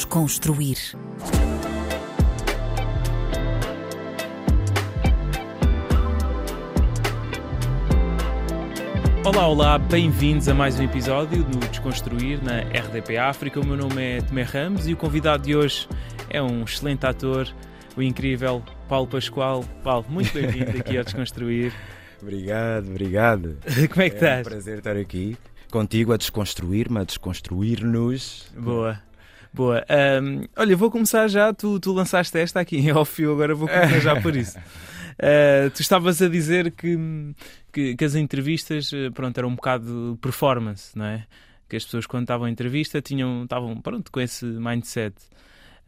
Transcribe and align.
Desconstruir. 0.00 0.76
Olá, 9.24 9.48
olá, 9.48 9.78
bem-vindos 9.78 10.48
a 10.48 10.54
mais 10.54 10.78
um 10.78 10.84
episódio 10.84 11.42
do 11.44 11.58
Desconstruir 11.68 12.42
na 12.44 12.60
RDP 12.60 13.16
África. 13.16 13.58
O 13.58 13.66
meu 13.66 13.76
nome 13.76 14.02
é 14.02 14.20
Tomé 14.20 14.42
Ramos 14.42 14.86
e 14.86 14.92
o 14.92 14.96
convidado 14.96 15.42
de 15.44 15.56
hoje 15.56 15.88
é 16.30 16.40
um 16.42 16.62
excelente 16.62 17.04
ator, 17.06 17.48
o 17.96 18.02
incrível 18.02 18.62
Paulo 18.88 19.08
Pascoal. 19.08 19.64
Paulo, 19.82 20.04
muito 20.08 20.32
bem-vindo 20.32 20.76
aqui 20.78 20.96
ao 20.96 21.04
Desconstruir. 21.04 21.72
Obrigado, 22.22 22.88
obrigado. 22.88 23.58
Como 23.92 24.02
é 24.02 24.10
que 24.10 24.16
É 24.16 24.18
um 24.18 24.40
estás? 24.40 24.48
prazer 24.48 24.78
estar 24.78 24.96
aqui 24.96 25.36
contigo 25.70 26.12
a 26.12 26.16
desconstruir-me, 26.16 27.00
a 27.00 27.04
desconstruir-nos. 27.04 28.50
Boa. 28.56 29.05
Boa. 29.56 29.82
Ahm, 29.88 30.44
olha, 30.54 30.76
vou 30.76 30.90
começar 30.90 31.26
já. 31.28 31.52
Tu, 31.52 31.80
tu 31.80 31.92
lançaste 31.92 32.36
esta 32.36 32.60
aqui 32.60 32.76
em 32.76 32.92
off, 32.92 33.20
eu 33.22 33.32
agora 33.32 33.54
vou 33.54 33.66
começar 33.66 34.00
já 34.00 34.20
por 34.20 34.36
isso. 34.36 34.58
Ah, 35.18 35.70
tu 35.74 35.80
estavas 35.80 36.20
a 36.20 36.28
dizer 36.28 36.70
que, 36.72 36.94
que, 37.72 37.96
que 37.96 38.04
as 38.04 38.14
entrevistas 38.14 38.92
eh, 38.92 39.08
pronto, 39.08 39.38
eram 39.38 39.48
um 39.48 39.54
bocado 39.54 40.18
performance, 40.20 40.94
não 40.94 41.06
é? 41.06 41.26
Que 41.66 41.76
as 41.76 41.86
pessoas, 41.86 42.04
quando 42.04 42.24
estavam 42.24 42.46
em 42.46 42.52
entrevista, 42.52 43.00
tinham, 43.00 43.44
estavam 43.44 43.80
pronto, 43.80 44.12
com 44.12 44.20
esse 44.20 44.44
mindset. 44.44 45.16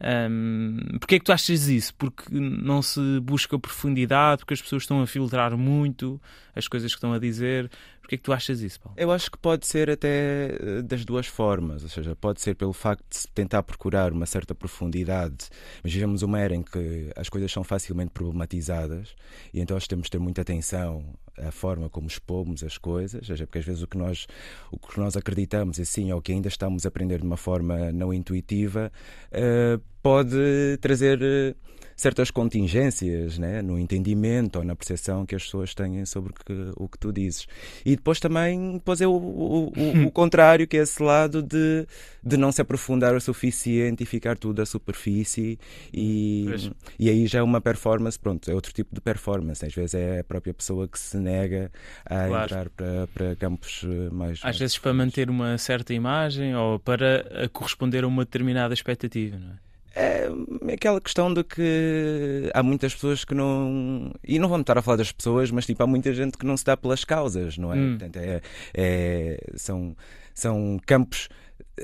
Um, 0.01 0.77
Porquê 0.99 1.15
é 1.15 1.19
que 1.19 1.25
tu 1.25 1.31
achas 1.31 1.67
isso? 1.67 1.93
Porque 1.95 2.23
não 2.33 2.81
se 2.81 3.19
busca 3.19 3.59
profundidade, 3.59 4.39
porque 4.39 4.53
as 4.53 4.61
pessoas 4.61 4.83
estão 4.83 5.01
a 5.01 5.07
filtrar 5.07 5.57
muito 5.57 6.21
as 6.55 6.67
coisas 6.67 6.91
que 6.91 6.97
estão 6.97 7.13
a 7.13 7.19
dizer. 7.19 7.69
Porquê 8.01 8.15
é 8.15 8.17
que 8.17 8.23
tu 8.23 8.33
achas 8.33 8.61
isso, 8.61 8.79
Paulo? 8.79 8.97
Eu 8.97 9.11
acho 9.11 9.29
que 9.29 9.37
pode 9.37 9.67
ser 9.67 9.89
até 9.89 10.55
eh, 10.59 10.81
das 10.81 11.05
duas 11.05 11.27
formas, 11.27 11.83
ou 11.83 11.89
seja, 11.89 12.15
pode 12.15 12.41
ser 12.41 12.55
pelo 12.55 12.73
facto 12.73 13.05
de 13.07 13.27
tentar 13.27 13.61
procurar 13.61 14.11
uma 14.11 14.25
certa 14.25 14.55
profundidade, 14.55 15.47
mas 15.83 15.93
vivemos 15.93 16.23
uma 16.23 16.39
era 16.39 16.55
em 16.55 16.63
que 16.63 17.11
as 17.15 17.29
coisas 17.29 17.51
são 17.51 17.63
facilmente 17.63 18.09
problematizadas 18.11 19.15
e 19.53 19.59
então 19.59 19.75
nós 19.75 19.87
temos 19.87 20.05
de 20.05 20.11
ter 20.11 20.19
muita 20.19 20.41
atenção 20.41 21.05
à 21.47 21.51
forma 21.51 21.89
como 21.89 22.07
expomos 22.07 22.63
as 22.63 22.77
coisas, 22.77 23.25
seja, 23.25 23.45
porque 23.45 23.59
às 23.59 23.65
vezes 23.65 23.81
o 23.81 23.87
que 23.87 23.97
nós, 23.97 24.27
o 24.71 24.77
que 24.77 24.99
nós 24.99 25.15
acreditamos 25.15 25.79
assim, 25.79 26.11
ou 26.11 26.21
que 26.21 26.31
ainda 26.31 26.47
estamos 26.47 26.85
a 26.85 26.89
aprender 26.89 27.19
de 27.19 27.25
uma 27.25 27.37
forma 27.37 27.91
não 27.91 28.13
intuitiva, 28.13 28.91
eh, 29.31 29.79
pode 30.01 30.77
trazer 30.81 31.19
eh, 31.21 31.55
certas 31.95 32.31
contingências 32.31 33.37
né, 33.37 33.61
no 33.61 33.77
entendimento 33.77 34.57
ou 34.59 34.63
na 34.63 34.73
percepção 34.73 35.25
que 35.25 35.35
as 35.35 35.43
pessoas 35.43 35.75
têm 35.75 36.05
sobre 36.05 36.31
o 36.31 36.33
que, 36.33 36.71
o 36.77 36.87
que 36.87 36.97
tu 36.97 37.11
dizes. 37.11 37.45
E 37.85 37.93
depois 37.97 38.21
também 38.21 38.73
depois 38.77 39.01
é 39.01 39.07
o, 39.07 39.11
o, 39.11 39.73
o, 39.75 40.05
o 40.07 40.11
contrário, 40.11 40.65
que 40.65 40.77
é 40.77 40.81
esse 40.81 41.03
lado 41.03 41.43
de, 41.43 41.85
de 42.23 42.37
não 42.37 42.53
se 42.53 42.61
aprofundar 42.61 43.13
o 43.13 43.19
suficiente 43.19 44.03
e 44.03 44.05
ficar 44.05 44.37
tudo 44.37 44.61
à 44.61 44.65
superfície 44.65 45.59
e, 45.93 46.45
Pois. 46.47 46.71
e 46.97 47.09
aí 47.09 47.27
já 47.27 47.39
é 47.39 47.43
uma 47.43 47.59
performance, 47.59 48.17
pronto, 48.17 48.49
é 48.49 48.53
outro 48.53 48.71
tipo 48.71 48.95
de 48.95 49.01
performance. 49.01 49.65
Às 49.65 49.73
vezes 49.73 49.95
é 49.95 50.19
a 50.19 50.23
própria 50.23 50.53
pessoa 50.53 50.87
que 50.87 50.97
se 50.97 51.17
nega 51.17 51.69
a 52.05 52.27
Claro. 52.27 52.43
entrar 52.45 52.69
para, 52.69 53.07
para 53.13 53.35
campos 53.35 53.81
eh, 53.83 54.09
mais... 54.09 54.37
Às 54.37 54.43
mais 54.43 54.59
vezes 54.59 54.77
para 54.77 54.93
manter 54.93 55.29
uma 55.29 55.57
certa 55.57 55.93
imagem 55.93 56.55
ou 56.55 56.79
para 56.79 57.25
eh, 57.29 57.49
corresponder 57.51 58.05
a 58.05 58.07
uma 58.07 58.23
determinada 58.23 58.73
expectativa, 58.73 59.37
não 59.37 59.49
é? 59.49 59.68
É 60.01 60.73
aquela 60.73 61.01
questão 61.01 61.33
de 61.33 61.43
que 61.43 62.49
há 62.53 62.63
muitas 62.63 62.93
pessoas 62.93 63.25
que 63.25 63.35
não. 63.35 64.13
E 64.25 64.39
não 64.39 64.47
vamos 64.47 64.63
estar 64.63 64.77
a 64.77 64.81
falar 64.81 64.97
das 64.97 65.11
pessoas, 65.11 65.51
mas 65.51 65.65
tipo, 65.65 65.83
há 65.83 65.87
muita 65.87 66.13
gente 66.13 66.37
que 66.37 66.45
não 66.45 66.55
se 66.55 66.63
dá 66.63 66.77
pelas 66.77 67.03
causas, 67.03 67.57
não 67.57 67.73
é? 67.73 67.77
Hum. 67.77 67.89
Portanto, 67.97 68.17
é, 68.17 68.41
é- 68.73 69.39
são, 69.55 69.95
são 70.33 70.79
campos 70.85 71.27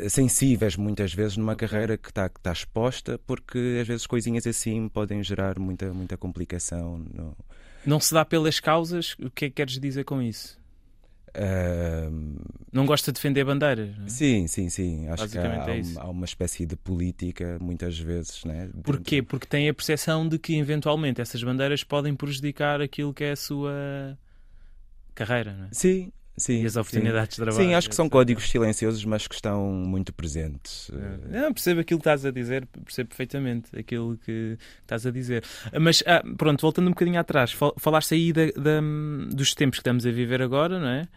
sensíveis 0.07 0.75
muitas 0.75 1.13
vezes 1.13 1.37
numa 1.37 1.55
carreira 1.55 1.97
que 1.97 2.09
está 2.09 2.29
que 2.29 2.39
tá 2.39 2.51
exposta, 2.51 3.19
porque 3.25 3.79
às 3.81 3.87
vezes 3.87 4.07
coisinhas 4.07 4.45
assim 4.47 4.87
podem 4.87 5.23
gerar 5.23 5.59
muita, 5.59 5.93
muita 5.93 6.17
complicação. 6.17 6.97
No, 7.13 7.35
Não 7.85 7.99
se 7.99 8.13
dá 8.13 8.23
pelas 8.23 8.59
causas, 8.59 9.15
o 9.19 9.29
que 9.29 9.45
é 9.45 9.49
que 9.49 9.55
queres 9.55 9.79
dizer 9.79 10.03
com 10.03 10.21
isso? 10.21 10.57
Não 12.71 12.85
gosta 12.85 13.11
de 13.11 13.15
defender 13.15 13.43
bandeiras, 13.43 13.97
não 13.97 14.05
é? 14.05 14.09
sim, 14.09 14.47
sim, 14.47 14.69
sim. 14.69 15.07
Acho 15.07 15.29
que 15.29 15.37
há, 15.37 15.43
é 15.43 15.81
há 15.97 16.09
uma, 16.09 16.25
espécie 16.25 16.65
de 16.65 16.75
política, 16.75 17.57
muitas 17.61 17.97
vezes, 17.97 18.43
né? 18.43 18.69
Porquê? 18.83 19.21
Porque 19.21 19.45
tem 19.45 19.69
a 19.69 19.73
percepção 19.73 20.27
de 20.27 20.37
que 20.37 20.57
eventualmente 20.57 21.21
essas 21.21 21.43
bandeiras 21.43 21.83
podem 21.83 22.15
prejudicar 22.15 22.81
aquilo 22.81 23.13
que 23.13 23.23
é 23.23 23.31
a 23.31 23.35
sua 23.35 24.17
carreira, 25.13 25.53
não 25.53 25.65
é? 25.65 25.69
Sim, 25.71 26.11
sim. 26.37 26.61
E 26.61 26.65
as 26.65 26.73
sim. 26.73 26.79
oportunidades 26.79 27.35
de 27.37 27.43
trabalho. 27.43 27.65
Sim, 27.65 27.73
acho 27.73 27.89
que 27.89 27.95
são 27.95 28.09
códigos 28.09 28.49
silenciosos, 28.49 29.03
mas 29.05 29.27
que 29.27 29.35
estão 29.35 29.65
muito 29.71 30.13
presentes. 30.13 30.89
Eh, 30.93 31.39
Não, 31.41 31.53
percebo 31.53 31.81
aquilo 31.81 31.99
que 31.99 32.01
estás 32.01 32.25
a 32.25 32.31
dizer, 32.31 32.67
percebo 32.83 33.09
perfeitamente 33.09 33.77
aquilo 33.77 34.17
que 34.17 34.57
estás 34.81 35.05
a 35.05 35.11
dizer. 35.11 35.43
Mas, 35.79 36.03
ah, 36.05 36.23
pronto, 36.37 36.61
voltando 36.61 36.87
um 36.87 36.91
bocadinho 36.91 37.19
atrás, 37.19 37.51
fal- 37.51 37.73
falaste 37.77 38.13
aí 38.15 38.31
da- 38.33 38.45
da- 38.47 38.81
dos 39.33 39.53
tempos 39.53 39.77
que 39.79 39.81
estamos 39.81 40.05
a 40.05 40.11
viver 40.11 40.41
agora, 40.41 40.79
não 40.79 40.87
é? 40.87 41.07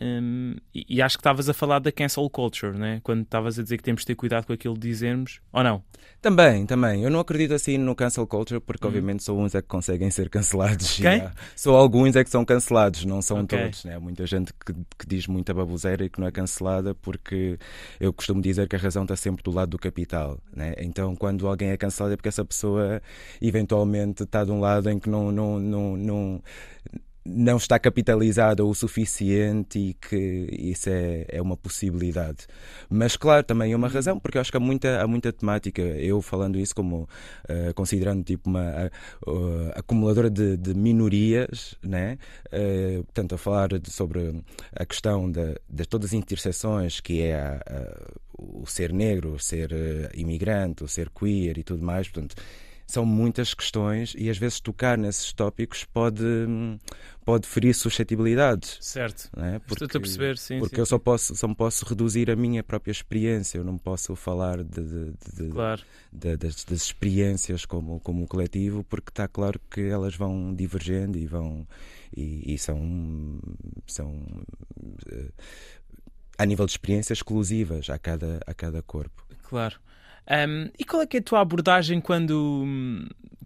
Um, 0.00 0.56
e, 0.74 1.02
acho 1.02 1.16
que 1.16 1.20
estavas 1.20 1.48
a 1.48 1.54
falar 1.54 1.80
da 1.80 1.90
cancel 1.90 2.28
culture, 2.30 2.76
não 2.78 2.86
é? 2.86 3.00
Quando 3.02 3.22
estavas 3.22 3.58
a 3.58 3.62
dizer 3.62 3.76
que 3.78 3.82
temos 3.82 4.02
de 4.02 4.06
ter 4.06 4.14
cuidado 4.14 4.46
com 4.46 4.52
aquilo 4.52 4.74
que 4.74 4.80
dizemos, 4.80 5.40
ou 5.52 5.62
não? 5.62 5.82
Também, 6.20 6.66
também. 6.66 7.02
Eu 7.04 7.10
não 7.10 7.20
acredito 7.20 7.54
assim 7.54 7.78
no 7.78 7.94
cancel 7.94 8.26
culture, 8.26 8.60
porque 8.60 8.84
Uhum. 8.84 8.88
obviamente 8.90 9.22
só 9.22 9.34
uns 9.36 9.54
é 9.54 9.62
que 9.62 9.68
conseguem 9.68 10.10
ser 10.10 10.28
cancelados. 10.28 10.96
Quem? 10.98 11.28
Só 11.54 11.74
alguns 11.76 12.16
é 12.16 12.24
que 12.24 12.30
são 12.30 12.44
cancelados, 12.44 13.04
não 13.04 13.22
são 13.22 13.40
Ok. 13.42 13.58
todos. 13.58 13.84
Né? 13.84 13.98
Muita 13.98 14.26
gente 14.26 14.52
que, 14.64 14.72
que 14.98 15.06
diz 15.06 15.26
muita 15.26 15.54
baboseira 15.54 16.04
e 16.04 16.08
que 16.08 16.20
não 16.20 16.26
é 16.26 16.32
cancelada, 16.32 16.94
porque 16.94 17.58
eu 18.00 18.12
costumo 18.12 18.40
dizer 18.42 18.68
que 18.68 18.76
a 18.76 18.78
razão 18.78 19.02
está 19.02 19.16
sempre 19.16 19.42
do 19.42 19.50
lado 19.50 19.70
do 19.70 19.78
capital. 19.78 20.38
Né? 20.54 20.74
Então, 20.78 21.14
quando 21.16 21.46
alguém 21.46 21.70
é 21.70 21.76
cancelado 21.76 22.14
é 22.14 22.16
porque 22.16 22.28
essa 22.28 22.44
pessoa 22.44 23.02
eventualmente 23.40 24.22
está 24.22 24.44
de 24.44 24.50
um 24.50 24.60
lado 24.60 24.90
em 24.90 24.98
que 24.98 25.08
não. 25.08 25.30
não, 25.32 25.58
não, 25.58 25.96
não 25.96 26.42
não 27.24 27.56
está 27.58 27.78
capitalizada 27.78 28.64
o 28.64 28.74
suficiente 28.74 29.78
e 29.78 29.94
que 29.94 30.16
isso 30.50 30.88
é, 30.88 31.26
é 31.28 31.42
uma 31.42 31.56
possibilidade. 31.56 32.46
Mas, 32.88 33.16
claro, 33.16 33.44
também 33.44 33.72
é 33.72 33.76
uma 33.76 33.88
razão, 33.88 34.18
porque 34.18 34.38
eu 34.38 34.40
acho 34.40 34.50
que 34.50 34.56
há 34.56 34.60
muita, 34.60 35.02
há 35.02 35.06
muita 35.06 35.32
temática. 35.32 35.82
Eu 35.82 36.22
falando 36.22 36.58
isso 36.58 36.74
como 36.74 37.08
eh, 37.48 37.72
considerando 37.74 38.24
tipo 38.24 38.48
uma 38.48 38.90
uh, 39.26 39.70
acumuladora 39.74 40.30
de, 40.30 40.56
de 40.56 40.74
minorias, 40.74 41.74
né? 41.82 42.18
Eh, 42.50 43.02
portanto, 43.04 43.34
a 43.34 43.38
falar 43.38 43.78
de- 43.78 43.90
sobre 43.90 44.42
a 44.74 44.86
questão 44.86 45.30
de, 45.30 45.54
de 45.68 45.84
todas 45.86 46.06
as 46.10 46.12
interseções 46.14 47.00
que 47.00 47.20
é 47.22 47.34
a- 47.34 47.62
a- 47.66 48.12
o 48.38 48.66
ser 48.66 48.92
negro, 48.92 49.32
o 49.34 49.38
ser 49.38 49.70
eh, 49.72 50.10
imigrante, 50.14 50.84
o 50.84 50.88
ser 50.88 51.10
queer 51.10 51.58
e 51.58 51.62
tudo 51.62 51.82
mais, 51.84 52.08
portanto. 52.08 52.36
São 52.90 53.04
muitas 53.04 53.52
questões 53.52 54.14
e 54.16 54.30
às 54.30 54.38
vezes 54.38 54.60
tocar 54.60 54.96
nesses 54.96 55.30
tópicos 55.34 55.84
pode, 55.84 56.24
pode 57.22 57.46
ferir 57.46 57.74
suscetibilidades. 57.74 58.78
Certo. 58.80 59.28
É? 59.36 59.56
Estou-te 59.70 59.98
a 59.98 60.00
perceber, 60.00 60.38
sim. 60.38 60.58
porque 60.58 60.76
sim, 60.76 60.80
eu 60.80 60.86
só 60.86 60.98
posso, 60.98 61.36
só 61.36 61.46
posso 61.54 61.84
reduzir 61.84 62.30
a 62.30 62.34
minha 62.34 62.62
própria 62.64 62.90
experiência, 62.90 63.58
eu 63.58 63.64
não 63.64 63.76
posso 63.76 64.16
falar 64.16 64.64
de, 64.64 64.80
de- 64.82 65.12
de- 65.36 65.50
Claro. 65.50 65.82
das, 66.10 66.64
das 66.64 66.80
experiências 66.82 67.66
como, 67.66 68.00
como 68.00 68.26
coletivo, 68.26 68.82
porque 68.84 69.10
está 69.10 69.28
claro 69.28 69.60
que 69.70 69.82
elas 69.82 70.16
vão 70.16 70.54
divergendo 70.54 71.18
e 71.18 71.26
vão 71.26 71.68
e, 72.16 72.54
e 72.54 72.58
são, 72.58 73.38
são 73.86 74.24
eh, 75.12 75.28
a 76.38 76.46
nível 76.46 76.64
de 76.64 76.72
experiências 76.72 77.18
exclusivas 77.18 77.90
a 77.90 77.98
cada, 77.98 78.40
a 78.46 78.54
cada 78.54 78.80
corpo. 78.82 79.26
Claro. 79.42 79.76
Um, 80.30 80.68
e 80.78 80.84
qual 80.84 81.02
é 81.02 81.06
que 81.06 81.16
é 81.16 81.20
a 81.20 81.22
tua 81.22 81.40
abordagem 81.40 82.00
quando, 82.00 82.66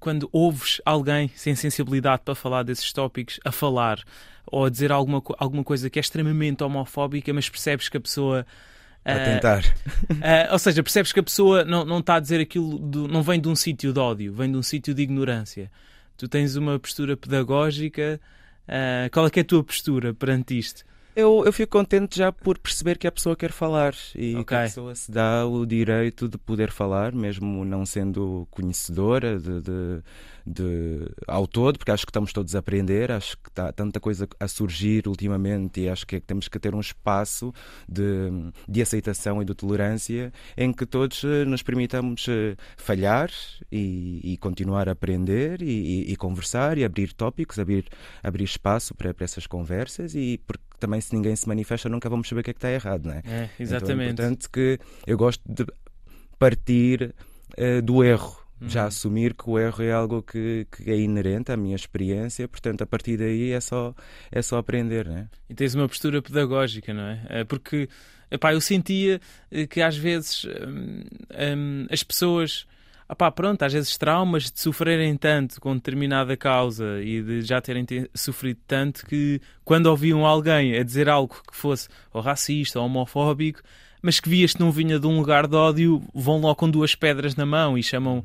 quando 0.01 0.29
ouves 0.33 0.81
alguém 0.85 1.31
sem 1.37 1.55
sensibilidade 1.55 2.23
para 2.25 2.35
falar 2.35 2.65
desses 2.65 2.93
tópicos 2.93 3.39
a 3.45 3.53
falar 3.53 4.03
ou 4.47 4.65
a 4.65 4.71
dizer 4.71 4.91
alguma, 4.91 5.23
alguma 5.39 5.63
coisa 5.63 5.89
que 5.89 5.99
é 5.99 6.01
extremamente 6.01 6.65
homofóbica, 6.65 7.33
mas 7.33 7.49
percebes 7.49 7.89
que 7.89 7.97
a 7.97 8.01
pessoa. 8.01 8.45
A 9.05 9.15
ah, 9.15 9.25
tentar. 9.25 9.63
ah, 10.21 10.53
ou 10.53 10.59
seja, 10.59 10.83
percebes 10.83 11.13
que 11.13 11.21
a 11.21 11.23
pessoa 11.23 11.65
não, 11.65 11.85
não 11.85 11.99
está 12.01 12.17
a 12.17 12.21
dizer 12.21 12.41
aquilo, 12.41 12.79
do- 12.79 13.07
não 13.07 13.23
vem 13.23 13.41
de 13.41 13.49
um 13.49 13.55
sítio 13.55 13.93
de 13.93 14.01
ódio, 14.01 14.33
vem 14.33 14.51
de 14.51 14.57
um 14.57 14.63
sítio 14.63 14.93
de 14.93 15.03
ignorância. 15.03 15.71
Tu 16.17 16.29
tens 16.29 16.57
uma 16.57 16.79
postura 16.79 17.17
pedagógica. 17.17 18.21
ah, 18.67 19.09
qual 19.13 19.27
é 19.27 19.31
que 19.31 19.39
é 19.39 19.43
a 19.43 19.45
tua 19.45 19.63
postura 19.63 20.13
perante 20.13 20.59
isto? 20.59 20.85
Eu, 21.15 21.43
eu 21.45 21.53
fico 21.53 21.73
contente 21.79 22.17
já 22.17 22.33
por 22.33 22.59
perceber 22.59 22.97
que 22.97 23.07
a 23.07 23.13
pessoa 23.13 23.37
quer 23.37 23.53
falar 23.53 23.95
e 24.15 24.33
que 24.33 24.41
Ok. 24.41 24.57
a 24.57 24.63
pessoa 24.63 24.95
se 24.95 25.11
dá 25.13 25.47
o 25.47 25.67
direito 25.67 26.27
de 26.27 26.39
poder 26.39 26.71
falar, 26.71 27.13
mesmo 27.13 27.65
não 27.67 27.85
sendo 27.85 28.49
conhecedora 28.51 29.39
de, 29.39 29.61
de, 29.61 30.03
de- 30.47 31.09
ao 31.27 31.47
todo, 31.47 31.79
porque 31.79 31.91
acho 31.91 32.05
que 32.07 32.11
estamos 32.11 32.33
todos 32.33 32.55
a 32.55 32.59
aprender, 32.59 33.11
acho 33.13 33.37
que 33.39 33.49
está 33.49 33.73
tanta 33.73 34.01
coisa 34.01 34.29
a 34.41 34.49
surgir 34.49 35.07
ultimamente 35.07 35.81
e 35.83 35.89
acho 35.89 36.07
que 36.07 36.21
temos 36.21 36.49
que 36.49 36.59
ter 36.59 36.75
um 36.75 36.81
espaço 36.81 37.53
de, 37.89 38.03
de 38.69 38.83
aceitação 38.83 39.41
e 39.43 39.45
de 39.45 39.55
tolerância 39.55 40.33
em 40.57 40.73
que 40.73 40.85
todos 40.87 41.23
eh, 41.25 41.45
nos 41.45 41.63
permitamos 41.63 42.27
eh, 42.29 42.57
falhar 42.77 43.31
e, 43.71 44.21
e 44.33 44.37
continuar 44.39 44.89
a 44.89 44.93
aprender 44.93 45.63
e, 45.63 45.67
e- 46.09 46.13
e 46.13 46.17
conversar 46.17 46.79
e 46.79 46.85
abrir 46.85 47.13
tópicos, 47.13 47.59
abrir, 47.59 47.87
abrir 48.23 48.45
espaço 48.45 48.95
para, 48.95 49.13
para 49.15 49.25
essas 49.25 49.47
conversas 49.47 50.15
e 50.15 50.41
porque 50.47 50.63
também 50.79 51.01
se 51.01 51.15
ninguém 51.15 51.37
se 51.37 51.47
manifesta 51.49 51.89
nunca 51.89 52.09
vamos 52.09 52.29
saber 52.29 52.41
o 52.41 52.45
que 52.45 52.51
é 52.51 52.53
que 52.55 52.59
está 52.59 52.71
errado, 52.71 53.07
não 53.07 53.15
é? 53.15 53.19
É, 53.19 53.21
Então 53.23 53.41
é 53.59 53.63
exatamente. 53.63 54.13
importante 54.13 54.49
que 54.51 54.79
eu 55.07 55.17
gosto 55.17 55.43
de 55.47 55.65
partir 56.39 57.15
uh, 57.59 57.83
do 57.83 58.03
erro. 58.03 58.42
Uhum. 58.63 58.69
Já 58.69 58.85
assumir 58.85 59.35
que 59.35 59.51
o 59.51 59.59
erro 59.59 59.83
é 59.83 59.91
algo 59.91 60.23
que, 60.23 60.69
que 60.71 60.89
é 60.89 60.97
inerente 60.97 61.51
à 61.51 61.57
minha 61.57 61.75
experiência, 61.75 62.47
portanto, 62.47 62.83
a 62.83 62.87
partir 62.87 63.17
daí 63.17 63.51
é 63.51 63.61
só, 63.61 63.93
é 64.31 64.41
só 64.41 64.59
aprender, 64.59 65.07
não 65.09 65.17
é? 65.17 65.27
E 65.51 65.55
tens 65.55 65.75
uma 65.75 65.89
postura 65.89 66.23
pedagógica, 66.23 66.95
não 66.95 67.03
é? 67.03 67.21
Eh, 67.29 67.45
porque 67.45 67.89
epá, 68.31 68.53
eu 68.53 68.61
sentia 68.61 69.21
eh, 69.51 69.67
que 69.67 69.83
às 69.83 69.97
vezes 69.97 70.45
hum, 70.45 71.03
hum, 71.57 71.87
as 71.91 72.05
pessoas. 72.05 72.65
Epá, 73.11 73.31
pronto, 73.33 73.63
às 73.63 73.73
vezes 73.73 73.99
traumas 73.99 74.45
de 74.51 74.59
sofrerem 74.61 75.17
tanto 75.17 75.61
com 75.61 75.75
determinada 75.75 76.35
causa 76.37 77.03
e 77.03 77.21
de 77.21 77.43
já 77.43 77.61
terem 77.61 77.85
te- 77.85 78.09
sofrido 78.15 78.61
tanto 78.67 79.05
que 79.05 79.41
quando 79.65 79.87
ouviam 79.87 80.25
alguém 80.25 80.79
a 80.79 80.83
dizer 80.85 81.09
algo 81.11 81.35
que 81.51 81.55
fosse 81.55 81.89
ou 82.13 82.23
racista 82.23 82.79
ou 82.79 82.87
homofóbico, 82.87 83.61
mas 84.01 84.19
que 84.19 84.31
vias 84.31 84.55
que 84.55 84.61
não 84.61 84.71
vinha 84.71 84.99
de 84.99 85.07
um 85.07 85.19
lugar 85.19 85.47
de 85.47 85.57
ódio, 85.57 86.01
vão 86.15 86.39
logo 86.39 86.55
com 86.55 86.71
duas 86.71 86.95
pedras 86.95 87.35
na 87.35 87.45
mão 87.45 87.77
e 87.77 87.83
chamam. 87.83 88.25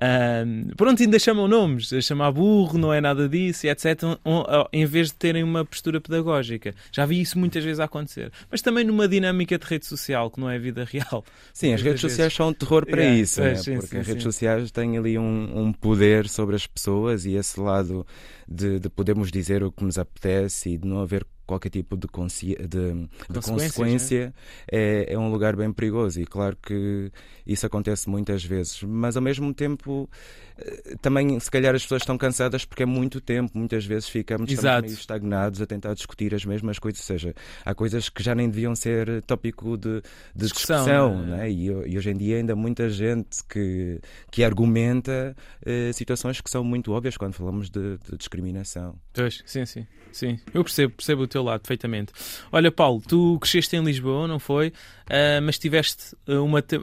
Ahm, 0.00 0.68
pronto, 0.76 1.02
ainda 1.02 1.18
chamam 1.18 1.46
nomes, 1.46 1.92
a 1.92 2.00
chamar 2.00 2.32
burro, 2.32 2.76
não 2.78 2.92
é 2.92 3.00
nada 3.00 3.28
disso, 3.28 3.66
etc. 3.66 4.02
um- 4.24 4.40
um- 4.40 4.44
Em 4.72 4.84
vez 4.86 5.08
de 5.08 5.14
terem 5.14 5.42
uma 5.42 5.64
postura 5.64 6.00
pedagógica. 6.00 6.74
Já 6.92 7.06
vi 7.06 7.20
isso 7.20 7.38
muitas 7.38 7.62
vezes 7.62 7.78
a 7.80 7.84
acontecer. 7.84 8.32
Mas 8.50 8.60
também 8.60 8.84
numa 8.84 9.06
dinâmica 9.06 9.56
de 9.58 9.64
rede 9.64 9.86
social, 9.86 10.30
que 10.30 10.40
não 10.40 10.50
é 10.50 10.58
vida 10.58 10.84
real. 10.84 11.24
Sim, 11.52 11.72
as 11.74 11.82
redes 11.82 12.00
sociais 12.00 12.18
vezes. 12.32 12.34
são 12.36 12.48
um 12.48 12.52
terror 12.52 12.84
para 12.86 13.00
Yeah, 13.02 13.20
isso, 13.20 13.40
né? 13.40 13.54
sim, 13.54 13.74
porque 13.74 13.86
sim, 13.88 13.98
as 13.98 14.06
redes 14.06 14.22
sim. 14.22 14.28
sociais 14.30 14.70
têm 14.70 14.98
ali 14.98 15.18
um, 15.18 15.58
um 15.66 15.72
poder 15.72 16.28
sobre 16.28 16.56
as 16.56 16.66
pessoas 16.66 17.24
e 17.24 17.34
esse 17.34 17.60
lado 17.60 18.06
de, 18.48 18.78
de 18.80 18.88
podermos 18.88 19.30
dizer 19.30 19.62
o 19.62 19.70
que 19.70 19.84
nos 19.84 19.96
apetece 19.98 20.70
e 20.70 20.76
de 20.78 20.86
não 20.88 21.00
haver 21.00 21.24
qualquer 21.46 21.70
tipo 21.70 21.96
de, 21.96 22.06
de, 22.06 23.08
de 23.30 23.40
consequência 23.40 24.34
é, 24.70 25.12
é 25.12 25.18
um 25.18 25.30
lugar 25.30 25.56
bem 25.56 25.72
perigoso 25.72 26.20
e 26.20 26.26
claro 26.26 26.56
que 26.56 27.10
isso 27.46 27.66
acontece 27.66 28.08
muitas 28.08 28.44
vezes, 28.44 28.82
mas 28.82 29.16
ao 29.16 29.22
mesmo 29.22 29.52
tempo 29.52 30.08
eh, 30.56 30.96
também 31.00 31.38
se 31.38 31.50
calhar 31.50 31.74
as 31.74 31.82
pessoas 31.82 32.02
estão 32.02 32.16
cansadas 32.16 32.64
porque 32.64 32.82
é 32.82 32.86
muito 32.86 33.20
tempo, 33.20 33.56
muitas 33.56 33.84
vezes 33.84 34.08
ficamos 34.08 34.50
meio 34.50 34.86
estagnados 34.86 35.60
a 35.60 35.66
tentar 35.66 35.94
discutir 35.94 36.34
as 36.34 36.44
mesmas 36.44 36.78
coisas, 36.78 37.00
ou 37.00 37.06
seja, 37.06 37.34
há 37.64 37.74
coisas 37.74 38.08
que 38.08 38.22
já 38.22 38.34
nem 38.34 38.48
deviam 38.48 38.74
ser 38.74 39.22
tópico 39.22 39.76
de, 39.76 40.00
de 40.34 40.44
Discussão, 40.44 40.84
discussão, 40.84 41.26
né? 41.26 41.36
né? 41.38 41.50
E, 41.50 41.66
e 41.66 41.98
hoje 41.98 42.10
em 42.10 42.16
dia 42.16 42.36
ainda 42.36 42.52
há 42.54 42.56
muita 42.56 42.88
gente 42.88 43.44
que, 43.48 44.00
que 44.30 44.42
argumenta 44.42 45.36
eh, 45.64 45.92
situações 45.92 46.40
que 46.40 46.50
são 46.50 46.64
muito 46.64 46.92
óbvias 46.92 47.16
quando 47.16 47.34
falamos 47.34 47.68
de, 47.68 47.98
de 47.98 48.16
discriminação. 48.16 48.98
Pois, 49.12 49.42
sim, 49.46 49.66
sim. 49.66 49.86
Sim, 50.14 50.38
eu 50.54 50.62
percebo, 50.62 50.94
percebo 50.94 51.22
o 51.22 51.26
teu 51.26 51.42
lado 51.42 51.60
perfeitamente. 51.60 52.12
Olha, 52.52 52.70
Paulo, 52.70 53.02
tu 53.06 53.36
cresceste 53.40 53.74
em 53.76 53.82
Lisboa, 53.84 54.28
não 54.28 54.38
foi? 54.38 54.72
Ah, 55.10 55.40
mas 55.42 55.58
tiveste 55.58 56.16
ah, 56.28 56.40
uma. 56.40 56.62
te- 56.62 56.80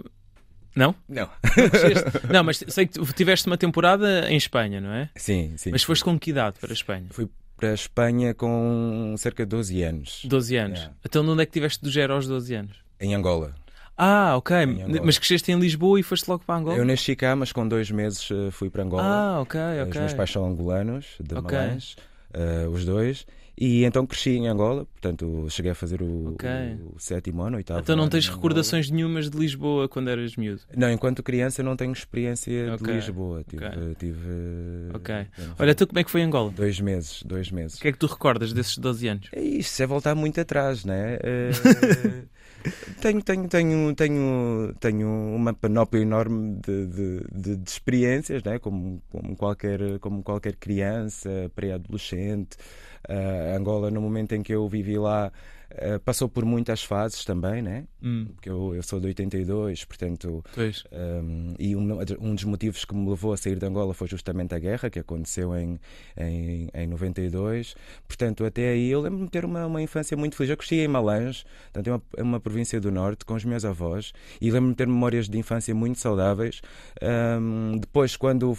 Não? 0.76 0.94
Não. 1.08 1.30
Não, 2.30 2.44
mas 2.44 2.64
sei 2.68 2.86
que 2.88 3.00
tiveste 3.14 3.48
uma 3.48 3.58
temporada 3.58 4.30
em 4.30 4.36
Espanha, 4.36 4.82
não 4.82 4.92
é? 4.92 5.10
Sim, 5.16 5.56
sim. 5.58 5.72
Mas 5.72 5.84
foste 5.84 6.04
com 6.04 6.20
que 6.20 6.30
idade 6.32 6.60
para 6.60 6.72
a 6.72 6.74
Espanha? 6.74 7.06
Fui 7.12 7.30
para 7.56 7.70
a 7.70 7.74
Espanha 7.74 8.34
com 8.34 9.16
cerca 9.18 9.46
de 9.46 9.50
12 9.50 9.82
anos, 9.84 10.22
12 10.26 10.56
anos. 10.58 10.80
Yeah. 10.80 10.98
Então, 11.06 11.26
onde 11.28 11.42
é 11.44 11.46
que 11.46 11.52
tiveste 11.52 11.82
do 11.84 11.90
0 11.90 12.14
aos 12.14 12.28
12 12.28 12.54
anos? 12.56 12.76
em 13.00 13.16
Angola. 13.16 13.56
Ah, 13.98 14.36
ok. 14.36 14.56
Mas 15.04 15.18
cresceste 15.20 15.52
em 15.52 15.60
Lisboa 15.60 16.00
e 16.00 16.04
foste 16.04 16.28
logo 16.28 16.44
para 16.46 16.56
Angola? 16.56 16.76
Eu 16.78 16.86
nasci 16.86 17.16
cá, 17.16 17.36
mas 17.36 17.52
com 17.52 17.68
dois 17.68 17.92
meses 17.92 18.28
eh, 18.32 18.50
fui 18.50 18.70
para 18.70 18.84
Angola. 18.84 19.04
Ah, 19.04 19.42
ok, 19.42 19.60
Os 19.84 19.88
ok. 19.90 20.02
meus 20.02 20.14
pais 20.14 20.32
são 20.32 20.46
angolanos, 20.46 21.06
de 21.20 21.36
Ok. 21.36 21.56
Malães, 21.58 21.96
eh, 22.34 22.68
os 22.68 22.86
dois. 22.86 23.26
E 23.64 23.84
então 23.84 24.08
cresci 24.08 24.32
em 24.32 24.48
Angola, 24.48 24.86
portanto 24.86 25.46
cheguei 25.50 25.72
a 25.72 25.76
fazer 25.76 26.02
o, 26.02 26.30
Ok. 26.34 26.50
o 26.96 27.00
sétimo 27.00 27.44
ano, 27.44 27.58
oitavo 27.58 27.82
Então 27.82 27.96
não 27.96 28.08
tens 28.10 28.28
recordações 28.28 28.90
nenhumas 28.90 29.30
de 29.30 29.38
Lisboa 29.38 29.88
quando 29.88 30.10
eras 30.10 30.36
miúdo? 30.36 30.62
Não, 30.76 30.90
enquanto 30.90 31.22
criança 31.22 31.62
não 31.62 31.76
tenho 31.76 31.92
experiência 31.92 32.74
Ok, 32.74 32.88
de 32.88 32.94
Lisboa. 32.94 33.44
Tive, 33.48 33.66
ok. 33.66 33.96
tive 34.00 34.20
Ok. 34.96 35.28
tenho 35.36 35.54
Olha, 35.60 35.76
tu 35.76 35.86
como 35.86 36.00
é 36.00 36.04
que 36.04 36.10
foi 36.10 36.22
Angola? 36.24 36.50
dois 36.52 36.80
meses, 36.80 37.22
dois 37.24 37.52
meses. 37.52 37.78
O 37.78 37.82
que 37.82 37.90
é 37.90 37.92
que 37.92 38.00
tu 38.00 38.08
recordas 38.08 38.52
desses 38.52 38.78
12 38.78 39.08
anos? 39.08 39.28
É 39.32 39.42
isto, 39.42 39.84
é 39.84 39.86
voltar 39.86 40.16
muito 40.16 40.40
atrás, 40.42 40.84
né? 40.84 41.20
Eh, 41.22 41.52
tenho, 43.02 43.22
tenho, 43.24 43.48
tenho, 43.48 43.96
tenho, 43.96 44.74
tenho 44.80 45.08
uma 45.36 45.54
panóplia 45.54 46.02
enorme 46.02 46.60
de, 46.62 46.88
de, 46.88 47.20
de- 47.32 47.56
de 47.58 47.70
experiências, 47.70 48.44
né? 48.44 48.60
como, 48.60 49.02
como, 49.10 49.36
qualquer, 49.36 50.00
como 50.00 50.24
qualquer 50.24 50.56
criança, 50.56 51.30
pré-adolescente. 51.56 52.58
Eh, 53.08 53.56
Angola, 53.58 53.90
no 53.92 54.02
momento 54.02 54.34
em 54.36 54.44
que 54.44 54.54
eu 54.54 54.68
vivi 54.70 54.98
lá, 54.98 55.32
eh, 55.78 56.00
passou 56.00 56.28
por 56.28 56.46
muitas 56.46 56.84
fases 56.84 57.24
também, 57.24 57.62
né? 57.62 57.86
Hum, 58.02 58.28
Porque 58.36 58.50
eu, 58.50 58.76
eu 58.76 58.84
sou 58.84 59.00
de 59.00 59.08
82, 59.08 59.86
portanto. 59.86 60.44
Um, 60.92 61.54
e 61.60 61.76
um, 61.76 62.00
um 62.20 62.36
dos 62.36 62.44
motivos 62.44 62.84
que 62.86 62.94
me 62.96 63.10
levou 63.10 63.34
a 63.34 63.38
sair 63.38 63.58
de 63.58 63.66
Angola 63.66 63.94
foi 63.94 64.08
justamente 64.08 64.54
a 64.54 64.60
guerra 64.60 64.90
que 64.90 65.00
aconteceu 65.00 65.56
em, 65.56 65.80
em, 66.18 66.70
em 66.74 66.88
92. 66.88 67.76
Portanto, 68.08 68.46
até 68.46 68.70
aí 68.70 68.90
eu 68.90 69.02
lembro-me 69.02 69.26
de 69.26 69.32
ter 69.32 69.46
uma, 69.46 69.66
uma 69.66 69.82
infância 69.82 70.16
muito 70.18 70.36
feliz. 70.36 70.50
Eu 70.50 70.58
cresci 70.58 70.76
em 70.76 70.88
Malange, 70.88 71.46
portanto, 71.72 71.88
é 71.88 71.92
uma, 71.92 72.02
é 72.18 72.24
uma 72.24 72.40
província 72.40 72.80
do 72.80 72.92
norte, 72.92 73.26
com 73.26 73.34
os 73.34 73.46
meus 73.46 73.64
avós, 73.64 74.12
e 74.40 74.52
lembro-me 74.52 74.74
de 74.74 74.78
ter 74.78 74.88
memórias 74.88 75.30
de 75.30 75.38
infância 75.38 75.74
muito 75.74 76.00
saudáveis. 76.00 76.62
Um, 77.02 77.78
depois, 77.78 78.16
quando, 78.16 78.58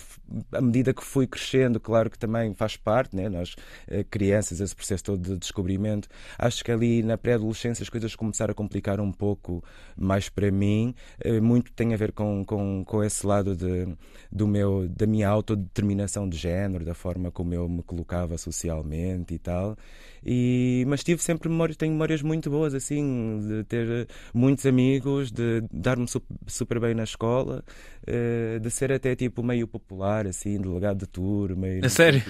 à 0.52 0.60
medida 0.60 0.94
que 0.94 1.04
fui 1.04 1.26
crescendo, 1.26 1.78
claro 1.80 2.08
que 2.10 2.18
também 2.18 2.54
faz 2.54 2.76
parte, 2.76 3.14
né? 3.16 3.28
nós, 3.28 3.54
eh, 3.88 4.04
crianças, 4.04 4.60
esse 4.60 4.74
processo 4.74 5.04
todo 5.04 5.22
de 5.22 5.36
descobrimento, 5.36 6.08
acho 6.38 6.64
que 6.64 6.70
ali 6.70 7.01
na 7.02 7.18
pré-adolescência 7.18 7.82
as 7.82 7.88
coisas 7.88 8.14
começaram 8.16 8.52
a 8.52 8.54
complicar 8.54 9.00
um 9.00 9.12
pouco 9.12 9.62
mais 9.96 10.28
para 10.28 10.50
mim. 10.50 10.94
Eh, 11.20 11.40
Muito 11.40 11.72
tem 11.72 11.94
a 11.94 11.96
ver 11.96 12.12
com, 12.12 12.44
com, 12.44 12.84
com 12.84 13.02
esse 13.04 13.26
lado 13.26 13.56
de, 13.56 13.96
do 14.30 14.46
meu, 14.46 14.88
da 14.88 15.06
minha 15.06 15.28
autodeterminação 15.28 16.28
de 16.28 16.36
género, 16.36 16.84
da 16.84 16.94
forma 16.94 17.30
como 17.30 17.54
eu 17.54 17.68
me 17.68 17.82
colocava 17.82 18.36
socialmente 18.38 19.34
e 19.34 19.38
tal. 19.38 19.76
E, 20.24 20.84
mas 20.86 21.02
tive 21.02 21.22
sempre 21.22 21.48
memórias, 21.48 21.76
tenho 21.76 21.92
memórias 21.92 22.22
muito 22.22 22.48
boas, 22.50 22.74
assim, 22.74 23.40
de 23.46 23.64
ter 23.64 24.06
muitos 24.32 24.64
amigos, 24.66 25.30
de 25.32 25.62
dar-me 25.72 26.06
sup- 26.08 26.24
super 26.46 26.78
bem 26.78 26.94
na 26.94 27.04
escola, 27.04 27.64
eh, 28.06 28.58
de 28.60 28.70
ser 28.70 28.92
até 28.92 29.14
tipo 29.16 29.42
meio 29.42 29.66
popular, 29.66 30.26
assim, 30.26 30.60
delegado 30.60 30.98
de 30.98 31.06
tour, 31.06 31.56
meio. 31.56 31.84
A 31.84 31.88
sério? 31.88 32.22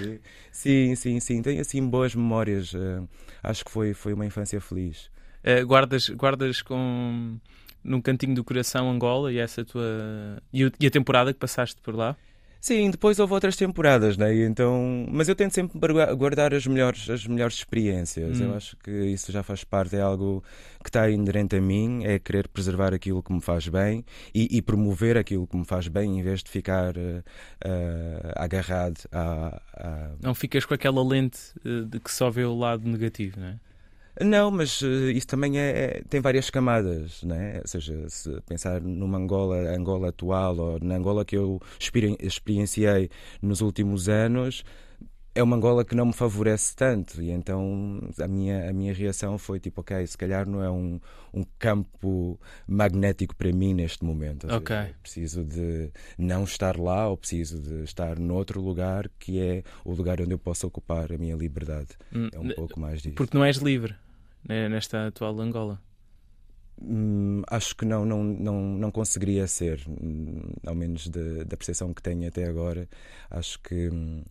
Sim, 0.50 0.94
sim, 0.94 1.20
sim. 1.20 1.42
Tenho 1.42 1.60
assim 1.60 1.86
boas 1.86 2.14
memórias. 2.14 2.72
eh, 2.74 3.02
acho 3.42 3.64
que 3.64 3.70
foi, 3.70 3.92
foi 3.94 4.12
uma 4.12 4.24
infância 4.26 4.60
feliz. 4.60 5.10
Eh, 5.44 5.62
guardas, 5.64 6.08
guardas 6.10 6.62
com 6.62 7.36
num 7.84 8.00
cantinho 8.00 8.34
do 8.34 8.44
coração 8.44 8.88
Angola 8.90 9.32
e 9.32 9.38
essa 9.38 9.64
tua 9.64 10.40
e 10.52 10.86
a 10.86 10.90
temporada 10.90 11.32
que 11.32 11.38
passaste 11.38 11.80
por 11.82 11.94
lá? 11.96 12.16
Sim, 12.64 12.92
depois 12.92 13.18
houve 13.18 13.32
outras 13.34 13.56
temporadas, 13.56 14.16
né? 14.16 14.32
E 14.32 14.44
então, 14.44 15.04
mas 15.10 15.28
eu 15.28 15.34
tento 15.34 15.52
sempre 15.52 15.76
guardar 16.16 16.54
as 16.54 16.64
melhores, 16.64 17.10
as 17.10 17.26
melhores 17.26 17.56
experiências. 17.56 18.40
Hum. 18.40 18.44
Eu 18.44 18.54
acho 18.54 18.76
que 18.76 18.88
isso 18.88 19.32
já 19.32 19.42
faz 19.42 19.64
parte, 19.64 19.96
é 19.96 20.00
algo 20.00 20.44
que 20.80 20.88
está 20.88 21.10
inerente 21.10 21.56
a 21.56 21.60
mim, 21.60 22.04
é 22.04 22.20
querer 22.20 22.46
preservar 22.46 22.94
aquilo 22.94 23.20
que 23.20 23.32
me 23.32 23.40
faz 23.40 23.66
bem 23.66 24.04
e, 24.32 24.46
e 24.56 24.62
promover 24.62 25.16
aquilo 25.18 25.44
que 25.44 25.56
me 25.56 25.64
faz 25.64 25.88
bem, 25.88 26.20
em 26.20 26.22
vez 26.22 26.40
de 26.40 26.50
ficar 26.50 26.94
eh, 26.96 28.32
agarrado 28.36 29.00
a, 29.10 29.60
a- 29.74 30.10
Não 30.20 30.32
ficas 30.32 30.64
com 30.64 30.74
aquela 30.74 31.02
lente 31.04 31.38
eh, 31.64 31.82
de 31.84 31.98
que 31.98 32.12
só 32.12 32.30
vê 32.30 32.44
o 32.44 32.56
lado 32.56 32.88
negativo, 32.88 33.40
não 33.40 33.48
é? 33.48 33.56
Não, 34.20 34.50
mas 34.50 34.82
eh, 34.82 35.12
isso 35.12 35.26
também 35.26 35.58
é, 35.58 35.70
é- 35.98 36.02
tem 36.08 36.20
várias 36.20 36.50
camadas, 36.50 37.22
né? 37.22 37.60
Ou 37.62 37.66
seja, 37.68 38.08
se 38.08 38.40
pensar 38.42 38.80
numa 38.82 39.16
Angola, 39.18 39.56
Angola 39.74 40.08
atual 40.10 40.56
ou 40.58 40.78
na 40.80 40.96
Angola 40.96 41.24
que 41.24 41.36
eu 41.36 41.60
experi- 41.80 42.16
experienciei 42.20 43.08
nos 43.40 43.60
últimos 43.62 44.08
anos, 44.08 44.64
é 45.34 45.42
uma 45.42 45.56
Angola 45.56 45.82
que 45.82 45.94
não 45.94 46.04
me 46.04 46.12
favorece 46.12 46.76
tanto. 46.76 47.22
E 47.22 47.30
então 47.30 48.00
a 48.20 48.28
minha, 48.28 48.68
a 48.68 48.72
minha 48.74 48.92
reação 48.92 49.38
foi 49.38 49.58
tipo, 49.58 49.80
ok, 49.80 50.06
se 50.06 50.18
calhar 50.18 50.46
não 50.46 50.62
é 50.62 50.70
um, 50.70 51.00
um 51.32 51.42
campo 51.58 52.38
magnético 52.68 53.34
para 53.34 53.50
mim 53.50 53.72
neste 53.72 54.04
momento. 54.04 54.44
Ou 54.44 54.50
seja, 54.50 54.60
Ok. 54.62 54.94
preciso 55.02 55.42
de 55.42 55.90
não 56.18 56.44
estar 56.44 56.76
lá 56.78 57.08
ou 57.08 57.16
preciso 57.16 57.58
de 57.62 57.82
estar 57.82 58.18
noutro 58.18 58.60
lugar 58.60 59.08
que 59.18 59.40
é 59.40 59.62
o 59.86 59.94
lugar 59.94 60.20
onde 60.20 60.32
eu 60.32 60.38
posso 60.38 60.66
ocupar 60.66 61.10
a 61.10 61.16
minha 61.16 61.34
liberdade. 61.34 61.88
Hum, 62.14 62.28
É 62.30 62.38
um 62.38 62.50
pouco 62.50 62.78
mais 62.78 63.00
disso. 63.00 63.14
Porque 63.14 63.34
não 63.34 63.42
és 63.42 63.56
livre 63.56 63.94
nesta 64.68 65.06
atual 65.08 65.40
Angola. 65.40 65.80
Hum, 66.80 67.42
acho 67.48 67.76
que 67.76 67.84
não, 67.84 68.04
não, 68.04 68.24
não, 68.24 68.60
não 68.78 68.90
conseguiria 68.90 69.46
ser, 69.46 69.84
hum, 69.88 70.40
ao 70.66 70.74
menos 70.74 71.08
de- 71.08 71.44
da 71.44 71.56
percepção 71.56 71.92
que 71.94 72.02
tenho 72.02 72.26
até 72.26 72.44
agora. 72.44 72.88
Acho 73.30 73.60
que 73.60 73.88
hum, 73.90 74.22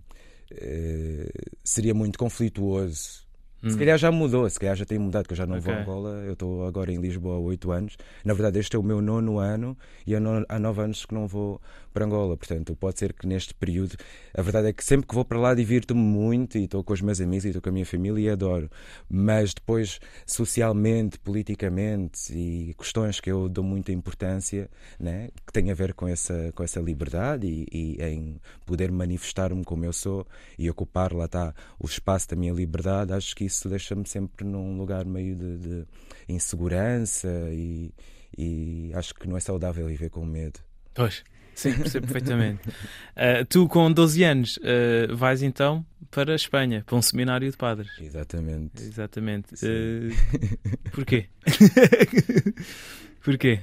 eh, 0.51 1.32
seria 1.63 1.94
muito 1.94 2.18
conflituoso 2.20 3.22
Hum. 3.63 3.70
Se 3.70 3.77
calhar 3.77 3.96
já 3.96 4.12
mudou, 4.12 4.50
se 4.50 4.60
calhar 4.60 4.75
já 4.75 4.86
tem 4.86 4.98
mudado, 4.98 5.27
que 5.27 5.34
eu 5.34 5.38
já 5.38 5.46
não 5.46 5.58
okay. 5.58 5.65
vou 5.65 5.75
a 5.75 5.77
Angola, 5.77 6.10
eu 6.25 6.34
estou 6.34 6.65
agora 6.65 6.91
em 6.91 7.00
Lisboa 7.00 7.36
há 7.36 7.39
oito 7.39 7.72
anos. 7.72 7.96
Na 8.25 8.34
verdade, 8.34 8.58
este 8.58 8.75
é 8.75 8.80
o 8.80 8.84
meu 8.84 9.01
nono 9.01 9.38
ano 9.38 9.77
e 10.06 10.15
há 10.15 10.60
nove 10.60 10.82
anos 10.82 11.06
que 11.06 11.13
não 11.13 11.27
vou 11.27 11.62
para 11.91 12.05
Angola. 12.05 12.36
Portanto, 12.38 12.75
pode 12.75 13.00
ser 13.00 13.13
que 13.13 13.27
neste 13.27 13.53
período, 13.53 13.95
a 14.33 14.41
verdade 14.41 14.69
é 14.69 14.74
que 14.74 14.83
sempre 14.83 15.07
que 15.07 15.15
vou 15.15 15.25
para 15.25 15.39
lá 15.39 15.53
divirto-me 15.53 16.01
muito 16.01 16.57
e 16.57 16.63
estou 16.63 16.83
com 16.83 16.93
os 16.93 17.01
meus 17.01 17.21
amigos 17.21 17.45
e 17.45 17.50
estou 17.50 17.62
com 17.62 17.69
a 17.69 17.71
minha 17.71 17.86
família 17.86 18.21
e 18.21 18.29
adoro. 18.29 18.69
Mas 19.10 19.53
depois, 19.53 20.00
socialmente, 20.25 21.19
politicamente 21.19 22.33
e 22.33 22.74
questões 22.77 23.19
que 23.19 23.31
eu 23.31 23.48
dou 23.50 23.63
muita 23.63 23.91
importância, 23.91 24.69
né, 25.00 25.29
que 25.45 25.53
têm 25.53 25.71
a 25.71 25.74
ver 25.74 25.93
com 25.93 26.07
essa, 26.07 26.51
com 26.55 26.63
essa 26.63 26.79
liberdade 26.79 27.48
e, 27.48 27.67
e 27.71 28.03
em 28.03 28.39
poder 28.65 28.91
manifestar-me 28.91 29.63
como 29.63 29.86
eu 29.86 29.93
sou 29.93 30.25
e 30.57 30.69
ocupar, 30.69 31.13
lá 31.13 31.25
está, 31.25 31.53
o 31.79 31.86
espaço 31.86 32.29
da 32.29 32.36
minha 32.36 32.53
liberdade, 32.53 33.13
acho 33.13 33.36
que 33.36 33.45
isso 33.45 33.69
deixa-me 33.69 34.07
sempre 34.07 34.45
num 34.45 34.77
lugar 34.77 35.05
meio 35.05 35.36
de, 35.36 35.57
de 35.57 35.86
insegurança 36.27 37.27
e, 37.51 37.93
e 38.38 38.91
acho 38.93 39.13
que 39.15 39.27
não 39.27 39.38
é 39.38 39.39
saudável 39.39 39.88
viver 39.88 40.10
com 40.10 40.25
medo. 40.25 40.60
Pois. 40.93 41.24
Sim, 41.62 41.74
percebo 41.74 42.08
perfeitamente. 42.08 42.68
Uh, 42.70 43.46
tu, 43.50 43.68
com 43.68 43.91
12 43.91 44.24
anos, 44.24 44.58
uh, 44.58 45.15
vais 45.15 45.44
então 45.44 45.86
para 46.10 46.34
a 46.34 46.36
Espanha, 46.36 46.84
para 46.84 46.96
um 46.96 47.01
seminário 47.03 47.50
de 47.51 47.56
padres. 47.56 47.91
Exatamente. 48.01 48.82
Exatamente. 48.82 49.53
Uh, 49.63 50.89
porquê? 50.91 51.27
porquê? 53.24 53.60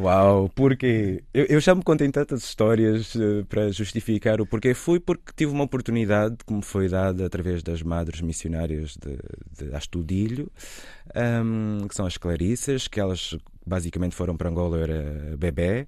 uau, 0.00 0.48
porquê? 0.48 1.22
Eu, 1.32 1.44
eu 1.44 1.60
já 1.60 1.76
me 1.76 1.84
contei 1.84 2.10
tantas 2.10 2.42
histórias 2.42 3.14
para 3.48 3.70
justificar 3.70 4.40
o 4.40 4.46
porquê. 4.46 4.74
Fui 4.74 4.98
porque 4.98 5.32
tive 5.36 5.52
uma 5.52 5.62
oportunidade 5.62 6.38
que 6.44 6.52
me 6.52 6.62
foi 6.62 6.88
dada 6.88 7.24
através 7.24 7.62
das 7.62 7.82
madres 7.82 8.20
missionárias 8.20 8.96
de, 8.96 9.16
de 9.64 9.72
Astudilho, 9.76 10.50
um, 11.14 11.86
que 11.86 11.94
são 11.94 12.04
as 12.04 12.16
Clarissas, 12.16 12.88
que 12.88 12.98
elas 12.98 13.38
basicamente 13.64 14.16
foram 14.16 14.36
para 14.36 14.50
Angola, 14.50 14.78
eu 14.78 14.82
era 14.82 15.36
bebê, 15.36 15.86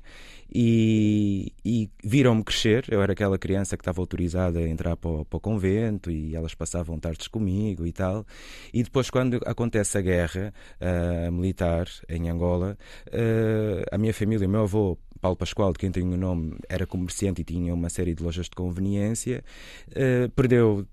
e, 0.53 1.53
e 1.65 1.91
viram-me 2.03 2.43
crescer. 2.43 2.87
Eu 2.89 3.03
era 3.03 3.13
aquela 3.13 3.39
criança 3.39 3.77
que 3.77 3.83
estava 3.83 4.01
autorizada 4.01 4.59
a 4.59 4.69
entrar 4.69 4.97
para 4.97 5.11
o, 5.11 5.25
para 5.25 5.37
o, 5.37 5.41
convento 5.41 6.11
e 6.11 6.35
elas 6.35 6.55
passavam 6.55 6.99
tardes 6.99 7.29
comigo 7.29 7.87
e 7.87 7.93
tal. 7.93 8.27
E 8.73 8.83
depois, 8.83 9.11
quando 9.11 9.41
acontece 9.45 9.99
a 9.99 10.01
guerra 10.01 10.53
uh, 10.81 11.33
militar 11.33 11.87
em 12.09 12.29
Angola, 12.29 12.77
uh, 13.09 13.85
a 13.91 13.99
minha 13.99 14.15
família, 14.15 14.47
o 14.47 14.51
meu 14.51 14.63
avô, 14.63 14.99
Paulo 15.21 15.37
Pascoal, 15.37 15.73
de 15.73 15.79
quem 15.79 15.91
tenho 15.91 16.13
o 16.13 16.17
nome, 16.17 16.57
era 16.69 16.87
comerciante 16.87 17.41
e 17.43 17.45
tinha 17.45 17.73
uma 17.73 17.89
série 17.89 18.15
de 18.15 18.23
lojas 18.23 18.47
de 18.47 18.53
conveniência, 18.53 19.43
uh, 19.91 20.29
perdeu 20.31 20.87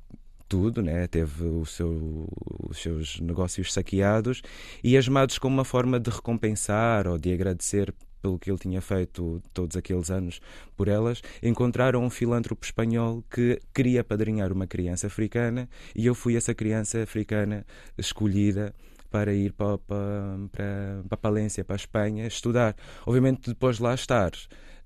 tudo, 0.52 0.82
né? 0.82 1.08
teve 1.08 1.46
seu, 1.66 2.28
os 2.70 2.78
seus 2.78 3.22
negócios 3.22 3.72
saqueados 3.72 4.42
e 4.84 4.98
asmados 4.98 5.40
como 5.40 5.56
uma 5.56 5.64
forma 5.64 5.98
de 5.98 6.10
recompensar 6.10 7.08
ou 7.08 7.18
de 7.18 7.34
agradecer 7.34 7.94
pelo 8.22 8.38
que 8.38 8.50
ele 8.50 8.60
tinha 8.60 8.82
feito 8.82 9.42
todos 9.54 9.76
aqueles 9.76 10.10
anos 10.10 10.40
por 10.76 10.88
elas, 10.88 11.22
encontraram 11.42 12.04
um 12.04 12.10
filântropo 12.10 12.66
espanhol 12.66 13.24
que 13.30 13.60
queria 13.74 14.04
padrinhar 14.04 14.52
uma 14.52 14.68
criança 14.68 15.08
africana 15.08 15.70
e 15.96 16.06
eu 16.06 16.16
fui 16.16 16.36
essa 16.36 16.54
criança 16.54 17.04
africana 17.04 17.66
escolhida 17.98 18.74
para 19.10 19.34
ir 19.34 19.52
para, 19.52 19.78
para, 19.80 20.38
para, 20.52 21.04
para 21.10 21.18
Palência, 21.18 21.66
para 21.66 21.76
a 21.76 21.78
Espanha, 21.78 22.26
estudar. 22.26 22.76
Obviamente, 23.06 23.50
depois 23.50 23.78
de 23.78 23.84
lá 23.84 23.94
estar. 23.94 24.32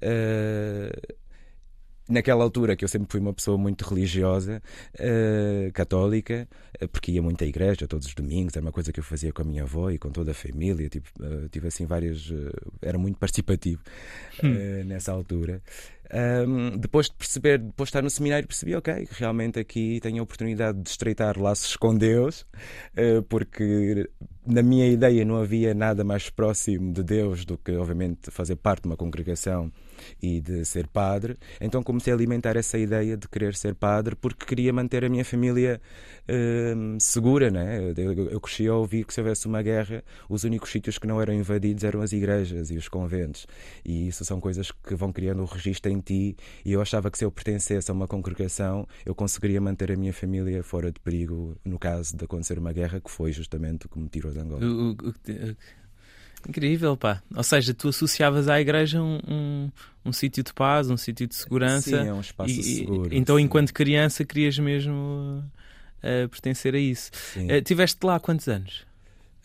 Uh, 0.02 1.16
naquela 2.08 2.44
altura 2.44 2.76
que 2.76 2.84
eu 2.84 2.88
sempre 2.88 3.08
fui 3.12 3.20
uma 3.20 3.34
pessoa 3.34 3.58
muito 3.58 3.84
religiosa, 3.84 4.62
uh, 4.96 5.72
católica, 5.74 6.48
uh, 6.82 6.88
porque 6.88 7.12
ia 7.12 7.22
muito 7.22 7.44
à 7.44 7.48
igreja 7.48 7.88
todos 7.88 8.08
os 8.08 8.14
domingos, 8.14 8.56
era 8.56 8.66
uma 8.66 8.72
coisa 8.72 8.92
que 8.92 9.00
eu 9.00 9.04
fazia 9.04 9.32
com 9.32 9.42
a 9.42 9.46
minha 9.46 9.64
avó 9.64 9.90
e 9.90 9.98
com 9.98 10.10
toda 10.12 10.32
a 10.32 10.34
família, 10.34 10.88
tipo, 10.90 11.10
uh, 11.20 11.50
tive 11.50 11.68
assim 11.68 11.86
várias. 11.86 12.32
era 12.82 12.98
muito 12.98 13.18
participativo 13.18 13.82
hum. 14.44 14.84
nessa 14.86 15.12
altura. 15.12 15.62
Um, 16.14 16.78
depois 16.78 17.08
de 17.08 17.14
perceber, 17.14 17.58
depois 17.58 17.88
de 17.88 17.90
estar 17.90 18.02
no 18.04 18.10
seminário, 18.12 18.48
percebi, 18.48 18.76
ok, 18.76 19.08
realmente 19.12 19.60
aqui 19.60 20.00
tenho 20.02 20.20
a 20.20 20.24
oportunidade 20.24 20.80
de 20.80 20.88
estreitar 20.88 21.40
laços 21.40 21.76
com 21.76 21.98
Deus, 21.98 22.46
porque 23.28 24.08
na 24.46 24.62
minha 24.62 24.88
ideia 24.88 25.26
não 25.26 25.38
havia 25.38 25.74
nada 25.74 26.04
mais 26.04 26.30
próximo 26.30 26.94
de 26.94 27.04
Deus 27.04 27.44
do 27.44 27.58
que, 27.58 27.72
obviamente, 27.72 28.30
fazer 28.30 28.56
parte 28.56 28.84
de 28.84 28.90
uma 28.90 28.96
congregação 28.96 29.72
e 30.22 30.42
de 30.42 30.66
ser 30.66 30.88
padre. 30.88 31.38
Então 31.60 31.84
comecei 31.84 32.12
a 32.12 32.16
alimentar 32.16 32.56
essa 32.56 32.78
ideia 32.78 33.18
de 33.18 33.28
querer 33.28 33.56
ser 33.56 33.76
padre 33.76 34.16
porque 34.16 34.46
queria 34.46 34.72
manter 34.74 35.04
a 35.04 35.10
minha 35.10 35.26
família 35.26 35.82
uh, 36.30 37.00
segura. 37.00 37.50
Né? 37.50 37.94
Eu, 37.96 38.30
eu 38.30 38.42
cresci 38.42 38.68
a 38.68 38.76
ouvir 38.76 39.06
que 39.06 39.14
se 39.14 39.20
houvesse 39.20 39.48
uma 39.48 39.62
guerra, 39.62 40.04
os 40.30 40.44
únicos 40.44 40.72
sítios 40.72 40.98
que 40.98 41.08
não 41.08 41.22
eram 41.22 41.34
invadidos 41.34 41.84
eram 41.84 42.02
as 42.02 42.12
igrejas 42.12 42.72
e 42.72 42.78
os 42.78 42.88
conventos. 42.88 43.48
E 43.84 44.08
isso 44.08 44.24
são 44.26 44.40
coisas 44.40 44.72
que 44.72 44.96
vão 44.96 45.12
criando 45.12 45.42
o 45.42 45.46
registro 45.46 45.92
em 45.92 46.00
ti. 46.00 46.36
E 46.64 46.72
eu 46.72 46.82
achava 46.82 47.10
que 47.12 47.18
se 47.18 47.26
eu 47.26 47.32
pertencesse 47.32 47.90
a 47.92 47.94
uma 47.94 48.08
congregação, 48.08 48.88
eu 49.06 49.16
conseguiria 49.16 49.62
manter 49.62 49.92
a 49.92 49.96
minha 49.96 50.14
família 50.14 50.64
fora 50.64 50.92
de 50.92 51.00
perigo 51.00 51.56
no 51.64 51.80
caso 51.80 52.16
de 52.16 52.26
acontecer 52.26 52.58
uma 52.58 52.74
guerra, 52.74 53.00
que 53.00 53.10
foi 53.10 53.32
justamente 53.32 53.86
o 53.86 53.90
que 53.90 54.00
me 54.00 54.10
tirou 54.10 54.32
de 54.32 54.40
Angola. 54.40 54.66
O, 54.66 54.92
o, 54.92 55.14
Incrível, 56.48 56.96
pá. 56.96 57.22
Ou 57.36 57.44
seja, 57.44 57.74
tu 57.74 57.90
associavas 57.90 58.48
à 58.48 58.60
igreja 58.60 59.02
um, 59.02 59.20
um, 59.28 59.72
um 60.06 60.14
sítio 60.14 60.44
de 60.44 60.54
paz, 60.54 60.90
um 60.90 60.98
sítio 60.98 61.28
de 61.28 61.36
segurança. 61.36 62.04
Sim, 62.04 62.08
é 62.08 62.14
um 62.14 62.22
espaço 62.22 62.52
e, 62.52 62.64
seguro. 62.64 63.10
Então, 63.12 63.38
sim. 63.38 63.44
enquanto 63.44 63.74
criança, 63.74 64.24
querias 64.24 64.58
mesmo 64.60 65.44
uh, 66.04 66.30
pertencer 66.30 66.76
a 66.76 66.80
isso. 66.80 67.12
Uh, 67.36 67.62
tiveste 67.62 68.06
lá 68.06 68.20
quantos 68.20 68.48
anos? 68.48 68.85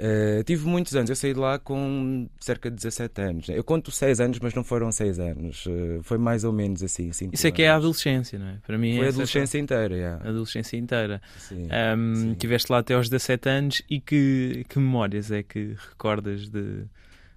Uh, 0.00 0.42
tive 0.44 0.66
muitos 0.66 0.96
anos, 0.96 1.10
eu 1.10 1.16
saí 1.16 1.34
de 1.34 1.38
lá 1.38 1.58
com 1.58 2.26
cerca 2.40 2.70
de 2.70 2.76
17 2.76 3.20
anos. 3.20 3.48
Eu 3.50 3.62
conto 3.62 3.90
6 3.90 4.18
anos, 4.18 4.38
mas 4.40 4.54
não 4.54 4.64
foram 4.64 4.90
6 4.90 5.18
anos. 5.18 5.66
Uh, 5.66 6.00
foi 6.02 6.16
mais 6.16 6.42
ou 6.42 6.52
menos 6.54 6.82
assim. 6.82 7.10
Isso 7.10 7.46
é 7.46 7.50
que 7.50 7.62
é 7.62 7.68
a 7.68 7.76
adolescência, 7.76 8.38
não 8.38 8.48
é? 8.48 8.56
Para 8.66 8.78
mim 8.78 8.96
foi 8.96 9.04
é 9.04 9.06
a 9.06 9.10
adolescência 9.10 9.58
inteira. 9.58 9.94
Yeah. 9.94 10.24
A 10.24 10.28
adolescência 10.30 10.78
inteira. 10.78 11.20
Sim, 11.36 11.68
um, 11.96 12.14
sim. 12.14 12.34
Tiveste 12.34 12.72
lá 12.72 12.78
até 12.78 12.94
aos 12.94 13.10
17 13.10 13.48
anos 13.48 13.82
e 13.90 14.00
que, 14.00 14.64
que 14.68 14.78
memórias 14.78 15.30
é 15.30 15.42
que 15.42 15.76
recordas 15.90 16.48
de, 16.48 16.84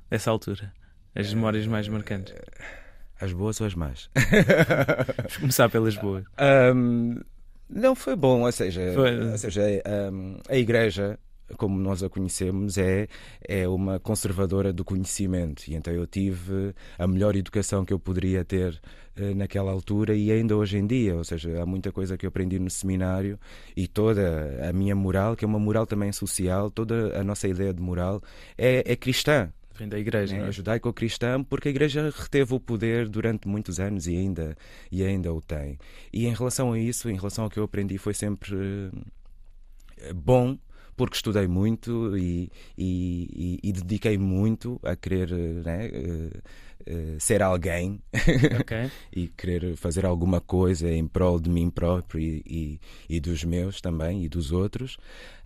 dessa 0.10 0.32
altura? 0.32 0.72
As 1.14 1.34
memórias 1.34 1.68
mais 1.68 1.90
marcantes? 1.90 2.34
As 3.20 3.34
boas 3.34 3.60
ou 3.60 3.68
as 3.68 3.76
más? 3.76 4.10
Vamos 5.18 5.38
começar 5.38 5.70
pelas 5.70 5.98
boas. 5.98 6.24
Um, 6.74 7.20
não 7.70 7.94
foi 7.94 8.16
bom, 8.16 8.42
ou 8.42 8.52
seja, 8.52 8.94
foi. 8.96 9.32
Ou 9.32 9.38
seja 9.38 9.62
um, 10.12 10.38
a 10.48 10.56
igreja 10.56 11.20
como 11.56 11.80
nós 11.80 12.04
a 12.04 12.10
conhecemos, 12.10 12.78
é, 12.78 13.08
é 13.42 13.68
uma 13.68 14.00
conservadora 14.00 14.72
do 14.74 14.84
conhecimento. 14.84 15.64
E 15.68 15.76
então 15.76 15.94
eu 15.94 16.08
tive 16.08 16.74
a 16.98 17.08
melhor 17.08 17.36
educação 17.36 17.86
que 17.86 17.94
eu 17.94 18.00
poderia 18.00 18.44
ter 18.44 18.82
eh, 19.16 19.34
naquela 19.36 19.72
altura 19.72 20.16
e 20.16 20.32
ainda 20.32 20.58
hoje 20.58 20.78
em 20.78 20.88
dia. 20.88 21.16
Ou 21.16 21.24
seja, 21.24 21.62
há 21.62 21.66
muita 21.66 21.92
coisa 21.92 22.18
que 22.18 22.26
eu 22.26 22.30
aprendi 22.30 22.58
no 22.58 22.70
seminário 22.70 23.40
e 23.76 23.88
toda 23.88 24.68
a 24.68 24.74
minha 24.74 24.96
moral, 24.96 25.36
que 25.36 25.46
é 25.46 25.48
uma 25.48 25.60
moral 25.60 25.86
também 25.86 26.12
social, 26.12 26.72
toda 26.72 27.20
a 27.20 27.24
nossa 27.24 27.48
ideia 27.48 27.72
de 27.72 27.82
moral 27.82 28.22
é, 28.58 28.92
é 28.92 28.96
cristã. 28.96 29.52
Vem 29.76 29.88
da 29.88 30.00
igreja, 30.00 30.36
é, 30.36 30.48
é? 30.48 30.52
judaico-cristã, 30.52 31.44
porque 31.44 31.68
a 31.68 31.72
igreja 31.72 32.12
reteve 32.16 32.54
o 32.54 32.60
poder 32.60 33.10
durante 33.10 33.48
muitos 33.48 33.80
anos 33.80 34.08
e 34.08 34.16
ainda, 34.16 34.56
e 34.92 35.04
ainda 35.04 35.34
o 35.34 35.42
tem. 35.42 35.80
E 36.12 36.26
em 36.26 36.34
relação 36.34 36.74
a 36.74 36.80
isso, 36.80 37.10
em 37.10 37.16
relação 37.16 37.44
ao 37.44 37.50
que 37.50 37.60
eu 37.60 37.64
aprendi, 37.64 37.98
foi 37.98 38.14
sempre 38.14 38.92
eh, 39.98 40.14
bom 40.14 40.58
porque 40.96 41.16
estudei 41.16 41.48
muito 41.48 42.18
e, 42.18 42.52
e, 42.78 43.60
e, 43.64 43.70
e 43.70 43.74
dediquei 43.74 44.18
muito 44.18 44.80
a 44.84 44.96
querer 44.96 45.32
né, 45.32 45.90
uh, 46.82 47.20
ser 47.20 47.42
alguém 47.42 48.02
okay. 48.60 48.90
e 49.12 49.28
querer 49.28 49.76
fazer 49.76 50.06
alguma 50.06 50.40
coisa 50.40 50.90
em 50.90 51.08
prol 51.08 51.40
de 51.40 51.50
mim 51.50 51.70
próprio 51.70 52.22
e, 52.22 52.80
e, 53.10 53.20
dos 53.20 53.44
meus 53.44 53.82
também 53.82 54.24
e 54.24 54.30
dos 54.30 54.52
outros. 54.52 54.98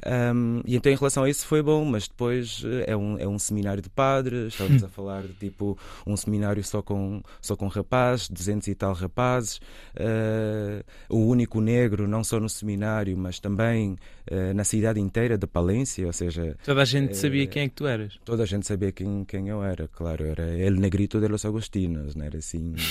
Um, 0.05 0.61
e 0.65 0.75
então, 0.75 0.91
em 0.91 0.95
relação 0.95 1.23
a 1.23 1.29
isso, 1.29 1.45
foi 1.45 1.61
bom, 1.61 1.83
mas 1.83 2.07
depois 2.07 2.63
eh, 2.63 2.91
é 2.91 2.95
um, 2.95 3.17
é 3.17 3.27
um 3.27 3.39
seminário 3.39 3.81
de 3.81 3.89
padres. 3.89 4.53
Estávamos 4.53 4.83
a 4.83 4.87
falar 4.87 5.23
de 5.23 5.33
tipo 5.33 5.77
um 6.05 6.15
seminário 6.15 6.63
só 6.63 6.81
com, 6.81 7.21
só 7.41 7.55
com 7.55 7.67
rapazes, 7.67 8.29
200 8.29 8.67
e 8.67 8.75
tal 8.75 8.93
rapazes. 8.93 9.57
Uh, 9.95 10.83
o 11.09 11.25
único 11.25 11.59
negro, 11.59 12.07
não 12.07 12.23
só 12.23 12.39
no 12.39 12.47
seminário, 12.47 13.17
mas 13.17 13.39
também 13.39 13.97
uh, 14.31 14.53
na 14.53 14.63
cidade 14.63 14.99
inteira 14.99 15.37
de 15.37 15.47
Palência. 15.47 16.05
Ou 16.05 16.13
seja, 16.13 16.55
toda 16.63 16.81
a 16.83 16.85
gente 16.85 17.17
sabia 17.17 17.47
quem 17.47 17.63
é 17.63 17.69
que 17.69 17.75
tu 17.75 17.87
eras. 17.87 18.19
Toda 18.23 18.43
a 18.43 18.45
gente 18.45 18.67
sabia 18.67 18.91
quem, 18.91 19.25
quem 19.25 19.49
eu 19.49 19.63
era, 19.63 19.87
claro. 19.87 20.25
Era 20.25 20.57
El 20.57 20.73
Negrito 20.73 21.19
de 21.19 21.26
los 21.27 21.45
Agostinos, 21.45 22.15
não 22.15 22.25
era 22.25 22.37
assim. 22.37 22.75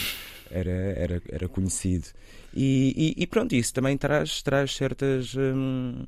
Era, 0.48 0.70
era, 0.70 1.22
era 1.28 1.48
conhecido. 1.48 2.06
E, 2.54 3.14
e, 3.18 3.24
e 3.24 3.26
pronto, 3.26 3.52
isso 3.52 3.74
também 3.74 3.98
traz, 3.98 4.42
traz 4.42 4.76
certas. 4.76 5.34
Hum, 5.34 6.06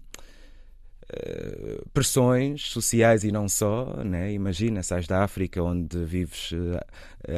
uh, 1.13 1.89
pressões 1.93 2.63
sociais 2.71 3.25
e 3.25 3.33
não 3.33 3.49
só, 3.49 4.03
né? 4.05 4.33
Imagina, 4.33 4.83
sais 4.83 5.07
da 5.07 5.25
África 5.25 5.63
onde 5.63 6.05
vives 6.05 6.53
uh, 6.53 6.81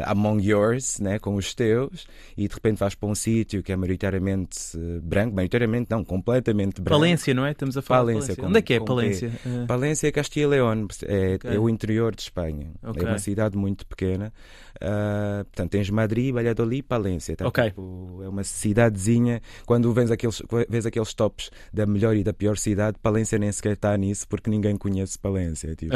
among 0.07 0.43
yours, 0.43 0.99
né? 1.01 1.19
Com 1.19 1.37
os 1.37 1.55
teus 1.55 2.07
e 2.37 2.47
de 2.47 2.55
repente 2.55 2.79
vais 2.79 2.95
para 2.95 3.09
um 3.09 3.15
sítio 3.15 3.63
que 3.63 3.73
é 3.73 3.77
maioritariamente 3.77 4.77
branco, 5.03 5.35
maioritariamente 5.35 5.91
não, 5.91 6.05
completamente 6.05 6.81
branco. 6.81 7.01
Palência, 7.01 7.35
não 7.35 7.45
é? 7.45 7.53
Estamos 7.53 7.77
a 7.77 7.83
falar 7.83 8.01
Palência, 8.01 8.35
de 8.35 8.41
Palência. 8.41 8.49
Onde 8.49 8.59
é 8.59 8.63
que 8.63 8.75
é 8.75 8.81
Palência? 8.81 9.33
Palência 9.67 10.09
é 10.09 10.13
Castilla 10.13 10.57
e 10.57 10.61
León, 10.61 10.87
é, 11.05 11.35
okay. 11.35 11.55
é, 11.55 11.59
o 11.59 11.69
interior 11.69 12.15
de 12.15 12.23
Espanha. 12.23 12.73
Okay. 12.83 13.05
É 13.05 13.09
uma 13.09 13.19
cidade 13.19 13.57
muito 13.57 13.87
pequena. 13.87 14.33
Uh, 14.77 15.45
portanto, 15.45 15.71
tens 15.71 15.91
Madrid, 15.91 16.33
Valladolid, 16.33 16.83
Palência. 16.83 17.37
Tá? 17.37 17.47
Okay. 17.47 17.71
Tipo, 17.71 18.21
é 18.23 18.29
uma 18.29 18.45
cidadezinha. 18.45 19.43
Quando 19.67 19.93
vês 19.93 20.11
aqueles, 20.11 20.43
vês 20.69 20.87
aqueles 20.87 21.13
tops 21.13 21.51
da 21.73 21.85
melhor 21.87 22.17
e 22.17 22.25
da 22.25 22.33
pior 22.33 22.57
cidade, 22.57 22.97
Palência 23.03 23.39
nem 23.39 23.53
sequer 23.53 23.73
está 23.73 23.97
nisso 23.97 24.27
porque 24.29 24.49
ninguém 24.49 24.77
conhece 24.77 25.19
Palência. 25.19 25.75
Tipo. 25.75 25.95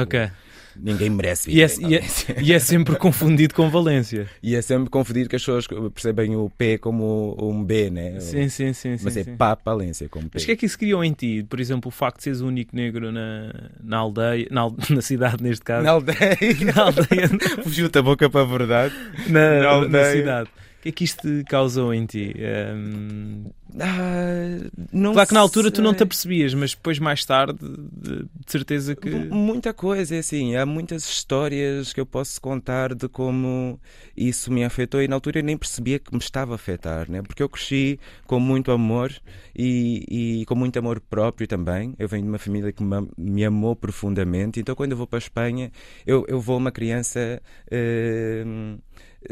Ninguém 0.76 1.08
merece 1.08 1.50
e 1.50 1.62
é, 1.62 1.66
e, 1.80 1.94
é, 1.94 2.02
e 2.42 2.52
é, 2.52 2.58
sempre 2.58 2.96
confundido 2.98 3.54
com 3.54 3.70
Valência. 3.74 4.28
E 4.42 4.54
é 4.54 4.62
sempre 4.62 4.88
confundido 4.88 5.28
que 5.28 5.36
as 5.36 5.42
pessoas 5.42 5.66
percebem 5.92 6.36
o 6.36 6.48
P 6.48 6.78
como 6.78 7.36
um 7.40 7.64
B, 7.64 7.90
né? 7.90 8.20
Sim, 8.20 8.48
sim, 8.48 8.72
sim. 8.72 8.96
Mas 9.02 9.14
sim, 9.14 9.20
é 9.20 9.24
sim. 9.24 9.36
pá 9.36 9.56
Palência 9.56 10.08
como 10.08 10.24
P. 10.24 10.30
Mas 10.34 10.42
o 10.44 10.46
que 10.46 10.52
é 10.52 10.56
que 10.56 10.66
isso 10.66 10.78
criou 10.78 11.04
em 11.04 11.12
ti? 11.12 11.44
Por 11.48 11.58
exemplo, 11.60 11.88
o 11.88 11.90
facto 11.90 12.18
de 12.18 12.24
seres 12.24 12.40
o 12.40 12.46
único 12.46 12.74
negro 12.74 13.10
na, 13.10 13.52
na 13.82 13.98
aldeia, 13.98 14.46
na, 14.50 14.70
na 14.90 15.02
cidade 15.02 15.42
neste 15.42 15.64
caso. 15.64 15.84
Na 15.84 15.90
aldeia. 15.92 16.38
na 16.74 16.82
aldeia. 16.82 17.28
Fugiu-te 17.62 17.98
a 17.98 18.02
boca 18.02 18.30
para 18.30 18.42
a 18.42 18.44
verdade. 18.44 18.94
Na, 19.28 19.80
na, 19.80 19.88
na 19.88 20.04
cidade 20.04 20.50
que 20.84 20.88
é 20.90 20.92
que 20.92 21.04
isto 21.04 21.26
causou 21.48 21.94
em 21.94 22.04
ti? 22.04 22.34
Um... 22.76 23.44
Ah, 23.80 24.58
claro 25.12 25.28
que 25.28 25.34
na 25.34 25.40
altura 25.40 25.70
tu 25.70 25.80
não 25.80 25.94
te 25.94 26.02
apercebias, 26.02 26.52
mas 26.52 26.74
depois, 26.74 26.98
mais 26.98 27.24
tarde, 27.24 27.58
de, 27.58 28.18
de, 28.24 28.28
certeza 28.46 28.94
que. 28.94 29.08
Muita 29.08 29.72
coisa, 29.72 30.14
é 30.14 30.18
assim. 30.18 30.54
Há 30.54 30.66
muitas 30.66 31.08
histórias 31.08 31.92
que 31.92 32.00
eu 32.00 32.06
posso 32.06 32.40
contar 32.40 32.94
de 32.94 33.08
como 33.08 33.80
isso 34.14 34.52
me 34.52 34.62
afetou 34.62 35.02
e 35.02 35.08
na 35.08 35.16
altura 35.16 35.38
eu 35.40 35.42
nem 35.42 35.56
percebia 35.56 35.98
que 35.98 36.12
me 36.12 36.18
estava 36.18 36.52
a 36.52 36.56
afetar, 36.56 37.10
né? 37.10 37.22
porque 37.22 37.42
eu 37.42 37.48
cresci 37.48 37.98
com 38.26 38.38
muito 38.38 38.70
amor 38.70 39.10
e, 39.56 40.40
e 40.40 40.44
com 40.44 40.54
muito 40.54 40.78
amor 40.78 41.00
próprio 41.00 41.48
também. 41.48 41.94
Eu 41.98 42.08
venho 42.08 42.24
de 42.24 42.28
uma 42.28 42.38
família 42.38 42.72
que 42.72 42.82
me, 42.82 43.08
me 43.16 43.44
amou 43.44 43.74
profundamente, 43.74 44.60
então 44.60 44.74
quando 44.74 44.92
eu 44.92 44.98
vou 44.98 45.06
para 45.06 45.16
a 45.16 45.20
Espanha, 45.20 45.72
eu, 46.06 46.26
eu 46.28 46.40
vou 46.40 46.58
uma 46.58 46.70
criança. 46.70 47.40
Uh, 47.72 48.78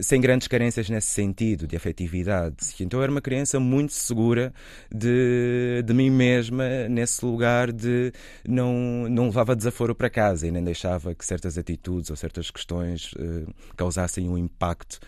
sem 0.01 0.21
grandes 0.21 0.49
carências 0.49 0.89
nesse 0.89 1.09
sentido, 1.09 1.67
de 1.67 1.77
afetividade. 1.77 2.57
Então 2.81 3.01
eu 3.01 3.03
era 3.03 3.13
uma 3.13 3.21
criança 3.21 3.61
muito 3.61 3.93
segura 3.93 4.53
de, 4.91 5.83
de 5.85 5.95
mim 5.95 6.11
mesma, 6.11 6.89
nesse 6.89 7.25
lugar 7.25 7.73
de 7.73 8.13
não, 8.47 9.09
não 9.09 9.27
levava 9.27 9.55
desaforo 9.55 9.95
para 9.95 10.09
casa 10.09 10.47
e 10.47 10.51
nem 10.51 10.63
deixava 10.63 11.15
que 11.15 11.25
certas 11.25 11.59
atitudes 11.59 12.11
ou 12.11 12.17
certas 12.17 12.51
questões 12.51 13.13
uh, 13.13 13.53
causassem 13.77 14.29
um 14.29 14.39
impacto 14.39 14.99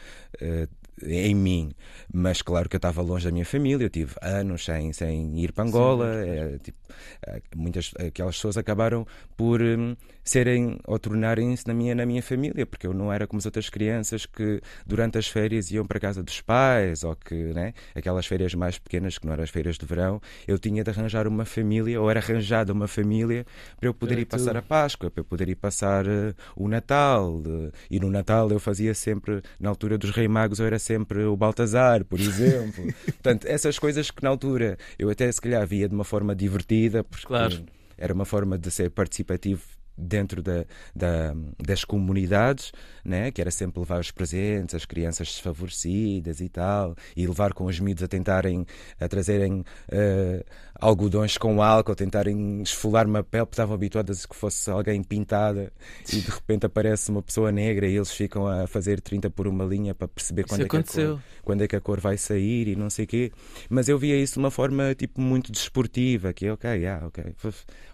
uh, 0.43 0.69
em 1.03 1.35
mim, 1.35 1.73
mas 2.13 2.41
claro 2.41 2.69
que 2.69 2.77
eu 2.77 2.79
estava 2.79 3.03
longe 3.03 3.25
da 3.25 3.33
minha 3.33 3.45
família, 3.45 3.85
eu 3.85 3.91
tive 3.91 4.15
anos 4.23 4.65
sem, 4.65 4.93
sem 4.93 5.39
ir 5.41 5.53
para 5.53 5.65
Angola, 5.65 6.25
é, 6.25 6.59
tipo, 6.59 6.79
eh, 7.27 7.43
muitas 7.57 7.93
aquelas 7.99 8.37
pessoas 8.37 8.57
acabaram 8.57 9.07
por 9.37 9.61
um, 9.61 9.97
serem 10.25 10.79
ou 10.87 10.99
tornarem-se 10.99 11.67
na 11.69 11.75
minha, 11.75 11.95
na 11.95 12.07
minha 12.07 12.23
família, 12.23 12.65
porque 12.65 12.87
eu 12.87 12.95
não 12.95 13.13
era 13.13 13.27
como 13.27 13.39
as 13.39 13.45
outras 13.45 13.69
crianças 13.69 14.25
que 14.25 14.61
durante 14.87 15.19
as 15.19 15.29
férias 15.29 15.71
iam 15.71 15.85
para 15.85 16.01
casa 16.01 16.23
dos 16.23 16.41
pais, 16.41 17.05
ou 17.05 17.15
que, 17.15 17.35
né, 17.35 17.75
aquelas 17.95 18.27
férias 18.27 18.55
mais 18.55 18.79
pequenas, 18.79 19.19
que 19.19 19.27
não 19.27 19.35
eram 19.35 19.45
as 19.45 19.51
férias 19.51 19.77
de 19.77 19.85
verão, 19.85 20.21
eu 20.49 20.59
tinha 20.59 20.83
de 20.83 20.91
arranjar 20.91 21.29
uma 21.29 21.45
família, 21.45 22.01
ou 22.01 22.11
era 22.11 22.21
arranjada 22.21 22.73
uma 22.73 22.89
família 22.89 23.45
para 23.79 23.89
eu 23.89 23.95
poder 23.95 24.19
ir 24.19 24.25
passar 24.25 24.57
a 24.57 24.63
Páscoa, 24.63 25.11
para 25.11 25.21
eu 25.21 25.25
poder 25.25 25.49
ir 25.49 25.57
passar 25.57 26.07
uh, 26.07 26.35
o 26.57 26.69
Natal, 26.69 27.37
uh, 27.37 27.71
e 27.91 28.01
no 28.01 28.11
Natal 28.11 28.51
eu 28.51 28.59
fazia 28.59 28.95
sempre, 28.95 29.43
na 29.61 29.69
altura 29.69 29.99
dos 29.99 30.11
Rei 30.11 30.27
Magos, 30.27 30.59
eu 30.59 30.67
era 30.67 30.79
sempre 30.79 31.25
o 31.25 31.37
Baltazar, 31.37 32.05
por 32.05 32.19
exemplo. 32.19 32.85
Portanto, 33.05 33.47
essas 33.47 33.79
coisas 33.79 34.11
que 34.11 34.23
na 34.23 34.31
altura 34.31 34.79
eu 34.99 35.11
até 35.11 35.31
se 35.31 35.41
calhar 35.41 35.67
via 35.67 35.89
de 35.89 35.95
uma 35.95 36.05
forma 36.05 36.35
divertida, 36.35 37.05
porque 37.05 37.27
claro. 37.27 37.65
era 37.99 38.15
uma 38.15 38.25
forma 38.25 38.57
de 38.57 38.71
ser 38.71 38.91
participativo 38.91 39.74
dentro 39.97 40.43
da, 40.43 40.65
da, 40.95 41.35
das 41.65 41.85
comunidades, 41.85 42.73
né? 43.05 43.31
que 43.31 43.41
era 43.41 43.51
sempre 43.51 43.81
levar 43.81 44.01
os 44.01 44.11
presentes, 44.11 44.75
as 44.75 44.85
crianças 44.85 45.29
desfavorecidas 45.29 46.41
e 46.41 46.49
tal, 46.49 46.97
e 47.17 47.27
levar 47.27 47.53
com 47.53 47.65
os 47.65 47.79
miúdos 47.81 48.03
a 48.03 48.09
tentarem, 48.09 48.67
a 49.01 49.09
trazerem 49.09 49.61
uh, 49.61 50.45
algodões 50.75 51.39
com 51.39 51.63
álcool, 51.63 51.95
tentarem 51.95 52.61
esfolar 52.63 53.07
uma 53.07 53.23
pele, 53.23 53.45
porque 53.45 53.55
estavam 53.55 53.75
habituadas 53.75 54.25
a 54.25 54.29
que 54.29 54.37
fosse 54.37 54.71
alguém 54.71 55.03
pintada 55.03 55.73
e 56.13 56.21
de 56.21 56.31
repente 56.31 56.67
aparece 56.67 57.11
uma 57.11 57.23
pessoa 57.23 57.53
negra 57.53 57.87
e 57.87 57.97
eles 57.97 58.11
ficam 58.11 58.47
a 58.47 58.67
fazer 58.67 59.01
30 59.01 59.31
por 59.31 59.47
uma 59.47 59.65
linha 59.65 59.95
para 59.95 60.09
perceber 60.09 60.45
quando 60.45 60.63
é, 60.63 60.69
que 60.69 60.77
a 60.77 60.83
cor, 60.83 61.23
quando 61.43 61.63
é 61.63 61.69
que 61.69 61.77
a 61.77 61.81
cor 61.81 62.01
vai 62.01 62.17
sair 62.19 62.69
e 62.69 62.77
não 62.77 62.91
sei 62.91 63.05
o 63.05 63.09
quê. 63.09 63.33
Mas 63.69 63.89
eu 63.89 63.99
via 63.99 64.17
isso 64.17 64.35
de 64.35 64.39
uma 64.41 64.51
forma 64.51 64.95
tipo 64.95 65.21
muito 65.21 65.53
desportiva, 65.53 66.33
que 66.33 66.47
é 66.47 66.53
ok, 66.53 66.71
yeah, 66.71 67.07
ok, 67.07 67.35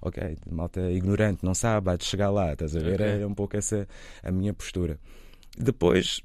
ok, 0.03 0.37
malta 0.51 0.81
ignorante, 0.90 1.44
não 1.44 1.55
sabe, 1.55 1.89
de 1.96 2.05
chegar 2.05 2.31
lá, 2.31 2.53
estás 2.53 2.74
a 2.76 2.81
ver? 2.81 2.94
Okay. 2.94 3.07
Era 3.07 3.29
um 3.29 3.35
pouco 3.35 3.57
essa 3.57 3.87
a 4.22 4.31
minha 4.31 4.53
postura. 4.53 4.98
Depois 5.59 6.22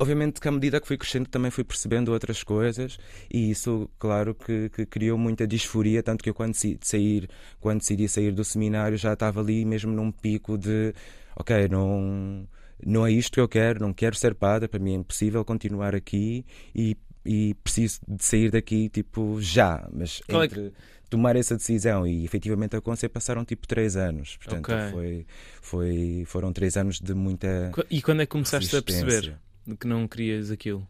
obviamente 0.00 0.40
que 0.40 0.48
à 0.48 0.50
medida 0.50 0.80
que 0.80 0.86
fui 0.86 0.96
crescendo 0.96 1.28
também 1.28 1.50
fui 1.50 1.62
percebendo 1.62 2.10
outras 2.10 2.42
coisas 2.42 2.98
e 3.30 3.50
isso, 3.50 3.88
claro, 3.98 4.34
que, 4.34 4.70
que 4.70 4.86
criou 4.86 5.18
muita 5.18 5.46
disforia, 5.46 6.02
tanto 6.02 6.24
que 6.24 6.30
eu 6.30 6.34
quando 6.34 6.52
decidi 6.52 6.78
sair, 6.80 7.28
quando 7.60 7.80
decidi 7.80 8.08
sair 8.08 8.32
do 8.32 8.42
seminário 8.42 8.96
já 8.96 9.12
estava 9.12 9.40
ali 9.40 9.62
mesmo 9.64 9.92
num 9.92 10.10
pico 10.10 10.56
de 10.56 10.94
ok, 11.36 11.68
não, 11.68 12.48
não 12.84 13.06
é 13.06 13.12
isto 13.12 13.34
que 13.34 13.40
eu 13.40 13.48
quero, 13.48 13.80
não 13.80 13.92
quero 13.92 14.16
ser 14.16 14.34
padre, 14.34 14.68
para 14.68 14.80
mim 14.80 14.92
é 14.92 14.96
impossível 14.96 15.44
continuar 15.44 15.94
aqui 15.94 16.46
e, 16.74 16.96
e 17.22 17.54
preciso 17.62 18.00
de 18.08 18.24
sair 18.24 18.50
daqui 18.50 18.88
tipo 18.88 19.36
já, 19.38 19.86
mas 19.92 20.22
Qual 20.26 20.44
entre... 20.44 20.72
Tomar 21.10 21.36
essa 21.36 21.56
decisão 21.56 22.06
e 22.06 22.24
efetivamente 22.24 22.76
acontecer 22.76 23.08
passaram 23.08 23.44
tipo 23.44 23.66
três 23.66 23.96
anos 23.96 24.36
portanto 24.36 24.72
okay. 24.72 24.90
foi, 24.92 25.26
foi 25.60 26.24
foram 26.24 26.52
três 26.52 26.76
anos 26.76 27.00
de 27.00 27.12
muita 27.14 27.72
e 27.90 28.00
quando 28.00 28.22
é 28.22 28.26
que 28.26 28.30
começaste 28.30 28.76
a 28.76 28.80
perceber 28.80 29.36
que 29.78 29.86
não 29.86 30.06
querias 30.06 30.50
aquilo 30.50 30.86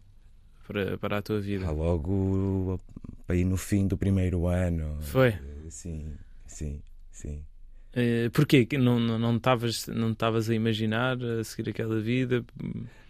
para, 0.70 0.98
para 0.98 1.18
a 1.18 1.22
tua 1.22 1.40
vida? 1.40 1.66
Ah, 1.66 1.72
logo 1.72 2.80
aí 3.28 3.44
no 3.44 3.56
fim 3.56 3.86
do 3.86 3.96
primeiro 3.96 4.46
ano. 4.46 4.98
Foi? 5.02 5.34
Sim, 5.68 6.12
sim, 6.46 6.80
sim. 7.10 7.42
Uh, 7.92 8.30
porquê? 8.30 8.66
Não 8.78 9.00
não 9.00 9.36
estavas 9.36 9.88
não 9.88 10.12
estavas 10.12 10.48
a 10.48 10.54
imaginar 10.54 11.18
a 11.22 11.42
seguir 11.42 11.70
aquela 11.70 12.00
vida? 12.00 12.44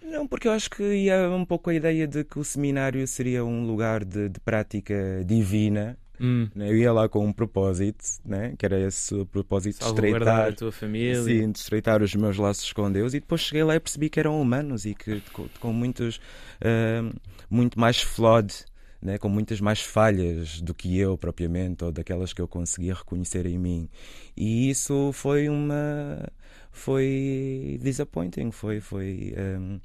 Não, 0.03 0.27
porque 0.27 0.49
eu 0.49 0.53
acho 0.53 0.71
que 0.71 0.83
ia 0.83 1.31
um 1.31 1.45
pouco 1.45 1.69
a 1.69 1.75
ideia 1.75 2.07
de 2.07 2.25
que 2.25 2.39
o 2.39 2.45
seminário 2.45 3.07
seria 3.07 3.45
um 3.45 3.67
lugar 3.67 4.05
de, 4.05 4.31
de 4.31 4.41
prática 4.41 5.23
divina 5.27 5.99
Hum. 6.21 6.49
Né? 6.55 6.71
Eu 6.71 6.77
ia 6.77 6.93
lá 6.93 7.09
com 7.09 7.27
um 7.27 7.33
propósito, 7.33 8.05
né? 8.25 8.55
que 8.59 8.67
era 8.67 8.79
esse 8.79 9.15
o 9.15 9.25
propósito 9.25 9.79
de 9.79 9.87
estreitar 9.87 10.49
a 10.49 10.53
tua 10.53 10.71
família. 10.71 11.23
Sim, 11.23 11.51
de 11.51 11.59
estreitar 11.59 12.03
os 12.03 12.15
meus 12.15 12.37
laços 12.37 12.73
com 12.73 12.93
Deus. 12.93 13.15
E 13.15 13.21
depois 13.21 13.41
cheguei 13.41 13.65
lá 13.65 13.75
e 13.75 13.81
percebi 13.81 14.11
que 14.11 14.21
eram 14.21 14.41
humanos 14.41 14.85
e 14.85 14.95
que 14.95 15.23
com, 15.33 15.49
com 15.59 15.73
muitos, 15.73 16.17
uh, 16.17 17.19
muito 17.49 17.81
mais 17.81 18.03
flawed, 18.03 18.53
né? 19.01 19.17
com 19.17 19.31
muitas 19.31 19.61
mais 19.61 19.81
falhas 19.81 20.61
do 20.61 20.75
que 20.75 20.99
eu 20.99 21.17
propriamente, 21.17 21.85
ou 21.85 21.91
daquelas 21.91 22.35
que 22.35 22.43
eu 22.43 22.47
conseguia 22.47 22.95
reconhecer 22.95 23.47
em 23.47 23.59
mim. 23.59 23.89
E 24.37 24.69
isso 24.69 25.11
foi 25.15 25.49
uma. 25.49 26.29
Foi 26.71 27.79
disappointing, 27.83 28.51
foi. 28.53 28.81
foi 28.81 29.35
um, 29.37 29.81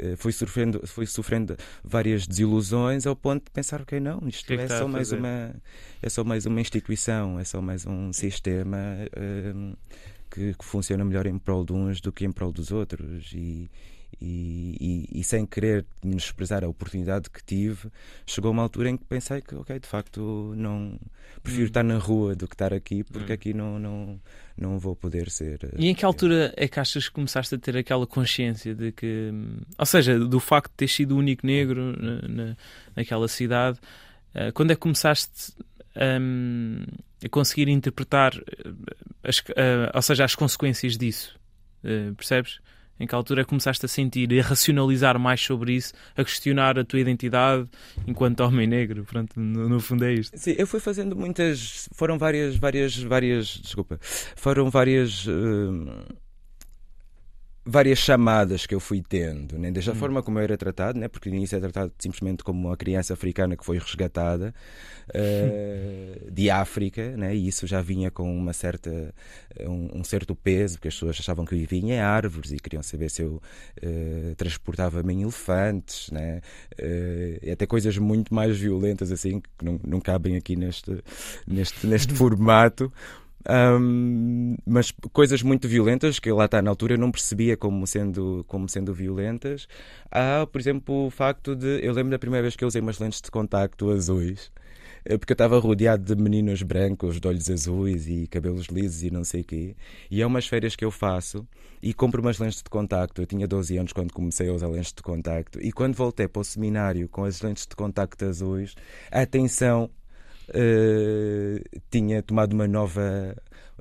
eh, 0.00 0.16
fui 0.16 0.32
sofrendo, 0.32 0.86
fui 0.86 1.06
sofrendo 1.06 1.56
várias 1.84 2.26
desilusões 2.26 3.06
ao 3.06 3.14
ponto 3.14 3.44
de 3.44 3.50
pensar, 3.50 3.82
ok, 3.82 4.00
não, 4.00 4.20
isto 4.26 4.46
que 4.46 4.54
é, 4.54 4.64
é, 4.64 4.68
só 4.68 4.88
mais 4.88 5.12
uma 5.12 5.54
é 6.02 6.08
só 6.08 6.24
mais 6.24 6.46
uma 6.46 6.60
instituição, 6.60 7.38
é 7.38 7.44
só 7.44 7.60
mais 7.60 7.86
um 7.86 8.12
sistema 8.12 8.78
um, 9.54 9.74
que, 10.30 10.54
que, 10.54 10.64
funciona 10.64 11.04
melhor 11.04 11.26
em 11.26 11.38
prol 11.38 11.64
de 11.64 11.72
uns 11.72 12.00
do 12.00 12.10
que 12.10 12.24
em 12.24 12.32
prol 12.32 12.50
dos 12.50 12.70
outros 12.70 13.32
e, 13.34 13.70
e, 14.20 14.76
e, 15.12 15.20
e, 15.20 15.24
sem 15.24 15.46
querer 15.46 15.86
menosprezar 16.04 16.62
a 16.62 16.68
oportunidade 16.68 17.30
que 17.30 17.42
tive, 17.42 17.90
chegou 18.26 18.50
uma 18.50 18.62
altura 18.62 18.90
em 18.90 18.96
que 18.96 19.04
pensei 19.04 19.40
que, 19.40 19.54
ok, 19.54 19.78
de 19.78 19.86
facto, 19.86 20.52
não 20.56 20.98
prefiro 21.42 21.64
hum. 21.64 21.68
estar 21.68 21.82
na 21.82 21.98
rua 21.98 22.34
do 22.34 22.46
que 22.46 22.54
estar 22.54 22.74
aqui, 22.74 23.02
porque 23.04 23.32
hum. 23.32 23.34
aqui 23.34 23.54
não, 23.54 23.78
não, 23.78 24.20
não 24.56 24.78
vou 24.78 24.94
poder 24.94 25.30
ser. 25.30 25.70
E 25.78 25.88
em 25.88 25.94
que 25.94 26.04
altura 26.04 26.52
é 26.56 26.68
que 26.68 26.78
achas 26.78 27.08
que 27.08 27.14
começaste 27.14 27.54
a 27.54 27.58
ter 27.58 27.76
aquela 27.76 28.06
consciência 28.06 28.74
de 28.74 28.92
que, 28.92 29.32
ou 29.78 29.86
seja, 29.86 30.18
do 30.18 30.38
facto 30.38 30.70
de 30.70 30.76
ter 30.76 30.88
sido 30.88 31.16
o 31.16 31.18
único 31.18 31.46
negro 31.46 31.96
na, 31.96 32.28
na 32.28 32.56
naquela 32.94 33.28
cidade, 33.28 33.78
uh, 34.34 34.52
quando 34.52 34.72
é 34.72 34.74
que 34.74 34.80
começaste 34.80 35.54
um, 35.96 36.84
a 37.24 37.28
conseguir 37.28 37.68
interpretar, 37.68 38.32
as, 39.22 39.38
uh, 39.38 39.90
ou 39.94 40.02
seja, 40.02 40.24
as 40.24 40.34
consequências 40.34 40.96
disso? 40.96 41.38
Uh, 41.84 42.14
percebes? 42.14 42.60
Em 43.00 43.06
que 43.06 43.14
altura 43.14 43.44
começaste 43.46 43.86
a 43.86 43.88
sentir 43.88 44.30
e 44.30 44.38
a 44.38 44.42
racionalizar 44.44 45.18
mais 45.18 45.40
sobre 45.40 45.72
isso, 45.72 45.94
a 46.14 46.22
questionar 46.22 46.78
a 46.78 46.84
tua 46.84 47.00
identidade 47.00 47.66
enquanto 48.06 48.40
homem 48.40 48.66
negro? 48.66 49.04
Pronto, 49.04 49.40
no, 49.40 49.68
no 49.70 49.80
fundo 49.80 50.04
é 50.04 50.12
isto. 50.12 50.38
Sim, 50.38 50.54
eu 50.58 50.66
fui 50.66 50.78
fazendo 50.78 51.16
muitas. 51.16 51.88
Foram 51.92 52.18
várias, 52.18 52.56
várias, 52.56 52.96
várias. 52.98 53.46
Desculpa. 53.46 53.98
Foram 54.36 54.68
várias. 54.68 55.26
Uh 55.26 56.29
várias 57.64 57.98
chamadas 57.98 58.66
que 58.66 58.74
eu 58.74 58.80
fui 58.80 59.02
tendo, 59.06 59.58
né? 59.58 59.70
desde 59.70 59.90
a 59.90 59.92
hum. 59.92 59.96
forma 59.96 60.22
como 60.22 60.38
eu 60.38 60.44
era 60.44 60.56
tratado, 60.56 60.98
né? 60.98 61.08
porque 61.08 61.28
no 61.28 61.36
início 61.36 61.56
é 61.56 61.60
tratado 61.60 61.92
simplesmente 61.98 62.42
como 62.42 62.68
uma 62.68 62.76
criança 62.76 63.12
africana 63.12 63.56
que 63.56 63.64
foi 63.64 63.78
resgatada 63.78 64.54
uh, 65.10 66.30
de 66.32 66.48
África, 66.50 67.16
né? 67.16 67.34
e 67.34 67.48
isso 67.48 67.66
já 67.66 67.82
vinha 67.82 68.10
com 68.10 68.34
uma 68.34 68.52
certa, 68.52 69.14
um, 69.60 70.00
um, 70.00 70.04
certo 70.04 70.34
peso, 70.34 70.76
porque 70.76 70.88
as 70.88 70.94
pessoas 70.94 71.18
achavam 71.20 71.44
que 71.44 71.54
eu 71.54 71.58
vivia 71.58 71.80
em 71.80 71.98
árvores 72.00 72.50
e 72.50 72.56
queriam 72.56 72.82
saber 72.82 73.10
se 73.10 73.22
eu 73.22 73.42
uh, 73.82 74.34
transportava-me 74.36 75.12
em 75.12 75.22
elefantes, 75.22 76.10
né? 76.10 76.40
Uh, 76.78 77.38
e 77.42 77.50
até 77.50 77.66
coisas 77.66 77.96
muito 77.98 78.34
mais 78.34 78.56
violentas 78.56 79.12
assim, 79.12 79.40
que 79.40 79.64
não, 79.64 79.78
não 79.86 80.00
cabem 80.00 80.36
aqui 80.36 80.56
neste, 80.56 81.02
neste, 81.46 81.86
neste 81.86 82.14
formato. 82.14 82.92
Um, 83.48 84.56
mas 84.66 84.92
coisas 85.12 85.42
muito 85.42 85.66
violentas 85.66 86.18
que 86.18 86.30
lá 86.30 86.44
está 86.44 86.60
na 86.60 86.70
altura 86.70 86.94
eu 86.94 86.98
não 86.98 87.10
percebia 87.10 87.56
como 87.56 87.86
sendo 87.86 88.44
como 88.46 88.68
sendo 88.68 88.92
violentas. 88.92 89.66
Há 90.10 90.46
por 90.46 90.60
exemplo 90.60 91.06
o 91.06 91.10
facto 91.10 91.56
de 91.56 91.80
eu 91.82 91.92
lembro 91.94 92.10
da 92.10 92.18
primeira 92.18 92.42
vez 92.42 92.54
que 92.54 92.62
eu 92.62 92.68
usei 92.68 92.82
umas 92.82 92.98
lentes 92.98 93.20
de 93.22 93.30
contacto 93.30 93.90
azuis 93.90 94.52
eh, 95.06 95.16
porque 95.16 95.32
eu 95.32 95.34
estava 95.34 95.58
rodeado 95.58 96.14
de 96.14 96.22
meninos 96.22 96.62
brancos 96.62 97.18
de 97.18 97.26
olhos 97.26 97.48
azuis 97.48 98.06
e 98.08 98.26
cabelos 98.26 98.66
lisos 98.66 99.02
e 99.04 99.10
não 99.10 99.24
sei 99.24 99.40
o 99.40 99.44
quê 99.44 99.74
e 100.10 100.20
é 100.20 100.26
umas 100.26 100.46
férias 100.46 100.76
que 100.76 100.84
eu 100.84 100.90
faço 100.90 101.46
e 101.82 101.94
compro 101.94 102.20
umas 102.20 102.38
lentes 102.38 102.62
de 102.62 102.68
contacto. 102.68 103.22
Eu 103.22 103.26
tinha 103.26 103.48
12 103.48 103.78
anos 103.78 103.92
quando 103.94 104.12
comecei 104.12 104.50
a 104.50 104.52
usar 104.52 104.68
lentes 104.68 104.92
de 104.92 105.02
contacto 105.02 105.58
e 105.62 105.72
quando 105.72 105.94
voltei 105.94 106.28
para 106.28 106.40
o 106.40 106.44
seminário 106.44 107.08
com 107.08 107.24
as 107.24 107.40
lentes 107.40 107.66
de 107.66 107.74
contacto 107.74 108.22
azuis 108.22 108.74
atenção 109.10 109.90
uh, 110.50 111.80
tinha 111.90 112.22
tomado 112.22 112.52
uma 112.52 112.68
nova 112.68 113.36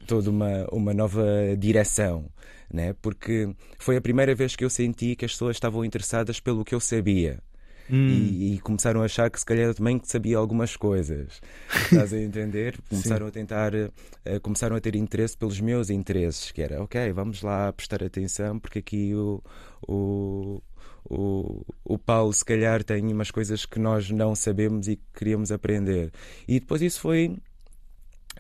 toda 0.08 0.29
uma, 0.29 0.67
uma 0.71 0.93
nova 0.93 1.23
direção 1.58 2.25
né? 2.71 2.95
porque 3.01 3.49
foi 3.77 3.97
a 3.97 4.01
primeira 4.01 4.34
vez 4.34 4.55
que 4.55 4.63
eu 4.63 4.69
senti 4.69 5.15
que 5.15 5.25
as 5.25 5.32
pessoas 5.32 5.55
estavam 5.55 5.84
interessadas 5.84 6.39
pelo 6.39 6.63
que 6.63 6.73
eu 6.73 6.79
sabia 6.79 7.39
Hum. 7.91 8.08
E, 8.08 8.53
e, 8.53 8.60
começaram 8.60 9.01
a 9.01 9.05
achar 9.05 9.29
que 9.32 9.39
se 9.39 9.45
calhar 9.45 9.65
eu 9.65 9.73
também 9.73 9.99
sabia 10.03 10.38
algumas 10.38 10.75
coisas. 10.75 11.41
Estás 11.86 12.13
a 12.13 12.17
entender? 12.21 12.77
Começaram 12.88 13.25
a 13.27 13.32
tentar, 13.32 13.73
uh, 13.73 14.39
começaram 14.43 14.75
a 14.75 14.79
ter 14.79 14.95
interesse 14.95 15.36
pelos 15.36 15.60
meus 15.60 15.89
interesses, 15.89 16.51
que 16.51 16.62
era, 16.62 16.84
ok, 16.84 17.12
vamos 17.12 17.41
lá 17.41 17.73
prestar 17.73 18.03
atenção, 18.03 18.60
porque 18.60 18.79
aqui 18.79 19.15
o, 19.15 19.41
o, 19.88 20.62
o, 21.09 21.65
o 21.83 21.97
Paulo 21.97 22.31
se 22.31 22.45
calhar 22.45 22.83
tem 22.83 23.11
umas 23.11 23.31
coisas 23.31 23.65
que 23.65 23.79
nós 23.79 24.09
não 24.11 24.35
sabemos 24.35 24.87
e 24.87 24.95
que 24.95 25.03
queríamos 25.13 25.51
aprender. 25.51 26.11
E 26.47 26.59
depois 26.59 26.81
isso 26.81 27.01
foi 27.01 27.37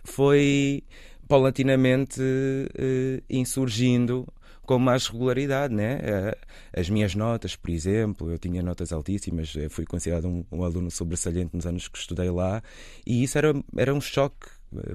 foi 0.03 0.83
paulatinamente 1.27 2.21
uh, 2.21 3.23
insurgindo 3.29 4.27
com 4.63 4.77
mais 4.77 5.07
regularidade, 5.07 5.73
né? 5.73 5.99
Eh, 5.99 6.37
as 6.77 6.91
minhas 6.91 7.15
notas, 7.15 7.55
por 7.55 7.71
exemplo, 7.71 8.29
eu 8.29 8.37
tinha 8.37 8.61
notas 8.61 8.93
altíssimas, 8.93 9.51
fui 9.71 9.83
considerado 9.83 10.27
um, 10.27 10.45
um 10.51 10.63
aluno 10.63 10.91
sobressalente 10.91 11.55
nos 11.55 11.65
anos 11.65 11.87
que 11.87 11.97
estudei 11.97 12.29
lá, 12.29 12.61
e 13.03 13.23
isso 13.23 13.35
era, 13.39 13.51
era 13.75 13.91
um 13.91 13.99
choque 13.99 14.47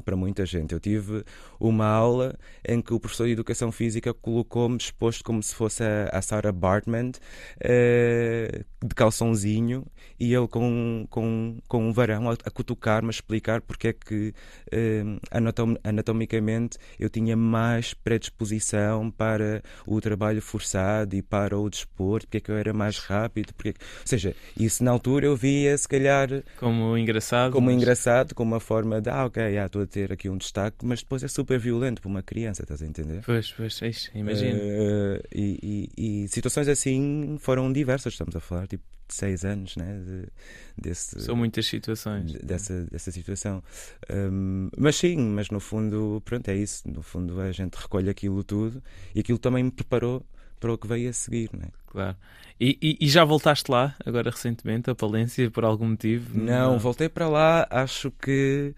para 0.04 0.16
muita 0.16 0.46
gente. 0.46 0.72
Eu 0.72 0.80
tive 0.80 1.24
uma 1.58 1.86
aula 1.86 2.36
em 2.66 2.80
que 2.80 2.92
o 2.92 3.00
professor 3.00 3.26
de 3.26 3.32
Educação 3.32 3.72
Física 3.72 4.12
colocou-me 4.12 4.76
exposto 4.76 5.24
como 5.24 5.42
se 5.42 5.54
fosse 5.54 5.82
a, 5.82 6.10
a 6.12 6.22
Sarah 6.22 6.52
Bartman 6.52 7.10
uh, 7.10 8.64
de 8.86 8.94
calçãozinho 8.94 9.86
e 10.18 10.34
ele 10.34 10.48
com, 10.48 11.06
com, 11.10 11.58
com 11.68 11.88
um 11.88 11.92
varão 11.92 12.30
a, 12.30 12.32
a 12.32 12.50
cutucar-me, 12.50 13.08
a 13.08 13.10
explicar 13.10 13.60
porque 13.60 13.88
é 13.88 13.92
que 13.92 14.34
uh, 14.72 15.20
anatom, 15.30 15.76
anatomicamente 15.82 16.78
eu 16.98 17.08
tinha 17.08 17.36
mais 17.36 17.94
predisposição 17.94 19.10
para 19.10 19.62
o 19.86 20.00
trabalho 20.00 20.40
forçado 20.40 21.16
e 21.16 21.22
para 21.22 21.58
o 21.58 21.68
desporto, 21.68 22.26
porque 22.26 22.38
é 22.38 22.40
que 22.40 22.50
eu 22.50 22.56
era 22.56 22.72
mais 22.72 22.98
rápido, 22.98 23.52
porque 23.54 23.70
ou 23.70 24.06
seja, 24.06 24.34
isso 24.58 24.84
na 24.84 24.90
altura 24.90 25.26
eu 25.26 25.36
via 25.36 25.76
se 25.76 25.88
calhar 25.88 26.28
como 26.58 26.96
engraçado, 26.96 27.52
como 27.52 27.66
mas... 27.66 27.76
engraçado, 27.76 28.34
como 28.34 28.52
uma 28.52 28.60
forma 28.60 29.00
de 29.00 29.10
ah, 29.10 29.26
ok, 29.26 29.58
estou 29.66 29.82
a 29.82 29.86
ter 29.86 30.12
aqui 30.12 30.28
um 30.28 30.36
destaque, 30.36 30.84
mas 30.84 31.00
depois 31.00 31.22
é 31.22 31.28
super 31.28 31.58
violento 31.58 32.00
para 32.00 32.08
uma 32.08 32.22
criança, 32.22 32.62
estás 32.62 32.82
a 32.82 32.86
entender? 32.86 33.22
Pois, 33.24 33.52
pois, 33.52 33.80
é 33.82 33.88
isso, 33.88 34.10
imagino. 34.14 34.58
Uh, 34.58 35.22
e, 35.34 35.90
e, 35.96 36.24
e, 36.24 36.28
situações 36.28 36.68
assim 36.68 37.36
foram 37.40 37.72
diversas, 37.72 38.14
estamos 38.14 38.34
a 38.36 38.40
falar 38.40 38.66
tipo 38.66 38.84
de 39.08 39.14
seis 39.14 39.44
anos, 39.44 39.76
né? 39.76 40.00
De, 40.04 40.28
desse, 40.76 41.20
São 41.20 41.36
muitas 41.36 41.66
situações. 41.66 42.32
Dessa, 42.32 42.84
dessa 42.90 43.10
situação. 43.10 43.62
Um, 44.10 44.70
mas 44.76 44.96
sim, 44.96 45.16
mas 45.16 45.50
no 45.50 45.60
fundo, 45.60 46.22
pronto, 46.24 46.48
é 46.48 46.56
isso. 46.56 46.88
No 46.88 47.02
fundo, 47.02 47.40
a 47.40 47.52
gente 47.52 47.74
recolhe 47.74 48.08
aquilo 48.08 48.42
tudo 48.42 48.82
e 49.14 49.20
aquilo 49.20 49.38
também 49.38 49.64
me 49.64 49.70
preparou 49.70 50.24
para 50.58 50.72
o 50.72 50.78
que 50.78 50.86
veio 50.86 51.10
a 51.10 51.12
seguir, 51.12 51.50
né? 51.52 51.68
Claro. 51.86 52.16
E, 52.58 52.78
e, 52.80 52.96
e, 53.00 53.08
já 53.08 53.24
voltaste 53.24 53.70
lá, 53.70 53.94
agora 54.04 54.30
recentemente, 54.30 54.88
a 54.88 54.94
Palência, 54.94 55.50
por 55.50 55.64
algum 55.64 55.88
motivo? 55.90 56.38
Não, 56.38 56.72
Não. 56.72 56.78
voltei 56.78 57.08
para 57.08 57.28
lá, 57.28 57.66
acho 57.70 58.10
que 58.12 58.74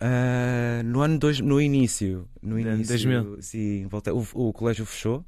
Uh, 0.00 0.82
no 0.84 1.00
ano 1.00 1.18
dois, 1.18 1.40
no 1.40 1.60
início, 1.60 2.28
no 2.42 2.58
início, 2.58 2.86
2000. 2.86 3.42
sim, 3.42 3.86
voltei, 3.86 4.12
o, 4.12 4.26
o 4.34 4.52
colégio 4.52 4.84
fechou. 4.84 5.24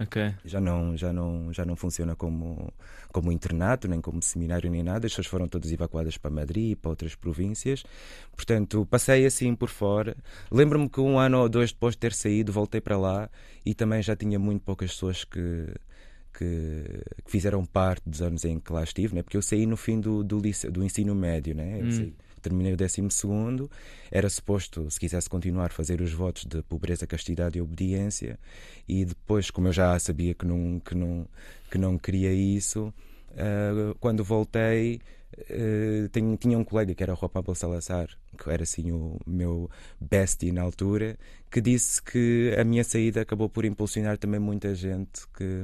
Okay. 0.00 0.34
Já 0.46 0.60
não, 0.60 0.96
já 0.96 1.12
não, 1.12 1.52
já 1.52 1.64
não 1.64 1.76
funciona 1.76 2.16
como 2.16 2.72
como 3.12 3.30
internato, 3.32 3.86
nem 3.86 4.00
como 4.00 4.22
seminário 4.22 4.70
nem 4.70 4.82
nada. 4.82 5.06
As 5.06 5.12
pessoas 5.12 5.26
foram 5.26 5.46
todas 5.46 5.70
evacuadas 5.72 6.16
para 6.16 6.30
Madrid 6.30 6.76
para 6.78 6.88
outras 6.88 7.14
províncias. 7.14 7.84
Portanto, 8.34 8.86
passei 8.86 9.26
assim 9.26 9.54
por 9.54 9.68
fora. 9.68 10.16
Lembro-me 10.50 10.88
que 10.88 11.00
um 11.00 11.18
ano 11.18 11.40
ou 11.40 11.48
dois 11.48 11.72
depois 11.72 11.94
de 11.94 11.98
ter 11.98 12.14
saído, 12.14 12.52
voltei 12.52 12.80
para 12.80 12.96
lá 12.96 13.28
e 13.66 13.74
também 13.74 14.02
já 14.02 14.16
tinha 14.16 14.38
muito 14.38 14.62
poucas 14.62 14.92
pessoas 14.92 15.24
que 15.24 15.66
que, 16.32 16.84
que, 17.24 17.30
fizeram 17.30 17.66
parte 17.66 18.08
dos 18.08 18.22
anos 18.22 18.44
em 18.44 18.60
que 18.60 18.72
lá 18.72 18.84
estive, 18.84 19.16
né? 19.16 19.22
porque 19.22 19.36
eu 19.36 19.42
saí 19.42 19.66
no 19.66 19.76
fim 19.76 20.00
do, 20.00 20.22
do, 20.22 20.40
do 20.40 20.84
ensino 20.84 21.12
médio, 21.12 21.56
né? 21.56 21.80
Hum. 21.82 21.90
Saí, 21.90 22.14
terminei 22.40 22.72
o 22.72 22.76
12, 22.76 23.02
era 24.10 24.28
suposto, 24.28 24.90
se 24.90 24.98
quisesse 24.98 25.28
continuar, 25.28 25.70
fazer 25.70 26.00
os 26.00 26.12
votos 26.12 26.44
de 26.44 26.62
pobreza, 26.62 27.06
castidade 27.06 27.58
e 27.58 27.62
obediência, 27.62 28.38
e 28.88 29.04
depois, 29.04 29.50
como 29.50 29.68
eu 29.68 29.72
já 29.72 29.98
sabia 29.98 30.34
que 30.34 30.46
não, 30.46 30.80
que 30.80 30.94
não, 30.94 31.26
que 31.70 31.78
não 31.78 31.98
queria 31.98 32.32
isso, 32.32 32.92
uh, 33.30 33.94
quando 34.00 34.24
voltei. 34.24 35.00
Uh, 35.32 36.08
tinha, 36.08 36.36
tinha 36.36 36.58
um 36.58 36.64
colega 36.64 36.92
que 36.92 37.02
era 37.02 37.14
o 37.14 37.16
Juan 37.16 37.28
Pablo 37.28 37.54
Salazar, 37.54 38.08
que 38.36 38.50
era 38.50 38.64
assim 38.64 38.90
o 38.90 39.16
meu 39.24 39.70
bestie 40.00 40.50
na 40.50 40.62
altura, 40.62 41.16
que 41.50 41.60
disse 41.60 42.02
que 42.02 42.54
a 42.58 42.64
minha 42.64 42.82
saída 42.82 43.20
acabou 43.22 43.48
por 43.48 43.64
impulsionar 43.64 44.18
também 44.18 44.40
muita 44.40 44.74
gente 44.74 45.26
que, 45.28 45.62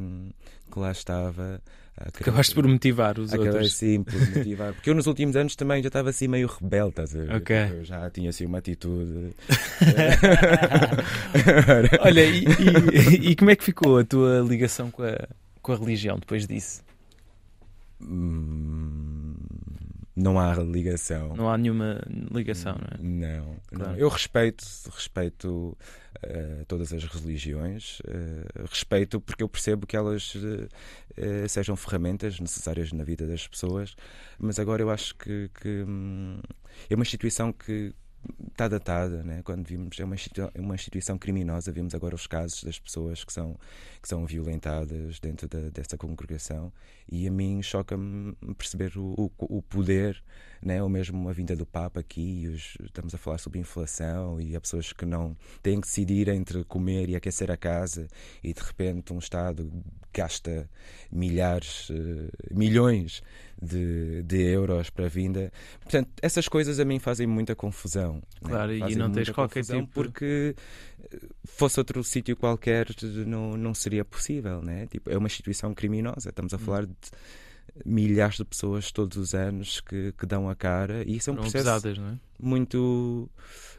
que 0.71 0.79
lá 0.79 0.93
estava 0.93 1.61
Acabaste 1.99 2.55
por 2.55 2.67
motivar 2.69 3.19
os 3.19 3.33
Acabei, 3.33 3.53
outros. 3.53 3.75
sim, 3.75 4.03
por 4.03 4.15
motivar. 4.37 4.75
Porque 4.75 4.91
eu 4.91 4.95
nos 4.95 5.07
últimos 5.07 5.35
anos 5.35 5.57
também 5.57 5.83
já 5.83 5.89
estava 5.89 6.11
assim 6.11 6.29
meio 6.29 6.47
rebelde, 6.47 6.91
estás 6.91 7.17
a 7.17 7.19
ver? 7.19 7.35
Okay. 7.37 7.71
Eu 7.71 7.85
já 7.85 8.11
tinha 8.11 8.29
assim 8.31 8.45
uma 8.45 8.59
atitude. 8.59 9.35
Olha, 12.01 12.25
e, 12.25 12.45
e, 12.45 13.31
e, 13.31 13.37
como 13.37 13.51
é 13.51 13.57
que 13.57 13.65
ficou 13.65 13.99
a 13.99 14.05
tua 14.05 14.41
ligação 14.41 14.91
com 14.91 15.03
a, 15.03 15.27
com 15.63 15.73
a 15.73 15.77
religião 15.77 16.19
depois 16.19 16.47
disso? 16.47 16.83
Hum, 18.01 18.96
não 20.17 20.41
há 20.41 20.55
ligação. 20.55 21.37
Não 21.37 21.51
há 21.51 21.59
nenhuma 21.59 22.01
ligação, 22.33 22.75
não 22.75 22.89
é? 22.89 23.37
Não. 23.39 23.57
Claro. 23.69 23.93
não. 23.93 23.99
Eu 23.99 24.09
respeito, 24.09 24.65
respeito 24.91 25.77
uh, 26.25 26.65
todas 26.67 26.91
as 26.91 27.05
religiões, 27.05 28.01
uh, 28.01 28.65
respeito 28.71 29.21
porque 29.21 29.43
eu 29.43 29.49
percebo 29.49 29.87
que 29.87 29.95
elas 29.95 30.35
uh, 30.35 31.49
sejam 31.49 31.77
ferramentas 31.77 32.41
necessárias 32.41 32.93
na 32.93 33.05
vida 33.05 33.27
das 33.27 33.47
pessoas, 33.47 33.95
mas 34.39 34.59
agora 34.59 34.83
eu 34.83 34.89
acho 34.89 35.15
que, 35.17 35.51
que 35.61 35.85
hum, 35.87 36.41
é 36.89 36.95
uma 36.95 37.03
instituição 37.03 37.53
que 37.53 37.95
está 38.57 38.69
datada, 38.69 39.23
né? 39.23 39.43
quando 39.45 39.67
vimos, 39.67 40.01
é 40.01 40.05
uma, 40.05 40.17
é 40.55 40.61
uma 40.61 40.75
instituição 40.75 41.19
criminosa, 41.19 41.71
vimos 41.71 41.95
agora 41.95 42.15
os 42.15 42.27
casos 42.27 42.65
das 42.65 42.79
pessoas 42.79 43.23
que 43.23 43.33
são, 43.33 43.55
que 44.01 44.09
são 44.09 44.25
violentadas 44.25 45.21
dentro 45.21 45.47
da, 45.47 45.69
dessa 45.69 45.99
congregação 45.99 46.73
e 47.07 47.29
a 47.29 47.31
mim 47.31 47.63
choca-me 47.63 48.35
perceber 48.57 48.97
o, 48.97 49.31
o, 49.39 49.59
o, 49.59 49.63
poder, 49.63 50.23
né? 50.63 50.83
ou 50.83 50.89
mesmo 50.89 51.29
a 51.29 51.33
vinda 51.33 51.55
do 51.55 51.67
Papa 51.67 52.01
aqui, 52.01 52.49
os, 52.49 52.79
estamos 52.83 53.15
a 53.15 53.19
falar 53.19 53.37
sobre 53.37 53.59
inflação 53.59 54.41
e 54.41 54.57
há 54.57 54.61
pessoas 54.61 54.91
que 54.91 55.05
não 55.05 55.37
têm 55.63 55.79
que 55.79 55.87
decidir 55.87 56.29
entre 56.29 56.65
comer 56.65 57.11
e 57.11 57.17
aquecer 57.17 57.51
a 57.51 57.57
casa 57.59 58.09
e 58.43 58.55
de 58.55 58.61
repente 58.63 59.13
um 59.13 59.19
Estado 59.19 59.71
gasta 60.15 60.69
milhares, 61.13 61.91
uh, 61.91 62.31
milhões 62.51 63.23
de, 63.61 64.23
de 64.23 64.43
euros 64.43 64.89
para 64.89 65.07
a 65.07 65.09
vinda. 65.09 65.53
Portanto, 65.81 66.11
essas 66.23 66.49
coisas 66.49 66.81
a 66.81 66.85
mim 66.85 66.99
fazem 66.99 67.27
muita 67.27 67.55
confusão. 67.55 68.23
Né? 68.49 68.55
Claro, 68.55 68.73
e 68.73 68.81
Fazem 68.81 68.97
não 68.97 69.11
tens 69.13 69.31
qualquer 69.31 69.65
tipo- 69.65 69.87
Porque 69.89 70.55
eh, 71.13 71.19
fosse 71.45 71.79
outro 71.81 72.03
sítio 72.05 72.37
qualquer 72.37 72.89
não, 73.27 73.57
não 73.57 73.75
seria 73.75 74.05
possível, 74.05 74.63
né? 74.63 74.87
Tipo, 74.87 75.11
é 75.11 75.17
uma 75.19 75.27
instituição 75.27 75.75
criminosa. 75.75 76.31
Estamos 76.31 76.53
Hum. 76.53 76.57
a 76.57 76.59
falar 76.59 76.87
de 76.87 76.95
milhares 77.85 78.37
de 78.37 78.45
pessoas 78.45 78.91
todos 78.91 79.19
os 79.19 79.35
anos 79.35 79.81
que, 79.81 80.13
que 80.13 80.25
dão 80.25 80.49
a 80.49 80.55
cara 80.55 81.03
e 81.07 81.17
isso 81.17 81.29
é 81.29 81.33
um 81.33 81.37
Não 81.37 81.43
processo 81.43 81.65
pesadas, 81.65 81.99
é? 81.99 82.19
muito 82.41 83.29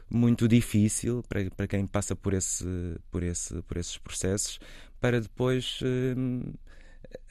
muito 0.08 0.46
difícil 0.46 1.22
para, 1.28 1.50
para 1.50 1.66
quem 1.66 1.84
passa 1.86 2.14
por 2.14 2.32
esse 2.32 2.64
por 3.10 3.22
esse 3.24 3.60
por 3.62 3.76
esses 3.76 3.98
processos 3.98 4.60
para 5.00 5.20
depois 5.20 5.80
hum, 6.16 6.52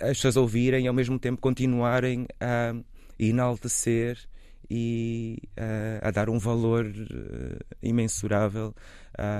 as 0.01 0.17
pessoas 0.17 0.35
ouvirem 0.35 0.83
e 0.85 0.87
ao 0.89 0.93
mesmo 0.93 1.17
tempo 1.17 1.39
continuarem 1.39 2.27
a 2.41 2.75
enaltecer 3.17 4.17
e 4.69 5.37
a, 5.55 6.07
a 6.07 6.11
dar 6.11 6.29
um 6.29 6.39
valor 6.39 6.85
eh, 6.85 7.59
imensurável 7.81 8.73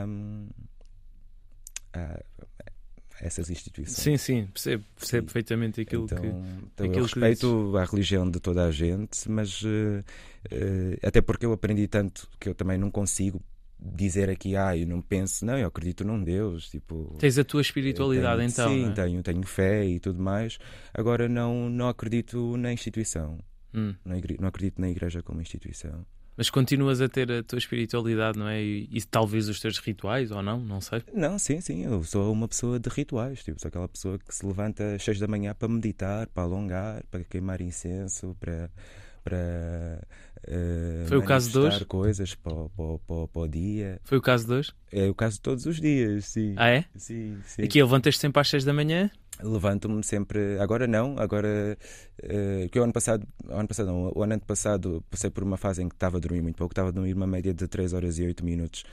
hum, 0.08 0.48
a, 1.94 2.00
a 2.00 3.26
essas 3.26 3.50
instituições. 3.50 3.98
Sim, 3.98 4.18
sim, 4.18 4.46
percebo, 4.48 4.86
percebo 4.96 5.22
Sim. 5.22 5.26
perfeitamente 5.26 5.82
aquilo 5.82 6.06
então, 6.06 6.18
que. 6.22 6.28
então 6.28 6.86
aquilo 6.86 7.06
eu 7.06 7.10
que 7.10 7.20
respeito 7.20 7.78
a 7.78 7.84
religião 7.86 8.30
de 8.30 8.40
toda 8.40 8.66
a 8.66 8.72
gente, 8.72 9.30
mas 9.30 9.62
eh, 10.52 11.00
até 11.02 11.20
porque 11.22 11.46
eu 11.46 11.52
aprendi 11.52 11.88
tanto 11.88 12.30
que 12.40 12.48
eu 12.48 12.56
também 12.56 12.78
não 12.78 12.92
consigo 12.92 13.42
dizer 13.80 14.30
aqui, 14.30 14.56
ah, 14.56 14.76
eu 14.76 14.88
não 14.88 15.02
penso, 15.02 15.46
não, 15.46 15.58
eu 15.58 15.68
acredito 15.68 16.04
num 16.04 16.24
Deus, 16.24 16.70
tipo. 16.70 17.16
Tens 17.20 17.38
a 17.38 17.44
tua 17.44 17.62
espiritualidade 17.62 18.38
tenho- 18.38 18.50
então. 18.50 18.70
Sim, 18.72 18.90
é? 18.90 18.92
tenho, 18.94 19.24
tenho 19.24 19.44
fé 19.44 19.86
e 19.86 20.00
tudo 20.00 20.22
mais. 20.22 20.58
Agora 20.94 21.30
não, 21.30 21.70
não 21.70 21.88
acredito 21.88 22.58
na 22.58 22.72
instituição. 22.74 23.38
Hum. 23.74 23.96
Não, 24.06 24.48
acredito 24.48 24.80
na 24.80 24.90
igreja 24.90 25.22
como 25.22 25.42
instituição. 25.42 26.06
Mas 26.36 26.52
continuas 26.52 27.02
a 27.02 27.10
ter 27.10 27.32
a 27.32 27.42
tua 27.42 27.58
espiritualidade, 27.58 28.38
não 28.38 28.48
é? 28.48 28.62
E, 28.62 28.88
e 28.92 29.02
talvez 29.02 29.50
os 29.50 29.60
teus 29.60 29.80
rituais 29.80 30.30
ou 30.30 30.44
não, 30.44 30.60
não 30.60 30.80
sei. 30.80 31.02
Não, 31.12 31.40
sim, 31.40 31.60
sim, 31.62 31.84
eu 31.84 32.04
sou 32.04 32.32
uma 32.32 32.48
pessoa 32.48 32.80
de 32.80 32.88
rituais, 32.90 33.44
tipo, 33.44 33.60
sou 33.60 33.70
aquela 33.70 33.88
pessoa 33.88 34.20
que 34.20 34.34
se 34.36 34.46
levanta 34.46 34.94
às 34.96 35.04
seis 35.04 35.18
da 35.20 35.28
manhã 35.28 35.56
para 35.56 35.68
meditar, 35.68 36.28
para 36.28 36.44
alongar, 36.44 37.04
para 37.10 37.24
queimar 37.24 37.60
incenso, 37.60 38.36
para. 38.40 38.70
para 39.24 40.08
eh, 40.48 41.06
Foi 41.08 41.18
o 41.18 41.24
caso 41.24 41.50
de 41.52 41.58
hoje? 41.58 41.86
coisas 41.86 42.36
para, 42.36 42.54
o- 42.54 42.70
para, 42.70 43.00
para, 43.00 43.28
para 43.28 43.42
o 43.42 43.48
dia. 43.48 44.00
Foi 44.04 44.18
o 44.20 44.22
caso 44.22 44.46
de 44.48 44.54
hoje? 44.54 44.72
É 44.92 45.10
o 45.10 45.16
caso 45.16 45.36
de 45.38 45.42
todos 45.42 45.66
os 45.66 45.82
dias, 45.82 46.26
sim. 46.26 46.54
Ah, 46.56 46.70
é? 46.70 46.86
Sim, 46.96 47.38
sim. 47.46 47.64
Aqui 47.64 47.82
levantas-te 47.82 48.20
sempre 48.22 48.40
às 48.40 48.48
6 48.48 48.64
da 48.64 48.74
manhã? 48.74 49.10
Levanto-me 49.42 50.04
sempre. 50.04 50.60
Agora 50.60 50.88
não, 50.88 51.16
agora. 51.20 51.78
eh, 52.22 52.68
que 52.72 52.80
o 52.80 52.84
ano 52.84 52.94
passado. 52.94 53.26
O 53.48 53.54
ano 53.54 53.68
passado 53.68 53.88
não, 53.88 54.12
o 54.16 54.24
ano 54.24 54.34
antepassado 54.34 55.04
passei 55.10 55.30
por 55.30 55.44
uma 55.44 55.58
fase 55.58 55.84
em 55.84 55.88
que 55.90 55.96
estava 55.96 56.18
a 56.18 56.20
dormir 56.20 56.42
muito 56.42 56.56
pouco. 56.58 56.72
Estava 56.74 56.90
a 56.90 56.92
dormir 56.92 57.14
uma 57.14 57.28
média 57.28 57.54
de 57.54 57.68
3 57.68 57.94
horas 57.94 58.18
e 58.18 58.24
8 58.26 58.44
minutos 58.44 58.84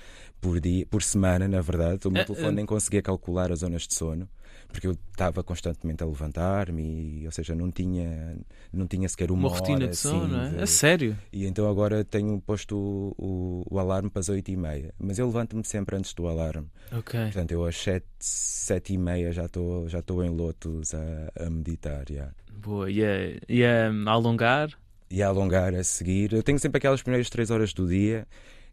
por 0.41 0.61
dia, 0.61 0.85
por 0.87 1.03
semana, 1.03 1.49
na 1.49 1.61
verdade. 1.63 2.07
O 2.07 2.11
meu 2.11 2.23
Eh, 2.23 2.25
telefone 2.27 2.49
eh. 2.49 2.53
nem 2.53 2.67
conseguia 2.67 3.01
calcular 3.03 3.51
as 3.51 3.61
zonas 3.61 3.83
de 3.87 3.95
sono. 3.95 4.29
Porque 4.75 4.89
eu 4.89 4.97
estava 5.13 5.45
constantemente 5.45 6.03
a 6.03 6.07
levantar-me, 6.07 7.23
ou 7.25 7.31
seja, 7.31 7.55
não 7.55 7.71
tinha, 7.71 8.37
não 8.73 8.89
tinha 8.89 9.09
sequer 9.09 9.31
uma, 9.31 9.47
Uma, 9.49 9.57
rotina 9.57 9.77
hora, 9.77 9.87
de 9.89 9.97
sono, 9.97 10.25
assim, 10.25 10.33
não 10.33 10.43
é? 10.43 10.49
de- 10.51 10.63
A 10.63 10.67
sério? 10.67 11.17
E 11.33 11.47
então 11.47 11.71
agora 11.71 12.05
tenho 12.05 12.41
posto 12.41 12.77
o, 12.77 13.15
o, 13.17 13.75
o 13.77 13.79
alarme 13.79 14.11
para 14.11 14.19
as 14.19 14.29
8 14.29 14.51
e 14.51 14.57
meia. 14.57 14.93
Mas 14.99 15.19
eu 15.21 15.27
levanto-me 15.27 15.65
sempre 15.65 15.97
antes 15.97 16.13
do 16.13 16.27
alarme. 16.27 16.67
Ok. 16.91 17.21
Portanto, 17.21 17.53
eu 17.53 17.65
às 17.65 17.77
7, 17.77 18.05
7 18.19 18.95
e 18.95 18.99
meia 18.99 19.31
já 19.33 19.45
estou 19.45 19.89
já 19.89 20.01
estou 20.01 20.25
em 20.25 20.29
lotos 20.31 20.93
a, 20.93 21.45
a 21.47 21.49
meditar. 21.51 22.05
já. 22.11 22.31
Boa. 22.53 22.91
E 22.91 23.05
a, 23.05 23.39
e 23.49 23.65
a 23.65 23.93
alongar? 24.11 24.71
E 25.09 25.23
a 25.23 25.29
alongar 25.29 25.73
a 25.73 25.85
seguir. 25.85 26.33
Eu 26.33 26.43
tenho 26.43 26.59
sempre 26.59 26.79
aquelas 26.79 27.01
primeiras 27.01 27.31
3 27.31 27.49
horas 27.53 27.73
do 27.73 27.87
dia 27.87 28.27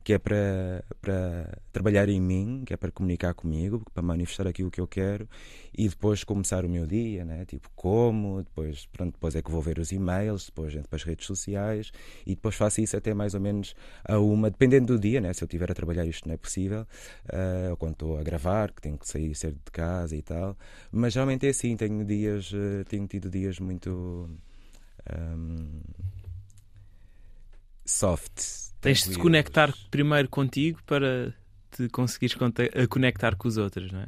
que 0.04 0.14
é 0.14 0.18
para, 0.18 0.84
para 1.00 1.58
trabalhar 1.72 2.10
em 2.10 2.20
mim, 2.20 2.64
que 2.66 2.74
é 2.74 2.78
para 2.78 2.92
comunicar 2.92 3.34
comigo, 3.34 3.84
para 3.94 4.02
manifestar 4.02 4.48
aquilo 4.48 4.72
que 4.72 4.82
eu 4.82 4.88
quero 4.88 5.28
e 5.78 5.88
depois 5.88 6.24
começar 6.24 6.66
o 6.66 6.70
meu 6.70 6.88
dia, 6.88 7.24
né? 7.24 7.46
tipo 7.46 7.70
como, 7.76 8.44
depois, 8.44 8.88
pronto, 8.88 9.14
depois 9.14 9.36
é 9.36 9.42
que 9.42 9.52
vou 9.52 9.62
ver 9.62 9.80
os 9.80 9.92
e-mails, 9.92 10.48
depois 10.48 10.74
entro 10.74 10.90
para 10.90 10.98
as 10.98 11.04
redes 11.04 11.28
sociais 11.28 11.92
e 12.26 12.36
depois 12.36 12.56
faço 12.56 12.82
isso 12.82 12.98
até 12.98 13.14
mais 13.14 13.34
ou 13.34 13.40
menos 13.40 13.76
a 14.04 14.18
uma, 14.20 14.50
dependendo 14.50 14.94
do 14.96 15.00
dia, 15.00 15.22
né? 15.22 15.34
se 15.34 15.44
eu 15.44 15.46
estiver 15.46 15.72
a 15.72 15.76
trabalhar 15.76 16.06
isto 16.06 16.28
não 16.28 16.34
é 16.34 16.38
possível, 16.38 16.86
ah, 17.32 17.70
ou 17.72 17.78
quando 17.78 17.94
estou 17.94 18.18
a 18.18 18.24
gravar, 18.24 18.72
que 18.72 18.82
tenho 18.82 18.98
que 18.98 19.08
sair 19.08 19.34
cedo 19.36 19.60
de 19.64 19.72
casa 19.72 20.16
e 20.16 20.22
tal, 20.22 20.58
mas 20.92 21.14
geralmente 21.14 21.46
é 21.46 21.50
assim, 21.50 21.76
tenho 21.78 22.04
dias, 22.06 22.52
eh, 22.54 22.84
tenho 22.86 23.08
tido 23.08 23.30
dias 23.30 23.60
muito 23.60 24.30
ahm, 25.10 25.82
soft. 27.86 28.71
Tens 28.82 29.04
de 29.04 29.12
te 29.12 29.20
conectar 29.20 29.74
primeiro 29.90 30.28
contigo 30.28 30.80
para 30.86 31.34
te 31.72 31.88
conseguires 31.90 32.36
a 32.76 32.88
conectar 32.88 33.36
com 33.36 33.48
os 33.48 33.58
outros, 33.58 33.92
não 33.92 34.02
é? 34.02 34.08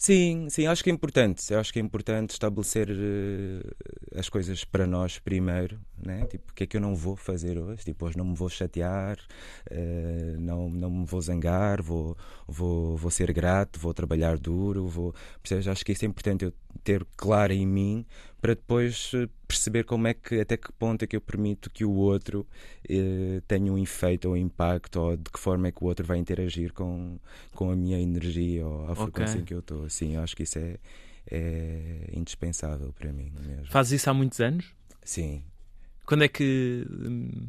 Sim, 0.00 0.48
sim, 0.48 0.66
acho 0.66 0.82
que 0.82 0.88
é 0.88 0.92
importante. 0.94 1.52
Eu 1.52 1.60
acho 1.60 1.70
que 1.70 1.78
é 1.78 1.82
importante 1.82 2.30
estabelecer 2.30 2.88
eh, 2.90 4.18
as 4.18 4.30
coisas 4.30 4.64
para 4.64 4.86
nós 4.86 5.18
primeiro, 5.18 5.78
né? 6.02 6.24
Tipo, 6.24 6.52
o 6.52 6.54
que 6.54 6.64
é 6.64 6.66
que 6.66 6.74
eu 6.78 6.80
não 6.80 6.96
vou 6.96 7.16
fazer 7.16 7.58
hoje? 7.58 7.84
Tipo, 7.84 8.06
hoje 8.06 8.16
não 8.16 8.24
me 8.24 8.34
vou 8.34 8.48
chatear, 8.48 9.18
eh, 9.70 10.36
não, 10.38 10.70
não 10.70 10.90
me 10.90 11.04
vou 11.04 11.20
zangar, 11.20 11.82
vou, 11.82 12.16
vou, 12.48 12.96
vou 12.96 13.10
ser 13.10 13.30
grato, 13.30 13.78
vou 13.78 13.92
trabalhar 13.92 14.38
duro, 14.38 14.88
vou. 14.88 15.14
Percebes? 15.42 15.68
Acho 15.68 15.84
que 15.84 15.92
isso 15.92 16.06
é 16.06 16.08
importante 16.08 16.46
eu 16.46 16.54
ter 16.82 17.06
claro 17.16 17.52
em 17.52 17.66
mim 17.66 18.06
para 18.40 18.54
depois 18.54 19.12
eh, 19.14 19.28
perceber 19.46 19.84
como 19.84 20.06
é 20.06 20.14
que, 20.14 20.40
até 20.40 20.56
que 20.56 20.72
ponto 20.72 21.02
é 21.02 21.06
que 21.06 21.14
eu 21.14 21.20
permito 21.20 21.68
que 21.70 21.84
o 21.84 21.92
outro 21.92 22.46
eh, 22.88 23.42
tenha 23.46 23.72
um 23.72 23.76
efeito 23.78 24.28
ou 24.28 24.36
impacto, 24.36 24.96
ou 25.00 25.16
de 25.16 25.30
que 25.30 25.38
forma 25.38 25.68
é 25.68 25.72
que 25.72 25.82
o 25.82 25.86
outro 25.86 26.06
vai 26.06 26.18
interagir 26.18 26.72
com, 26.72 27.18
com 27.54 27.70
a 27.70 27.76
minha 27.76 28.00
energia 28.00 28.66
ou 28.66 28.90
a 28.90 28.96
frequência 28.96 29.38
em 29.38 29.44
que 29.44 29.52
eu 29.52 29.58
estou. 29.60 29.88
Sim, 29.90 30.14
eu 30.16 30.22
acho 30.22 30.34
que 30.34 30.44
isso 30.44 30.58
é, 30.58 30.78
é 31.30 32.10
indispensável 32.12 32.92
para 32.92 33.12
mim 33.12 33.30
mesmo. 33.46 33.66
Fazes 33.66 34.00
isso 34.00 34.08
há 34.08 34.14
muitos 34.14 34.40
anos? 34.40 34.74
Sim. 35.04 35.42
Quando 36.06 36.24
é 36.24 36.28
que. 36.28 36.86
hum, 36.90 37.48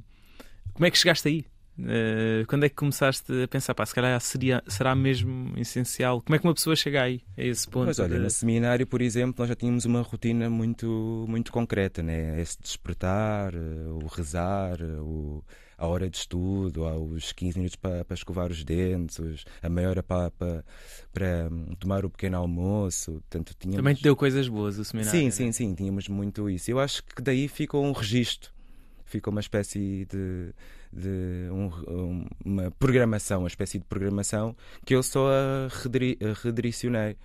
Como 0.74 0.86
é 0.86 0.92
que 0.92 0.98
chegaste 0.98 1.28
aí? 1.28 1.46
Eh, 1.88 2.46
quando 2.48 2.65
é 2.65 2.70
que 2.70 2.76
começaste 2.76 3.44
a 3.44 3.48
pensar, 3.48 3.74
pá, 3.74 3.86
se 3.86 3.94
calhar 3.96 4.20
seria, 4.22 4.63
será 4.67 4.94
mesmo 4.96 5.54
essencial? 5.58 6.22
Como 6.22 6.36
é 6.36 6.39
que 6.39 6.46
uma 6.46 6.54
pessoa 6.54 6.76
chega 6.76 7.02
aí, 7.04 7.22
a 7.38 7.44
esse 7.44 7.67
ponto? 7.67 7.86
Mas 7.88 8.00
olha, 8.00 8.17
de- 8.17 8.24
no 8.24 8.30
seminário, 8.30 8.86
por 8.86 9.02
exemplo, 9.02 9.36
nós 9.39 9.50
já 9.50 9.56
tínhamos 9.56 9.86
uma 9.86 10.02
rotina 10.02 10.50
muito, 10.50 11.26
muito 11.28 11.52
concreta, 11.52 12.02
né? 12.04 12.39
Esse 12.41 12.60
despertar, 12.62 13.54
eh, 13.54 13.58
o 14.04 14.06
rezar, 14.08 14.80
eh, 14.82 15.00
o, 15.00 15.44
a 15.78 15.88
hora 15.88 16.10
de 16.10 16.17
estudo, 16.17 16.84
os 17.12 17.32
15 17.32 17.58
minutos 17.58 17.76
para, 17.76 18.06
para 18.06 18.13
escovar 18.15 18.52
os 18.52 18.63
dentes, 18.63 19.17
os- 19.20 19.46
a 19.62 19.70
meia 19.70 19.89
hora 19.89 20.04
para, 20.04 20.30
para, 20.32 20.65
para 21.13 21.50
hum, 21.52 21.74
tomar 21.80 22.06
o 22.06 22.10
pequeno 22.10 22.38
almoço. 22.38 23.13
Portanto, 23.13 23.54
tínhamos... 23.60 23.78
Também 23.78 23.96
te 23.96 24.04
deu 24.04 24.15
coisas 24.15 24.48
boas 24.48 24.78
o 24.78 24.86
seminário. 24.86 25.20
Sim, 25.20 25.26
né? 25.26 25.32
sim, 25.32 25.52
sim, 25.52 25.74
tínhamos 25.74 26.08
muito 26.08 26.50
isso. 26.50 26.70
Eu 26.70 26.80
acho 26.80 27.04
que 27.04 27.22
daí 27.22 27.48
ficou 27.48 27.84
um 27.84 27.91
registro, 27.91 28.52
ficou 29.06 29.32
uma 29.32 29.41
espécie 29.41 30.06
de, 30.06 30.54
de 30.93 31.49
um- 31.51 31.71
um- 31.88 32.25
uma 32.45 32.71
programação, 32.71 33.39
uma 33.41 33.47
espécie 33.47 33.80
de 33.80 33.86
programação 33.86 34.56
que 34.86 34.93
eu 34.95 35.01
só 35.04 35.27
a 35.30 35.67
redirecionei 36.43 37.17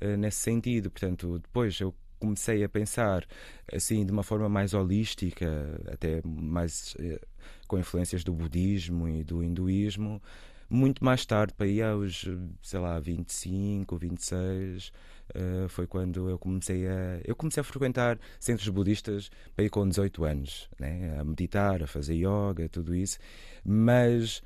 eh, 0.00 0.16
nesse 0.16 0.38
sentido. 0.38 0.90
Portanto, 0.90 1.38
depois 1.40 1.78
eu 1.80 1.94
comecei 2.20 2.62
a 2.64 2.68
pensar 2.68 3.24
assim 3.72 4.04
de 4.04 4.12
uma 4.12 4.22
forma 4.22 4.48
mais 4.48 4.74
holística, 4.74 5.46
até 5.92 6.20
mais 6.24 6.94
eh, 6.98 7.20
com 7.66 7.78
influências 7.78 8.22
do 8.24 8.32
budismo 8.32 9.08
e 9.08 9.22
do 9.24 9.42
hinduísmo, 9.42 10.22
muito 10.70 11.02
mais 11.04 11.24
tarde, 11.24 11.54
para 11.54 11.66
ir 11.66 11.82
aos, 11.82 12.26
sei 12.62 12.78
lá, 12.80 12.98
25, 13.00 13.96
26, 13.96 14.92
eh, 15.34 15.66
foi 15.68 15.86
quando 15.86 16.28
eu 16.28 16.38
comecei 16.38 16.86
a 16.86 17.20
eu 17.24 17.36
comecei 17.36 17.60
a 17.60 17.64
frequentar 17.64 18.18
centros 18.38 18.68
budistas 18.68 19.30
ir 19.58 19.68
com 19.70 19.86
18 19.88 20.24
anos, 20.24 20.68
né? 20.78 21.18
a 21.18 21.24
meditar, 21.24 21.82
a 21.82 21.86
fazer 21.86 22.14
yoga, 22.14 22.68
tudo 22.68 22.94
isso, 22.94 23.18
mas 23.64 24.42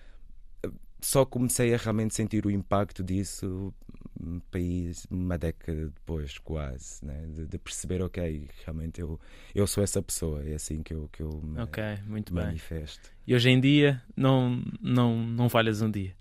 eh, 0.64 0.71
só 1.01 1.25
comecei 1.25 1.75
a 1.75 1.77
realmente 1.77 2.14
sentir 2.14 2.45
o 2.47 2.51
impacto 2.51 3.03
disso 3.03 3.73
hum, 4.21 4.40
ir 4.55 4.92
uma 5.11 5.38
década 5.38 5.87
depois, 5.87 6.38
quase, 6.38 7.05
né? 7.05 7.27
de, 7.29 7.47
de 7.47 7.59
perceber, 7.59 8.03
ok, 8.03 8.49
realmente 8.64 9.01
eu, 9.01 9.21
eu 9.55 9.66
sou 9.66 9.83
essa 9.85 10.03
pessoa, 10.03 10.42
é 10.45 10.55
assim 10.55 10.83
que 10.83 10.95
eu, 10.95 11.09
que 11.12 11.23
eu 11.23 11.40
me 11.42 11.61
Ok, 11.61 11.83
muito 12.07 12.35
bem. 12.35 12.45
manifesto. 12.47 13.11
E 13.27 13.35
hoje 13.35 13.51
em 13.51 13.61
dia 13.61 14.03
não, 14.16 14.62
não, 14.81 15.16
não 15.16 15.49
falhas 15.49 15.81
um 15.81 15.90
dia. 15.90 16.14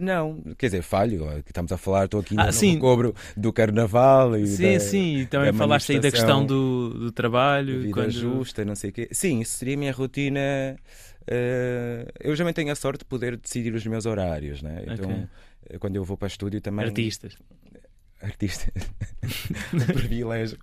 Não, 0.00 0.40
quer 0.56 0.66
dizer, 0.66 0.82
falho, 0.82 1.28
estamos 1.46 1.70
a 1.72 1.76
falar, 1.76 2.06
estou 2.06 2.20
aqui 2.20 2.34
Ah, 2.38 2.46
no 2.46 2.52
sim. 2.52 2.74
recobro 2.74 3.14
do 3.36 3.52
carnaval 3.52 4.36
e 4.36 4.46
Sim, 4.46 4.72
da, 4.74 4.80
sim, 4.80 5.16
e 5.18 5.26
também 5.26 5.52
falaste 5.52 5.92
aí 5.92 6.00
da 6.00 6.10
questão 6.10 6.44
do, 6.44 6.90
do 6.94 7.12
trabalho. 7.12 7.80
vida 7.82 7.92
quando... 7.92 8.10
justa, 8.10 8.64
não 8.64 8.74
sei 8.74 8.90
o 8.90 8.92
quê. 8.92 9.08
Sim, 9.12 9.40
isso 9.40 9.58
seria 9.58 9.74
a 9.74 9.78
minha 9.78 9.92
rotina. 9.92 10.40
eh, 11.26 12.06
eu 12.20 12.36
também 12.36 12.52
tenho 12.54 12.72
a 12.72 12.74
sorte 12.74 13.00
de 13.00 13.04
poder 13.04 13.36
decidir 13.36 13.74
os 13.74 13.86
meus 13.86 14.06
horários, 14.06 14.62
né? 14.62 14.82
Então, 14.86 15.10
Ok. 15.10 15.26
eh, 15.70 15.78
quando 15.78 15.96
eu 15.96 16.04
vou 16.04 16.16
para 16.16 16.28
estúdio 16.28 16.60
também. 16.60 16.86
Artistas. 16.86 17.34
artista. 18.22 18.70
privilégio 19.94 20.58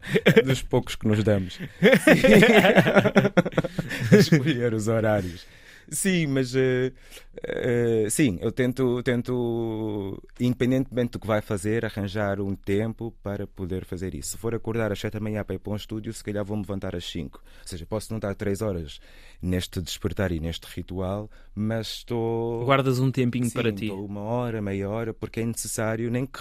dos 0.46 0.62
poucos 0.62 0.96
que 0.96 1.08
nos 1.08 1.24
damos. 1.24 1.60
Escolher 4.12 4.74
os 4.74 4.88
horários. 4.88 5.46
Sim, 5.90 6.28
mas 6.28 6.54
uh, 6.54 6.58
uh, 6.58 8.10
sim, 8.10 8.38
eu 8.42 8.52
tento, 8.52 9.02
tento, 9.04 10.22
independentemente 10.40 11.12
do 11.12 11.20
que 11.20 11.28
vai 11.28 11.42
fazer, 11.42 11.86
arranjar 11.86 12.42
um 12.42 12.56
tempo 12.56 13.14
para 13.24 13.48
poder 13.48 13.86
fazer 13.86 14.14
isso. 14.14 14.32
Se 14.32 14.38
for 14.38 14.54
acordar 14.54 14.92
às 14.92 15.00
7 15.00 15.14
da 15.14 15.20
manhã 15.20 15.44
para 15.44 15.56
ir 15.56 15.60
para 15.60 15.72
um 15.72 15.76
estúdio, 15.76 16.12
se 16.14 16.24
calhar 16.24 16.44
vou-me 16.44 16.64
levantar 16.64 16.96
às 16.96 17.10
5. 17.10 17.42
Ou 17.42 17.68
seja, 17.68 17.86
posso 17.86 18.12
não 18.12 18.18
estar 18.18 18.36
3 18.36 18.62
horas 18.62 19.00
neste 19.42 19.82
despertar 19.82 20.32
e 20.32 20.40
neste 20.40 20.66
ritual, 20.66 21.30
mas 21.56 21.88
estou. 21.88 22.66
Guardas 22.66 23.00
um 23.00 23.10
tempinho 23.10 23.46
sim, 23.46 23.54
para 23.54 23.72
ti. 23.72 23.90
Uma 23.90 24.22
hora, 24.22 24.62
meia 24.62 24.90
hora, 24.90 25.14
porque 25.14 25.40
é 25.40 25.46
necessário, 25.46 26.12
nem 26.12 26.26
que 26.26 26.40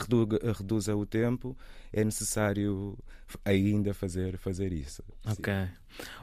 reduza 0.56 0.96
o 0.96 1.06
tempo, 1.06 1.56
é 1.92 2.04
necessário 2.04 2.98
ainda 3.44 3.94
fazer, 3.94 4.36
fazer 4.38 4.72
isso. 4.72 5.02
Ok. 5.24 5.52
Sim. 5.54 5.68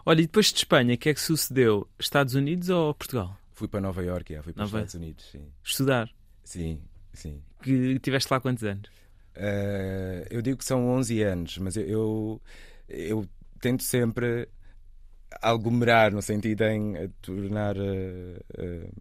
Olha, 0.06 0.20
e 0.20 0.24
depois 0.24 0.48
de 0.52 0.58
Espanha, 0.58 0.96
o 0.96 0.98
que 0.98 1.10
é 1.10 1.14
que 1.14 1.22
sucedeu? 1.22 1.88
Estados 2.00 2.36
Unidos 2.36 2.70
ou 2.70 2.94
Portugal? 2.94 3.38
Fui 3.54 3.68
para 3.68 3.82
Nova 3.82 4.04
Iorque, 4.04 4.40
fui 4.42 4.54
para 4.54 4.64
os 4.64 4.70
Estados 4.70 4.94
Unidos, 4.96 5.26
sim. 5.32 5.46
Estudar? 5.64 6.10
Sim, 6.44 6.82
sim. 7.14 7.42
Que 7.62 8.00
tiveste 8.00 8.32
lá 8.32 8.40
quantos 8.40 8.64
anos? 8.64 8.90
Uh, 9.36 10.26
eu 10.30 10.42
digo 10.42 10.58
que 10.58 10.66
são 10.66 10.90
11 10.90 11.22
anos, 11.24 11.58
mas 11.58 11.78
eu, 11.78 11.84
eu, 11.88 12.42
eu 12.88 13.30
tento 13.60 13.84
sempre 13.84 14.48
aglomerar 15.42 16.12
no 16.14 16.22
sentido 16.22 16.64
em 16.64 17.10
tornar 17.22 17.78
uh, 17.78 17.82
uh, 17.82 18.94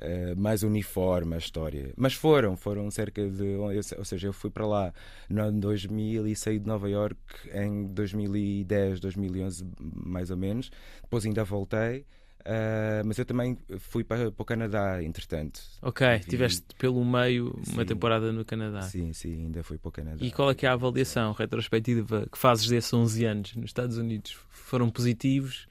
uh, 0.00 0.40
mais 0.40 0.62
uniforme 0.62 1.34
a 1.34 1.38
história. 1.38 1.92
Mas 1.96 2.14
foram, 2.14 2.56
foram 2.56 2.90
cerca 2.90 3.28
de. 3.28 3.56
Ou 3.56 4.04
seja, 4.04 4.28
eu 4.28 4.32
fui 4.32 4.50
para 4.50 4.66
lá 4.66 4.92
no 5.28 5.52
2000 5.52 6.26
e 6.26 6.36
saí 6.36 6.58
de 6.58 6.66
Nova 6.66 6.88
York 6.88 7.18
em 7.52 7.86
2010, 7.86 9.00
2011, 9.00 9.66
mais 9.80 10.30
ou 10.30 10.36
menos. 10.36 10.70
Depois 11.02 11.24
ainda 11.24 11.44
voltei. 11.44 12.04
Uh, 12.44 13.00
mas 13.06 13.16
eu 13.18 13.24
também 13.24 13.56
fui 13.78 14.04
para, 14.04 14.30
para 14.30 14.42
o 14.42 14.44
Canadá, 14.44 15.02
entretanto. 15.02 15.62
Ok, 15.80 16.06
e... 16.06 16.20
tiveste 16.20 16.62
pelo 16.78 17.02
meio 17.02 17.58
uma 17.68 17.82
sim, 17.82 17.86
temporada 17.86 18.30
no 18.32 18.44
Canadá. 18.44 18.82
Sim, 18.82 19.14
sim, 19.14 19.46
ainda 19.46 19.62
fui 19.62 19.78
para 19.78 19.88
o 19.88 19.92
Canadá. 19.92 20.22
E 20.22 20.30
qual 20.30 20.50
é 20.50 20.54
que 20.54 20.66
é 20.66 20.68
a 20.68 20.74
avaliação 20.74 21.32
retrospectiva 21.32 22.28
que 22.30 22.36
fazes 22.36 22.68
desses 22.68 22.92
11 22.92 23.24
anos 23.24 23.56
nos 23.56 23.66
Estados 23.66 23.96
Unidos? 23.96 24.36
Foram 24.50 24.90
positivos? 24.90 25.66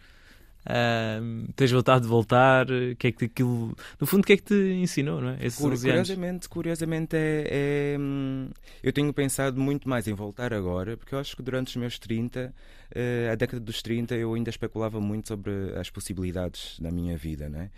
Uh, 0.63 1.51
tens 1.55 1.71
vontade 1.71 2.03
de 2.03 2.07
voltar? 2.07 2.65
Que 2.97 3.07
é 3.07 3.11
que 3.11 3.25
aquilo, 3.25 3.75
no 3.99 4.07
fundo, 4.07 4.21
o 4.21 4.23
que 4.23 4.33
é 4.33 4.37
que 4.37 4.43
te 4.43 4.53
ensinou, 4.53 5.19
não 5.19 5.29
é? 5.31 5.37
Esses 5.41 5.59
curiosamente, 5.59 6.49
curiosamente 6.49 7.15
é, 7.15 7.95
é, 7.95 7.97
hum, 7.99 8.49
eu 8.81 8.93
tenho 8.93 9.13
pensado 9.13 9.59
muito 9.59 9.89
mais 9.89 10.07
em 10.07 10.13
voltar 10.13 10.53
agora, 10.53 10.95
porque 10.95 11.13
eu 11.13 11.19
acho 11.19 11.35
que 11.35 11.43
durante 11.43 11.67
os 11.69 11.75
meus 11.75 11.99
30, 11.99 12.45
uh, 12.47 12.53
eh, 12.95 13.29
a 13.31 13.35
década 13.35 13.59
dos 13.59 13.81
30, 13.81 14.15
eu 14.15 14.33
ainda 14.33 14.49
especulava 14.49 15.01
muito 15.01 15.27
sobre 15.27 15.51
as 15.77 15.89
possibilidades 15.89 16.79
na 16.79 16.91
minha 16.91 17.17
vida, 17.17 17.49
não 17.49 17.59
é? 17.59 17.69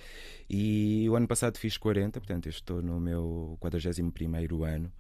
E 0.50 1.08
o 1.10 1.16
ano 1.16 1.28
passado 1.28 1.58
fiz 1.58 1.78
40, 1.78 2.20
portanto, 2.20 2.46
eu 2.46 2.52
estou 2.52 2.82
no 2.82 3.00
meu 3.00 3.58
41 3.60 4.64
ano. 4.64 4.92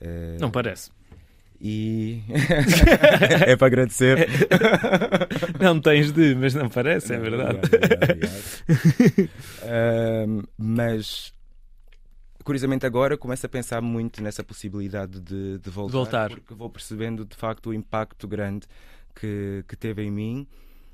Uh, 0.00 0.40
não 0.40 0.50
parece. 0.50 0.90
E 1.60 2.22
é 3.46 3.54
para 3.54 3.66
agradecer. 3.66 4.26
não 5.60 5.78
tens 5.78 6.10
de, 6.10 6.34
mas 6.34 6.54
não 6.54 6.70
parece, 6.70 7.12
é 7.12 7.18
verdade. 7.18 7.58
uh, 9.62 10.48
mas 10.56 11.34
curiosamente 12.42 12.86
agora 12.86 13.18
começo 13.18 13.44
a 13.44 13.48
pensar 13.48 13.82
muito 13.82 14.22
nessa 14.22 14.42
possibilidade 14.42 15.20
de, 15.20 15.58
de 15.58 15.70
voltar, 15.70 15.92
voltar, 15.92 16.30
porque 16.30 16.54
vou 16.54 16.70
percebendo 16.70 17.26
de 17.26 17.36
facto 17.36 17.68
o 17.68 17.74
impacto 17.74 18.26
grande 18.26 18.66
que, 19.14 19.62
que 19.68 19.76
teve 19.76 20.02
em 20.02 20.10
mim, 20.10 20.48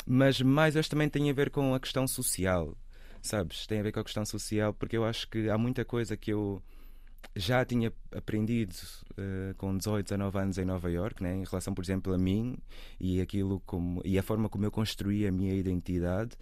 mas 0.04 0.40
mais 0.40 0.74
hoje 0.74 0.90
também 0.90 1.08
tem 1.08 1.30
a 1.30 1.32
ver 1.32 1.50
com 1.50 1.74
a 1.74 1.80
questão 1.80 2.08
social, 2.08 2.76
sabes? 3.22 3.66
Tem 3.66 3.78
a 3.78 3.82
ver 3.82 3.92
com 3.92 4.00
a 4.00 4.04
questão 4.04 4.24
social, 4.24 4.74
porque 4.74 4.96
eu 4.96 5.04
acho 5.04 5.28
que 5.28 5.48
há 5.48 5.56
muita 5.56 5.84
coisa 5.84 6.16
que 6.16 6.32
eu 6.32 6.60
já 7.34 7.64
tinha 7.64 7.92
aprendido 8.14 8.72
uh, 9.12 9.54
com 9.56 9.76
18, 9.76 10.06
19 10.06 10.38
anos 10.38 10.58
em 10.58 10.64
Nova 10.64 10.90
York, 10.90 11.22
né, 11.22 11.34
em 11.34 11.44
relação, 11.44 11.74
por 11.74 11.84
exemplo, 11.84 12.12
a 12.12 12.18
mim 12.18 12.56
e 13.00 13.20
aquilo 13.20 13.60
como 13.66 14.00
e 14.04 14.18
a 14.18 14.22
forma 14.22 14.48
como 14.48 14.64
eu 14.64 14.70
construí 14.70 15.26
a 15.26 15.32
minha 15.32 15.54
identidade, 15.54 16.36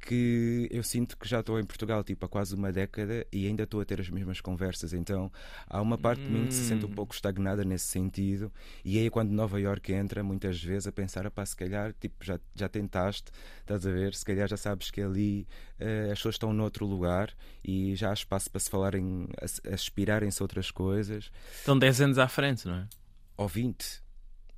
que 0.00 0.68
eu 0.70 0.82
sinto 0.82 1.16
que 1.16 1.28
já 1.28 1.40
estou 1.40 1.60
em 1.60 1.64
Portugal 1.64 2.02
tipo 2.02 2.24
há 2.24 2.28
quase 2.28 2.54
uma 2.54 2.72
década 2.72 3.26
e 3.32 3.46
ainda 3.46 3.64
estou 3.64 3.80
a 3.80 3.84
ter 3.84 4.00
as 4.00 4.08
mesmas 4.08 4.40
conversas. 4.40 4.92
Então 4.92 5.30
há 5.66 5.80
uma 5.80 5.98
parte 5.98 6.22
hum. 6.22 6.26
de 6.26 6.30
mim 6.30 6.46
que 6.46 6.54
se 6.54 6.66
sente 6.66 6.86
um 6.86 6.88
hum. 6.88 6.92
pouco 6.92 7.14
estagnada 7.14 7.64
nesse 7.64 7.86
sentido. 7.86 8.52
E 8.84 8.98
aí 8.98 9.10
quando 9.10 9.30
Nova 9.30 9.60
York 9.60 9.92
entra, 9.92 10.22
muitas 10.22 10.62
vezes 10.62 10.86
a 10.86 10.92
pensar, 10.92 11.30
pá, 11.30 11.44
se 11.44 11.56
calhar 11.56 11.94
tipo, 12.00 12.24
já, 12.24 12.38
já 12.54 12.68
tentaste, 12.68 13.30
estás 13.60 13.86
a 13.86 13.90
ver? 13.90 14.14
Se 14.14 14.24
calhar 14.24 14.48
já 14.48 14.56
sabes 14.56 14.90
que 14.90 15.00
ali 15.00 15.46
uh, 15.80 16.12
as 16.12 16.18
pessoas 16.18 16.36
estão 16.36 16.52
noutro 16.52 16.86
lugar 16.86 17.32
e 17.62 17.94
já 17.94 18.10
há 18.10 18.14
espaço 18.14 18.50
para 18.50 18.60
se 18.60 18.70
falarem, 18.70 19.28
aspirarem-se 19.70 20.42
outras 20.42 20.70
coisas. 20.70 21.30
Estão 21.54 21.78
10 21.78 22.00
anos 22.00 22.18
à 22.18 22.26
frente, 22.26 22.66
não 22.66 22.74
é? 22.74 22.88
Ou 23.36 23.48
20. 23.48 24.02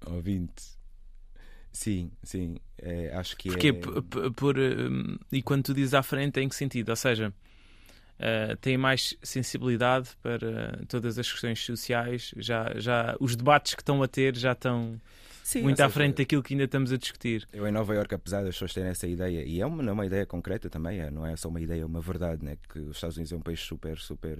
Ou 0.07 0.21
20. 0.21 0.82
Sim, 1.73 2.11
sim. 2.23 2.57
É, 2.79 3.15
acho 3.15 3.37
que 3.37 3.49
Porque 3.49 3.69
é. 3.69 3.73
Por, 3.73 4.33
por, 4.33 4.59
hum, 4.59 5.17
e 5.31 5.43
quando 5.43 5.65
tu 5.65 5.75
dizes 5.75 5.95
à 5.95 6.03
frente, 6.03 6.39
em 6.39 6.49
que 6.49 6.55
sentido? 6.55 6.91
Ou 6.91 6.97
seja, 6.97 7.33
uh, 8.21 8.57
tem 8.61 8.77
mais 8.77 9.17
sensibilidade 9.23 10.11
para 10.23 10.81
todas 10.87 11.19
as 11.19 11.31
questões 11.31 11.65
sociais, 11.65 12.35
já, 12.37 12.75
já 12.77 13.17
os 13.19 13.35
debates 13.35 13.75
que 13.75 13.81
estão 13.81 14.03
a 14.03 14.09
ter 14.09 14.37
já 14.37 14.53
estão. 14.53 15.01
Sim, 15.43 15.63
muito 15.63 15.79
seja, 15.79 15.87
à 15.87 15.91
frente 15.91 16.19
daquilo 16.19 16.43
que 16.43 16.55
ainda 16.55 16.65
estamos 16.65 16.93
a 16.93 16.97
discutir. 16.97 17.49
Eu 17.53 17.67
em 17.67 17.73
Nova 17.73 17.95
Iorque, 17.95 18.15
apesar 18.15 18.45
das 18.45 18.55
pessoas 18.55 18.73
terem 18.73 18.91
essa 18.91 19.09
ideia, 19.09 19.43
e 19.43 19.61
é 19.61 19.67
uma, 19.67 19.83
é 19.83 19.93
uma 19.93 20.07
ideia 20.07 20.25
concreta 20.25 20.71
também, 20.71 21.01
é, 21.01 21.11
não 21.11 21.27
é 21.27 21.35
só 21.37 21.49
uma 21.49 21.61
ideia, 21.61 21.83
é 21.83 21.85
uma 21.85 22.01
verdade, 22.01 22.45
né? 22.45 22.57
que 22.69 22.79
os 22.79 22.97
Estados 22.97 23.17
Unidos 23.17 23.33
é 23.33 23.37
um 23.37 23.41
país 23.41 23.61
super, 23.61 23.99
super 23.99 24.39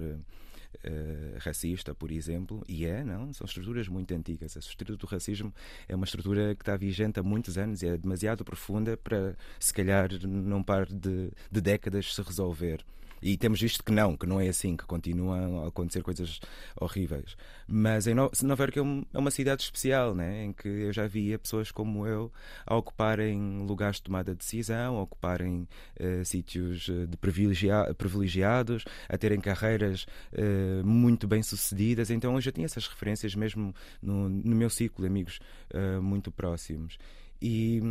uh, 0.85 1.37
racista, 1.39 1.93
por 1.93 2.11
exemplo, 2.11 2.63
e 2.67 2.85
é, 2.85 3.03
não? 3.03 3.31
São 3.33 3.45
estruturas 3.45 3.87
muito 3.87 4.13
antigas. 4.13 4.55
A 4.55 4.59
estrutura 4.59 4.97
do 4.97 5.05
racismo 5.05 5.53
é 5.87 5.95
uma 5.95 6.05
estrutura 6.05 6.55
que 6.55 6.61
está 6.61 6.75
vigente 6.75 7.19
há 7.19 7.23
muitos 7.23 7.57
anos 7.57 7.81
e 7.81 7.87
é 7.87 7.97
demasiado 7.97 8.43
profunda 8.43 8.97
para, 8.97 9.35
se 9.59 9.73
calhar, 9.73 10.09
num 10.25 10.63
par 10.63 10.85
de, 10.85 11.31
de 11.51 11.61
décadas 11.61 12.13
se 12.13 12.21
resolver. 12.21 12.83
E 13.23 13.37
temos 13.37 13.61
visto 13.61 13.81
que 13.81 13.91
não, 13.93 14.17
que 14.17 14.25
não 14.25 14.37
é 14.37 14.49
assim, 14.49 14.75
que 14.75 14.83
continuam 14.83 15.63
a 15.63 15.69
acontecer 15.69 16.03
coisas 16.03 16.41
horríveis. 16.75 17.37
Mas 17.65 18.05
em 18.05 18.13
Nova 18.13 18.63
Iorque 18.63 18.79
é, 18.79 18.81
é 19.13 19.17
uma 19.17 19.31
cidade 19.31 19.63
especial, 19.63 20.13
né? 20.13 20.43
em 20.43 20.51
que 20.51 20.67
eu 20.67 20.91
já 20.91 21.07
via 21.07 21.39
pessoas 21.39 21.71
como 21.71 22.05
eu 22.05 22.29
a 22.65 22.75
ocuparem 22.75 23.65
lugares 23.65 23.95
de 23.95 24.03
tomada 24.03 24.33
de 24.33 24.39
decisão, 24.39 24.97
a 24.97 25.01
ocuparem 25.03 25.65
uh, 26.01 26.25
sítios 26.25 26.89
eh, 26.89 27.05
de 27.05 27.15
privilegia 27.15 27.93
privilegiados, 27.97 28.83
a 29.07 29.17
terem 29.17 29.39
carreiras 29.39 30.05
uh, 30.33 30.85
muito 30.85 31.25
bem 31.25 31.41
sucedidas. 31.41 32.09
Então 32.09 32.35
eu 32.35 32.41
já 32.41 32.51
tinha 32.51 32.65
essas 32.65 32.87
referências 32.87 33.35
mesmo 33.35 33.73
no, 34.01 34.27
no 34.27 34.55
meu 34.55 34.69
ciclo 34.69 35.01
de 35.01 35.07
amigos 35.07 35.39
uh, 35.73 36.01
muito 36.01 36.29
próximos. 36.29 36.97
E, 37.45 37.81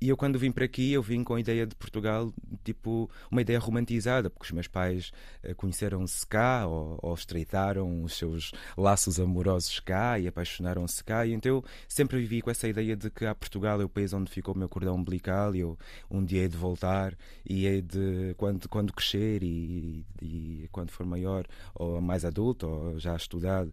e, 0.00 0.08
eu 0.08 0.16
quando 0.16 0.38
vim 0.38 0.50
para 0.50 0.64
aqui, 0.64 0.90
eu 0.90 1.02
vim 1.02 1.22
com 1.22 1.34
a 1.34 1.40
ideia 1.40 1.66
de 1.66 1.76
Portugal, 1.76 2.32
tipo, 2.64 3.10
uma 3.30 3.42
ideia 3.42 3.58
romantizada, 3.58 4.30
porque 4.30 4.46
os 4.46 4.50
meus 4.52 4.66
pais 4.66 5.12
uh, 5.44 5.54
conheceram-se 5.54 6.26
cá, 6.26 6.66
ou, 6.66 6.98
ou, 7.02 7.12
estreitaram 7.12 8.02
os 8.02 8.16
seus 8.16 8.52
laços 8.74 9.20
amorosos 9.20 9.78
cá, 9.80 10.18
e 10.18 10.26
apaixonaram-se 10.26 11.04
cá, 11.04 11.26
e 11.26 11.34
então 11.34 11.56
eu 11.56 11.64
sempre 11.86 12.18
vivi 12.20 12.40
com 12.40 12.50
essa 12.50 12.66
ideia 12.66 12.96
de 12.96 13.10
que 13.10 13.26
a 13.26 13.34
Portugal 13.34 13.82
é 13.82 13.84
o 13.84 13.88
país 13.88 14.14
onde 14.14 14.30
ficou 14.30 14.54
o 14.54 14.58
meu 14.58 14.66
cordão 14.66 14.94
umbilical, 14.94 15.54
e 15.54 15.60
eu 15.60 15.78
um 16.10 16.24
dia 16.24 16.40
hei 16.40 16.48
de 16.48 16.56
voltar, 16.56 17.14
e 17.46 17.66
hei 17.66 17.82
de, 17.82 18.34
quando, 18.38 18.66
quando 18.70 18.94
crescer, 18.94 19.42
e, 19.42 20.06
e, 20.22 20.62
e 20.64 20.68
quando 20.72 20.90
for 20.90 21.04
maior, 21.04 21.46
ou 21.74 22.00
mais 22.00 22.24
adulto, 22.24 22.66
ou 22.66 22.98
já 22.98 23.14
estudado, 23.14 23.70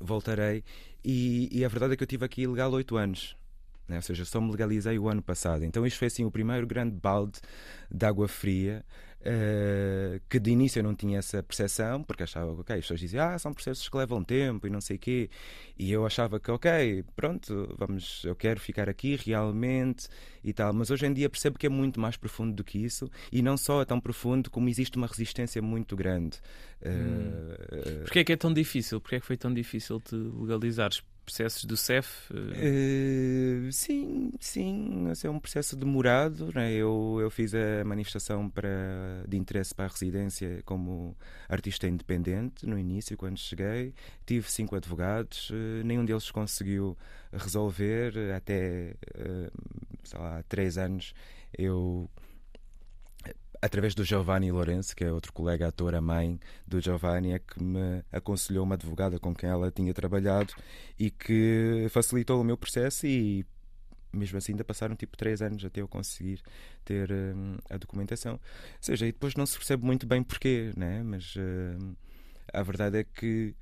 voltarei. 0.00 0.64
E, 1.04 1.46
e 1.52 1.62
a 1.62 1.68
verdade 1.68 1.92
é 1.92 1.96
que 1.96 2.02
eu 2.02 2.08
tive 2.08 2.24
aqui 2.24 2.42
ilegal 2.42 2.72
oito 2.72 2.96
anos 2.96 3.38
né? 3.90 3.96
ou 3.96 4.02
seja, 4.02 4.24
só 4.24 4.40
me 4.40 4.50
legalizei 4.50 4.98
o 4.98 5.08
ano 5.08 5.20
passado. 5.20 5.64
Então 5.64 5.84
isto 5.84 5.98
foi 5.98 6.06
assim 6.06 6.24
o 6.24 6.30
primeiro 6.30 6.66
grande 6.66 6.94
balde 6.96 7.40
de 7.90 8.06
água 8.06 8.28
fria. 8.28 8.84
Uh, 9.20 10.18
que 10.30 10.40
de 10.40 10.50
início 10.50 10.78
eu 10.78 10.82
não 10.82 10.94
tinha 10.94 11.18
essa 11.18 11.42
percepção, 11.42 12.02
porque 12.02 12.22
achava 12.22 12.54
que 12.54 12.60
okay, 12.62 12.76
as 12.76 12.80
pessoas 12.80 13.00
diziam 13.00 13.28
ah, 13.28 13.38
são 13.38 13.52
processos 13.52 13.86
que 13.86 13.94
levam 13.94 14.24
tempo 14.24 14.66
e 14.66 14.70
não 14.70 14.80
sei 14.80 14.96
o 14.96 14.98
quê, 14.98 15.28
e 15.78 15.92
eu 15.92 16.06
achava 16.06 16.40
que 16.40 16.50
ok, 16.50 17.04
pronto, 17.14 17.68
vamos, 17.78 18.24
eu 18.24 18.34
quero 18.34 18.58
ficar 18.58 18.88
aqui 18.88 19.16
realmente 19.16 20.08
e 20.42 20.54
tal, 20.54 20.72
mas 20.72 20.90
hoje 20.90 21.04
em 21.04 21.12
dia 21.12 21.28
percebo 21.28 21.58
que 21.58 21.66
é 21.66 21.68
muito 21.68 22.00
mais 22.00 22.16
profundo 22.16 22.54
do 22.54 22.64
que 22.64 22.82
isso, 22.82 23.10
e 23.30 23.42
não 23.42 23.58
só 23.58 23.82
é 23.82 23.84
tão 23.84 24.00
profundo 24.00 24.50
como 24.50 24.70
existe 24.70 24.96
uma 24.96 25.06
resistência 25.06 25.60
muito 25.60 25.94
grande. 25.94 26.38
Hum. 26.82 27.52
Uh, 27.60 28.04
Porquê 28.04 28.20
é 28.20 28.24
que 28.24 28.32
é 28.32 28.36
tão 28.38 28.54
difícil? 28.54 29.02
Porquê 29.02 29.16
é 29.16 29.20
que 29.20 29.26
foi 29.26 29.36
tão 29.36 29.52
difícil 29.52 30.00
te 30.00 30.14
legalizares? 30.14 31.02
Processos 31.30 31.64
do 31.64 31.76
CEF? 31.76 32.28
Uh, 32.32 33.70
sim, 33.70 34.32
sim, 34.40 35.08
esse 35.10 35.26
é 35.26 35.30
um 35.30 35.38
processo 35.38 35.76
demorado. 35.76 36.50
Né? 36.52 36.72
Eu, 36.72 37.18
eu 37.20 37.30
fiz 37.30 37.54
a 37.54 37.84
manifestação 37.84 38.50
para, 38.50 38.68
de 39.26 39.36
interesse 39.36 39.72
para 39.72 39.84
a 39.84 39.88
residência 39.88 40.60
como 40.64 41.16
artista 41.48 41.86
independente 41.86 42.66
no 42.66 42.76
início, 42.76 43.16
quando 43.16 43.38
cheguei. 43.38 43.94
Tive 44.26 44.50
cinco 44.50 44.74
advogados, 44.74 45.50
uh, 45.50 45.84
nenhum 45.84 46.04
deles 46.04 46.30
conseguiu 46.30 46.98
resolver. 47.32 48.12
Até, 48.34 48.96
uh, 49.14 49.50
sei 50.02 50.18
lá, 50.18 50.42
três 50.48 50.76
anos 50.76 51.14
eu 51.56 52.10
através 53.62 53.94
do 53.94 54.04
Giovanni 54.04 54.50
Lourenço, 54.50 54.96
que 54.96 55.04
é 55.04 55.12
outro 55.12 55.32
colega 55.32 55.68
ator, 55.68 55.94
a 55.94 56.00
mãe 56.00 56.38
do 56.66 56.80
Giovanni, 56.80 57.32
é 57.32 57.38
que 57.38 57.62
me 57.62 58.02
aconselhou 58.10 58.64
uma 58.64 58.74
advogada 58.74 59.18
com 59.18 59.34
quem 59.34 59.50
ela 59.50 59.70
tinha 59.70 59.92
trabalhado 59.92 60.54
e 60.98 61.10
que 61.10 61.86
facilitou 61.90 62.40
o 62.40 62.44
meu 62.44 62.56
processo 62.56 63.06
e 63.06 63.44
mesmo 64.12 64.38
assim 64.38 64.52
ainda 64.52 64.64
passaram 64.64 64.96
tipo 64.96 65.16
três 65.16 65.40
anos 65.40 65.64
até 65.64 65.80
eu 65.80 65.88
conseguir 65.88 66.40
ter 66.84 67.12
hum, 67.12 67.56
a 67.68 67.76
documentação. 67.76 68.34
Ou 68.34 68.40
seja, 68.80 69.06
e 69.06 69.12
depois 69.12 69.34
não 69.34 69.46
se 69.46 69.56
percebe 69.56 69.84
muito 69.84 70.06
bem 70.06 70.22
porquê, 70.22 70.72
né? 70.76 71.02
mas 71.02 71.34
hum, 71.36 71.94
a 72.52 72.62
verdade 72.62 72.98
é 72.98 73.04
que 73.04 73.54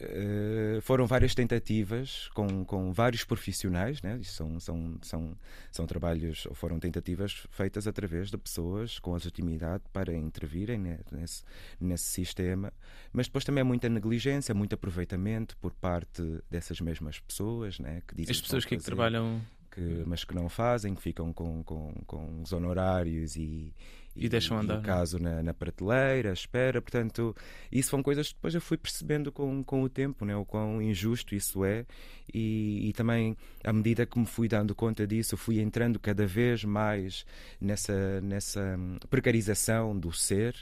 Uh, 0.00 0.80
foram 0.82 1.06
várias 1.06 1.34
tentativas 1.34 2.28
com, 2.28 2.64
com 2.64 2.92
vários 2.92 3.24
profissionais, 3.24 4.00
né? 4.00 4.20
são, 4.22 4.60
são, 4.60 4.96
são, 5.02 5.36
são 5.72 5.86
trabalhos, 5.86 6.46
ou 6.46 6.54
foram 6.54 6.78
tentativas 6.78 7.46
feitas 7.50 7.88
através 7.88 8.30
de 8.30 8.38
pessoas 8.38 9.00
com 9.00 9.12
legitimidade 9.12 9.82
para 9.92 10.14
intervirem 10.14 10.78
nesse, 11.10 11.42
nesse 11.80 12.04
sistema, 12.04 12.72
mas 13.12 13.26
depois 13.26 13.44
também 13.44 13.62
há 13.62 13.64
muita 13.64 13.88
negligência, 13.88 14.54
muito 14.54 14.74
aproveitamento 14.74 15.56
por 15.56 15.72
parte 15.72 16.22
dessas 16.48 16.80
mesmas 16.80 17.18
pessoas 17.18 17.80
né? 17.80 18.02
que 18.06 18.14
dizem 18.14 18.30
As 18.30 18.40
pessoas 18.40 18.64
que, 18.64 18.76
é 18.76 18.78
que 18.78 18.84
trabalham 18.84 19.42
que, 19.70 20.04
mas 20.06 20.24
que 20.24 20.34
não 20.34 20.48
fazem, 20.48 20.94
que 20.94 21.02
ficam 21.02 21.32
com, 21.32 21.62
com, 21.62 21.92
com 22.06 22.42
os 22.42 22.52
honorários 22.52 23.36
e, 23.36 23.72
e, 24.18 24.26
e 24.26 24.28
deixam 24.28 24.58
andar. 24.58 24.74
E 24.74 24.78
o 24.78 24.80
é? 24.80 24.84
caso 24.84 25.18
na, 25.18 25.42
na 25.42 25.54
prateleira, 25.54 26.32
espera. 26.32 26.82
Portanto, 26.82 27.34
isso 27.70 27.90
são 27.90 28.02
coisas 28.02 28.28
que 28.28 28.34
depois 28.34 28.54
eu 28.54 28.60
fui 28.60 28.76
percebendo 28.76 29.30
com, 29.30 29.62
com 29.62 29.82
o 29.82 29.88
tempo, 29.88 30.24
né? 30.24 30.36
o 30.36 30.44
quão 30.44 30.82
injusto 30.82 31.34
isso 31.34 31.64
é. 31.64 31.86
E, 32.32 32.88
e 32.88 32.92
também, 32.92 33.36
à 33.64 33.72
medida 33.72 34.04
que 34.04 34.18
me 34.18 34.26
fui 34.26 34.48
dando 34.48 34.74
conta 34.74 35.06
disso, 35.06 35.36
fui 35.36 35.60
entrando 35.60 35.98
cada 35.98 36.26
vez 36.26 36.64
mais 36.64 37.24
nessa, 37.60 38.20
nessa 38.20 38.78
precarização 39.08 39.98
do 39.98 40.12
ser. 40.12 40.54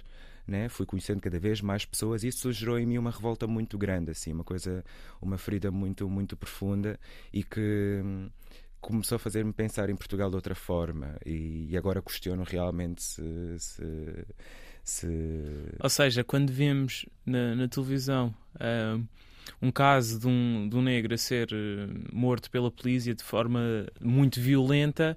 Né? 0.46 0.68
Fui 0.68 0.86
conhecendo 0.86 1.20
cada 1.20 1.40
vez 1.40 1.60
mais 1.60 1.84
pessoas 1.84 2.22
e 2.22 2.28
isso 2.28 2.52
gerou 2.52 2.78
em 2.78 2.86
mim 2.86 2.98
uma 2.98 3.10
revolta 3.10 3.48
muito 3.48 3.76
grande, 3.76 4.12
assim, 4.12 4.32
uma 4.32 4.44
coisa, 4.44 4.84
uma 5.20 5.36
ferida 5.36 5.72
muito, 5.72 6.08
muito 6.08 6.36
profunda 6.36 7.00
e 7.32 7.42
que 7.42 8.00
começou 8.80 9.16
a 9.16 9.18
fazer-me 9.18 9.52
pensar 9.52 9.90
em 9.90 9.96
Portugal 9.96 10.30
de 10.30 10.36
outra 10.36 10.54
forma 10.54 11.16
e, 11.24 11.68
e 11.70 11.76
agora 11.76 12.02
questiono 12.02 12.42
realmente 12.42 13.02
se, 13.02 13.58
se, 13.58 14.26
se, 14.84 15.08
Ou 15.80 15.90
seja, 15.90 16.22
quando 16.22 16.52
vemos 16.52 17.06
na, 17.24 17.54
na 17.54 17.68
televisão 17.68 18.34
uh, 18.54 19.04
um 19.60 19.70
caso 19.70 20.20
de 20.20 20.26
um, 20.26 20.68
de 20.68 20.76
um 20.76 20.82
negro 20.82 21.14
a 21.14 21.18
ser 21.18 21.48
uh, 21.52 22.14
morto 22.14 22.50
pela 22.50 22.70
polícia 22.70 23.14
de 23.14 23.24
forma 23.24 23.60
muito 24.00 24.40
violenta, 24.40 25.16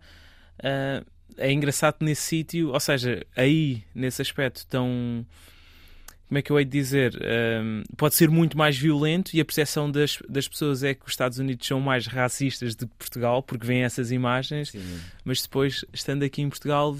uh, 0.59 1.05
é 1.37 1.51
engraçado 1.51 1.97
nesse 2.01 2.23
sítio, 2.23 2.69
ou 2.69 2.79
seja, 2.79 3.25
aí, 3.35 3.83
nesse 3.93 4.21
aspecto 4.21 4.65
tão 4.67 5.25
como 6.29 6.37
é 6.37 6.41
que 6.43 6.51
eu 6.51 6.59
hei 6.59 6.63
de 6.63 6.71
dizer? 6.71 7.19
Um, 7.63 7.81
pode 7.97 8.13
ser 8.13 8.29
muito 8.29 8.55
mais 8.55 8.77
violento 8.77 9.35
e 9.35 9.41
a 9.41 9.45
percepção 9.45 9.89
das, 9.89 10.19
das 10.29 10.47
pessoas 10.47 10.83
é 10.83 10.93
que 10.93 11.03
os 11.03 11.11
Estados 11.11 11.39
Unidos 11.39 11.65
são 11.65 11.81
mais 11.81 12.05
racistas 12.05 12.75
de 12.75 12.85
Portugal, 12.85 13.41
porque 13.41 13.65
vêm 13.65 13.81
essas 13.81 14.11
imagens, 14.11 14.69
Sim. 14.69 14.99
mas 15.25 15.41
depois, 15.41 15.83
estando 15.91 16.21
aqui 16.21 16.43
em 16.43 16.49
Portugal, 16.49 16.95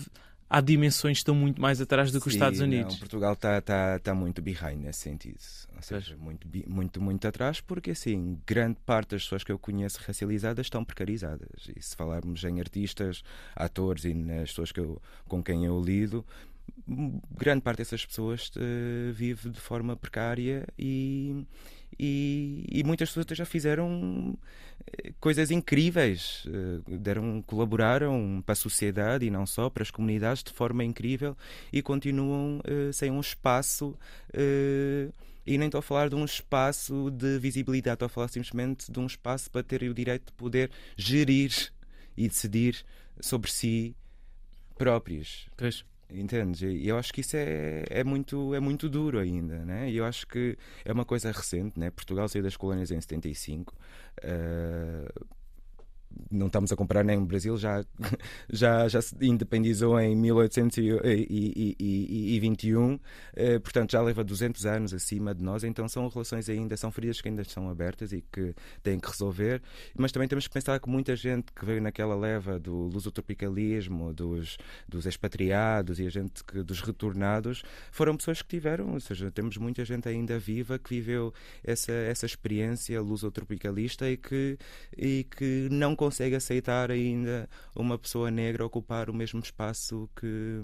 há 0.50 0.60
dimensões 0.62 1.18
que 1.18 1.22
estão 1.22 1.36
muito 1.36 1.62
mais 1.62 1.80
atrás 1.80 2.12
do 2.12 2.18
que 2.20 2.24
Sim, 2.24 2.30
os 2.30 2.34
Estados 2.34 2.60
Unidos. 2.60 2.94
Não, 2.94 3.00
Portugal 3.00 3.34
está 3.34 3.62
tá, 3.62 4.00
tá 4.00 4.16
muito 4.16 4.42
behind 4.42 4.80
nesse 4.82 5.02
sentido. 5.02 5.38
Ou 5.76 5.84
seja, 5.84 6.18
muito, 6.18 6.48
muito, 6.68 7.00
muito 7.00 7.28
atrás, 7.28 7.62
porque 7.62 7.92
assim, 7.92 8.40
grande 8.48 8.80
parte 8.84 9.12
das 9.12 9.24
pessoas 9.24 9.44
que 9.44 9.52
eu 9.52 9.60
conheço 9.60 10.00
racializadas 10.06 10.66
estão 10.66 10.84
precarizadas. 10.84 11.70
E 11.74 11.82
se 11.82 11.96
falarmos 11.96 12.44
em 12.44 12.60
artistas, 12.60 13.24
atores 13.56 14.06
e 14.06 14.14
nas 14.14 14.50
pessoas 14.50 14.72
que 14.72 14.80
eu, 14.80 15.00
com 15.28 15.44
quem 15.44 15.66
eu 15.66 15.80
lido, 15.80 16.26
grande 17.38 17.62
parte 17.62 17.80
dessas 17.80 18.06
pessoas 18.06 18.50
uh, 18.56 19.14
vive 19.14 19.50
de 19.50 19.60
forma 19.60 19.96
precária 19.96 20.68
e, 20.78 21.46
e, 21.98 22.66
e, 22.72 22.84
muitas 22.84 23.10
pessoas 23.10 23.38
já 23.38 23.46
fizeram 23.46 24.38
eh, 24.88 25.12
coisas 25.20 25.52
incríveis, 25.52 26.46
uh, 26.46 26.98
deram, 26.98 27.42
colaboraram 27.42 28.42
para 28.46 28.54
a 28.54 28.56
sociedade 28.56 29.26
e 29.26 29.30
não 29.30 29.46
só, 29.46 29.70
para 29.70 29.84
as 29.84 29.92
comunidades 29.92 30.44
de 30.44 30.52
forma 30.52 30.84
incrível 30.84 31.36
e 31.72 31.82
continuam 31.82 32.60
uh, 32.60 32.94
sem 32.94 33.12
um 33.12 33.20
espaço. 33.20 33.98
e 35.46 35.58
nem 35.58 35.68
estou 35.68 35.80
a 35.80 35.82
falar 35.82 36.10
de 36.10 36.16
um 36.16 36.26
espaço 36.26 37.10
de 37.12 37.40
visibilidade, 37.40 37.96
estou 37.96 38.06
a 38.06 38.10
falar 38.10 38.28
simplesmente 38.28 38.92
de 38.92 39.00
um 39.00 39.06
espaço 39.06 39.50
para 39.50 39.64
terem 39.64 39.90
o 39.90 39.94
direito 39.94 40.28
de 40.28 40.34
poder 40.34 40.70
gerir 40.96 41.52
e 42.16 42.28
decidir 42.28 42.86
sobre 43.20 43.52
si 43.52 43.96
próprios. 44.78 45.48
Pois. 45.58 45.84
Entendes? 46.12 46.62
E 46.62 46.88
eu 46.88 46.98
acho 46.98 47.14
que 47.14 47.22
isso 47.22 47.38
é, 47.38 47.84
é, 47.90 48.04
muito, 48.04 48.56
é 48.56 48.60
muito 48.60 48.90
duro 48.90 49.20
ainda, 49.20 49.60
né? 49.60 49.90
E 49.90 49.98
eu 49.98 50.06
acho 50.06 50.26
que 50.26 50.58
é 50.84 50.92
uma 50.92 51.06
coisa 51.06 51.32
recente, 51.32 51.80
né? 51.80 51.92
Portugal 51.92 52.28
saiu 52.28 52.44
das 52.44 52.58
colónias 52.58 52.90
em 52.90 53.00
75. 53.00 53.76
Uh, 54.24 55.26
não 56.32 56.48
estamos 56.48 56.72
a 56.72 56.76
comparar 56.76 57.04
nem 57.04 57.18
o 57.18 57.26
Brasil 57.26 57.56
já 57.58 57.84
já 58.50 58.88
já 58.88 59.02
se 59.02 59.16
independizou 59.22 60.00
em 60.00 60.16
1821 60.16 63.00
eh, 63.36 63.60
portanto 63.60 63.92
já 63.92 64.02
leva 64.02 64.24
200 64.24 64.66
anos 64.66 64.92
acima 64.94 65.36
de 65.36 65.44
nós 65.44 65.64
então 65.64 65.88
são 65.88 66.08
relações 66.08 66.50
ainda 66.50 66.76
são 66.78 66.92
feridas 66.92 67.22
que 67.22 67.30
ainda 67.30 67.44
estão 67.44 67.70
abertas 67.70 68.12
e 68.12 68.24
que 68.32 68.56
têm 68.82 69.00
que 69.00 69.08
resolver 69.08 69.62
mas 69.96 70.12
também 70.12 70.28
temos 70.28 70.48
que 70.48 70.54
pensar 70.54 70.80
que 70.80 70.90
muita 70.90 71.16
gente 71.16 71.54
que 71.54 71.64
veio 71.66 71.82
naquela 71.82 72.16
leva 72.16 72.60
do 72.60 72.76
lusotropicalismo 72.76 74.12
dos 74.14 74.58
dos 74.88 75.06
expatriados 75.06 76.00
e 76.00 76.08
a 76.08 76.10
gente 76.10 76.44
que 76.44 76.64
dos 76.64 76.82
retornados 76.82 77.62
foram 77.92 78.18
pessoas 78.18 78.42
que 78.42 78.50
tiveram 78.50 78.94
ou 78.94 79.00
seja 79.00 79.30
temos 79.32 79.58
muita 79.58 79.86
gente 79.86 80.10
ainda 80.10 80.40
viva 80.40 80.80
que 80.80 80.90
viveu 80.90 81.32
essa 81.64 81.92
essa 81.92 82.26
experiência 82.26 83.00
lusotropicalista 83.02 84.10
e 84.10 84.18
que 84.18 84.58
e 84.98 85.24
que 85.24 85.68
não 85.72 85.96
consegue 86.00 86.34
aceitar 86.34 86.90
ainda 86.90 87.50
uma 87.76 88.00
pessoa 88.00 88.32
negra 88.32 88.66
ocupar 88.66 89.10
o 89.10 89.14
mesmo 89.14 89.42
espaço 89.42 90.10
que. 90.16 90.62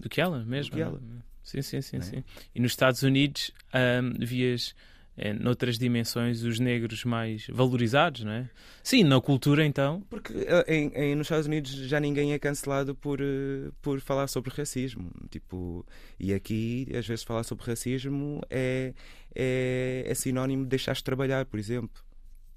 Do 0.00 0.08
que 0.08 0.20
ela 0.20 0.44
mesmo. 0.44 0.72
Do 0.72 0.76
que 0.76 0.82
ela. 0.82 1.00
Sim, 1.44 1.62
sim, 1.62 1.80
sim, 1.80 1.96
é? 1.98 2.00
sim. 2.00 2.24
E 2.52 2.60
nos 2.60 2.72
Estados 2.72 3.04
Unidos 3.04 3.52
um, 3.72 4.26
vias 4.26 4.74
é, 5.16 5.32
noutras 5.32 5.78
dimensões 5.78 6.42
os 6.42 6.58
negros 6.58 7.04
mais 7.04 7.46
valorizados, 7.48 8.24
não 8.24 8.32
é? 8.32 8.50
Sim, 8.82 9.04
na 9.04 9.20
cultura 9.20 9.64
então. 9.64 10.02
Porque 10.10 10.32
eh, 10.34 10.64
em, 10.74 10.88
em, 10.88 11.14
nos 11.14 11.26
Estados 11.26 11.46
Unidos 11.46 11.70
já 11.70 12.00
ninguém 12.00 12.32
é 12.32 12.38
cancelado 12.40 12.96
por, 12.96 13.20
eh, 13.20 13.70
por 13.80 14.00
falar 14.00 14.26
sobre 14.26 14.52
racismo. 14.52 15.08
Tipo, 15.30 15.86
e 16.18 16.34
aqui, 16.34 16.88
às 16.98 17.06
vezes, 17.06 17.22
falar 17.22 17.44
sobre 17.44 17.64
racismo 17.64 18.40
é, 18.50 18.92
é, 19.32 20.02
é 20.04 20.14
sinónimo 20.14 20.64
de 20.64 20.70
deixar 20.70 20.94
de 20.94 21.04
trabalhar, 21.04 21.46
por 21.46 21.60
exemplo. 21.60 22.02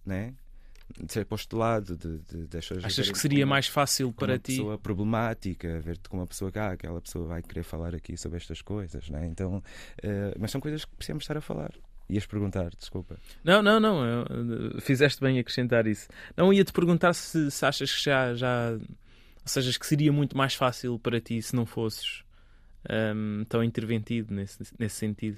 Né? 0.04 0.34
De 0.98 1.12
ser 1.12 1.26
postulado, 1.26 1.96
de, 1.96 2.20
de, 2.20 2.48
de 2.48 2.58
Achas 2.58 3.12
que 3.12 3.18
seria 3.18 3.46
mais 3.46 3.68
fácil 3.68 4.12
para 4.12 4.34
uma 4.34 4.40
ti? 4.40 4.54
Uma 4.54 4.58
pessoa 4.58 4.78
problemática, 4.78 5.80
ver-te 5.80 6.10
como 6.10 6.22
uma 6.22 6.28
pessoa 6.28 6.52
que 6.52 6.60
ah, 6.60 6.72
aquela 6.72 7.02
pessoa 7.02 7.28
vai 7.28 7.42
querer 7.42 7.64
falar 7.64 7.94
aqui 7.96 8.18
sobre 8.18 8.38
estas 8.38 8.62
coisas, 8.62 9.10
né? 9.10 9.26
Então, 9.28 9.58
uh, 9.58 10.38
mas 10.40 10.52
são 10.52 10.60
coisas 10.60 10.86
que 10.86 10.96
precisamos 10.96 11.24
estar 11.24 11.38
a 11.38 11.42
falar. 11.42 11.72
Ias 12.10 12.26
perguntar, 12.26 12.72
desculpa. 12.76 13.18
Não, 13.44 13.62
não, 13.62 13.80
não. 13.80 14.04
Eu, 14.04 14.22
eh, 14.24 14.82
fizeste 14.82 15.22
bem 15.22 15.38
acrescentar 15.38 15.86
isso. 15.86 16.08
Não, 16.36 16.52
ia-te 16.52 16.74
perguntar 16.74 17.14
se, 17.14 17.52
se, 17.52 17.64
achas 17.64 17.94
que 17.94 18.04
já, 18.04 18.34
já. 18.34 18.72
Ou 18.72 18.80
seja, 19.46 19.78
que 19.78 19.86
seria 19.86 20.12
muito 20.12 20.36
mais 20.36 20.56
fácil 20.56 20.98
para 20.98 21.22
ti 21.22 21.40
se 21.40 21.56
não 21.56 21.68
fosses 21.68 22.24
um, 22.90 23.42
ehm, 23.42 23.44
tão 23.44 23.64
interventivo 23.64 24.34
nesse, 24.34 24.64
nesse 24.80 24.96
sentido. 24.96 25.38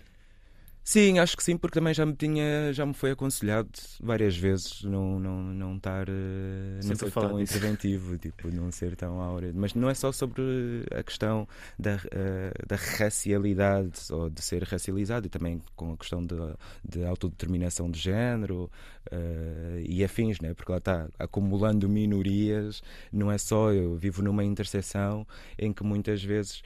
Sim, 0.83 1.19
acho 1.19 1.37
que 1.37 1.43
sim, 1.43 1.57
porque 1.57 1.75
também 1.79 1.93
já 1.93 2.05
me 2.05 2.15
tinha, 2.15 2.73
já 2.73 2.85
me 2.85 2.93
foi 2.93 3.11
aconselhado 3.11 3.69
várias 4.01 4.35
vezes 4.35 4.83
não, 4.83 5.19
não, 5.19 5.43
não 5.43 5.75
estar 5.77 6.09
uh, 6.09 6.13
não 6.83 6.95
ser 6.95 7.11
tão 7.11 7.37
disso. 7.37 7.57
interventivo, 7.57 8.17
tipo, 8.19 8.49
não 8.49 8.71
ser 8.71 8.95
tão 8.95 9.21
áureo. 9.21 9.53
Mas 9.55 9.75
não 9.75 9.89
é 9.89 9.93
só 9.93 10.11
sobre 10.11 10.41
a 10.91 11.03
questão 11.03 11.47
da, 11.77 11.95
uh, 11.95 12.67
da 12.67 12.75
racialidade 12.75 13.91
ou 14.09 14.29
de 14.29 14.41
ser 14.41 14.63
racializado, 14.63 15.27
e 15.27 15.29
também 15.29 15.61
com 15.75 15.93
a 15.93 15.97
questão 15.97 16.25
de, 16.25 16.35
de 16.83 17.05
autodeterminação 17.05 17.89
de 17.89 17.99
género 17.99 18.69
uh, 19.11 19.79
e 19.87 20.03
afins, 20.03 20.39
né? 20.41 20.55
porque 20.55 20.71
lá 20.71 20.79
está, 20.79 21.07
acumulando 21.19 21.87
minorias, 21.87 22.81
não 23.13 23.31
é 23.31 23.37
só 23.37 23.71
eu 23.71 23.95
vivo 23.95 24.23
numa 24.23 24.43
interseção 24.43 25.27
em 25.59 25.71
que 25.71 25.83
muitas 25.83 26.23
vezes 26.23 26.63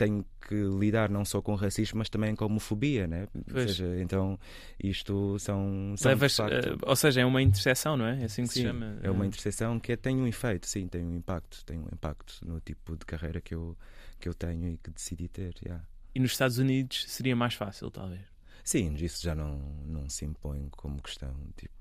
tenho 0.00 0.24
que 0.48 0.54
lidar 0.54 1.10
não 1.10 1.24
só 1.26 1.42
com 1.42 1.54
racismo, 1.54 1.98
mas 1.98 2.08
também 2.08 2.34
com 2.34 2.46
homofobia, 2.46 3.06
né? 3.06 3.28
Ou 3.52 3.60
seja, 3.60 4.00
então 4.00 4.38
isto 4.82 5.38
são. 5.38 5.94
são 5.96 6.08
Levas, 6.10 6.34
facto- 6.36 6.52
eh, 6.54 6.76
ou 6.82 6.96
seja, 6.96 7.20
é 7.20 7.24
uma 7.26 7.42
interseção, 7.42 7.96
não 7.98 8.06
é? 8.06 8.22
É 8.22 8.24
assim 8.24 8.42
que 8.44 8.48
se 8.48 8.54
Sim, 8.60 8.62
chama. 8.62 8.98
É 9.02 9.10
uma 9.10 9.26
interseção 9.26 9.78
que 9.78 9.92
é- 9.92 9.96
tem 9.96 10.16
um 10.16 10.26
efeito, 10.26 10.66
sim, 10.66 10.88
tem 10.88 11.04
um 11.04 11.14
impacto, 11.14 11.62
tem 11.66 11.78
um 11.78 11.88
impacto 11.92 12.40
no 12.46 12.58
tipo 12.60 12.96
de 12.96 13.04
carreira 13.04 13.40
que 13.40 13.54
eu, 13.54 13.76
que 14.18 14.26
eu 14.28 14.32
tenho 14.34 14.68
e 14.70 14.78
que 14.78 14.90
decidi 14.90 15.28
ter. 15.28 15.54
yeah. 15.62 15.84
E 16.14 16.18
nos 16.18 16.32
Estados 16.32 16.56
Unidos 16.58 17.04
seria 17.08 17.36
mais 17.36 17.54
fácil, 17.54 17.90
talvez. 17.90 18.22
Sim, 18.64 18.94
isso 18.94 19.22
já 19.22 19.34
não, 19.34 19.58
não 19.86 20.08
se 20.08 20.24
impõe 20.24 20.68
como 20.70 21.00
questão. 21.02 21.34
Tipo, 21.56 21.74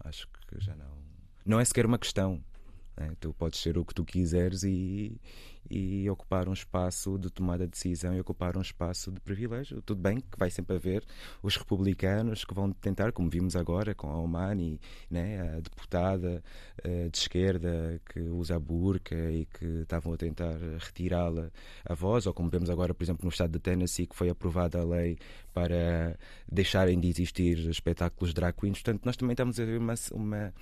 acho 0.00 0.26
que 0.48 0.58
já 0.60 0.74
não. 0.74 0.96
Não 1.44 1.60
é 1.60 1.64
sequer 1.64 1.84
uma 1.86 1.98
questão. 1.98 2.42
Né? 2.98 3.12
Tu 3.20 3.32
podes 3.32 3.60
ser 3.60 3.78
o 3.78 3.84
que 3.84 3.94
tu 3.94 4.04
quiseres 4.04 4.64
e, 4.64 5.20
e 5.70 6.08
ocupar 6.10 6.48
um 6.48 6.52
espaço 6.52 7.18
de 7.18 7.30
tomada 7.30 7.64
de 7.64 7.70
decisão 7.70 8.14
e 8.14 8.20
ocupar 8.20 8.56
um 8.56 8.60
espaço 8.60 9.12
de 9.12 9.20
privilégio. 9.20 9.80
Tudo 9.82 10.00
bem 10.00 10.20
que 10.20 10.38
vai 10.38 10.50
sempre 10.50 10.76
haver 10.76 11.04
os 11.42 11.56
republicanos 11.56 12.44
que 12.44 12.54
vão 12.54 12.72
tentar, 12.72 13.12
como 13.12 13.30
vimos 13.30 13.54
agora 13.54 13.94
com 13.94 14.08
a 14.08 14.18
Omani, 14.18 14.80
né? 15.10 15.56
a 15.56 15.60
deputada 15.60 16.42
eh, 16.82 17.08
de 17.08 17.18
esquerda 17.18 18.00
que 18.06 18.20
usa 18.20 18.56
a 18.56 18.60
burca 18.60 19.14
e 19.30 19.46
que 19.46 19.64
estavam 19.82 20.12
a 20.12 20.16
tentar 20.16 20.58
retirá-la 20.78 21.50
a 21.84 21.94
voz, 21.94 22.26
ou 22.26 22.34
como 22.34 22.50
vemos 22.50 22.70
agora, 22.70 22.94
por 22.94 23.04
exemplo, 23.04 23.24
no 23.24 23.30
estado 23.30 23.52
de 23.52 23.58
Tennessee, 23.60 24.06
que 24.06 24.16
foi 24.16 24.30
aprovada 24.30 24.80
a 24.80 24.84
lei 24.84 25.18
para 25.54 26.18
deixarem 26.50 26.98
de 26.98 27.08
existir 27.08 27.58
espetáculos 27.68 28.34
drag 28.34 28.54
queens. 28.54 28.82
Portanto, 28.82 29.04
nós 29.04 29.16
também 29.16 29.34
estamos 29.34 29.60
a 29.60 29.64
ver 29.64 29.78
uma, 29.78 29.94
uma, 30.12 30.54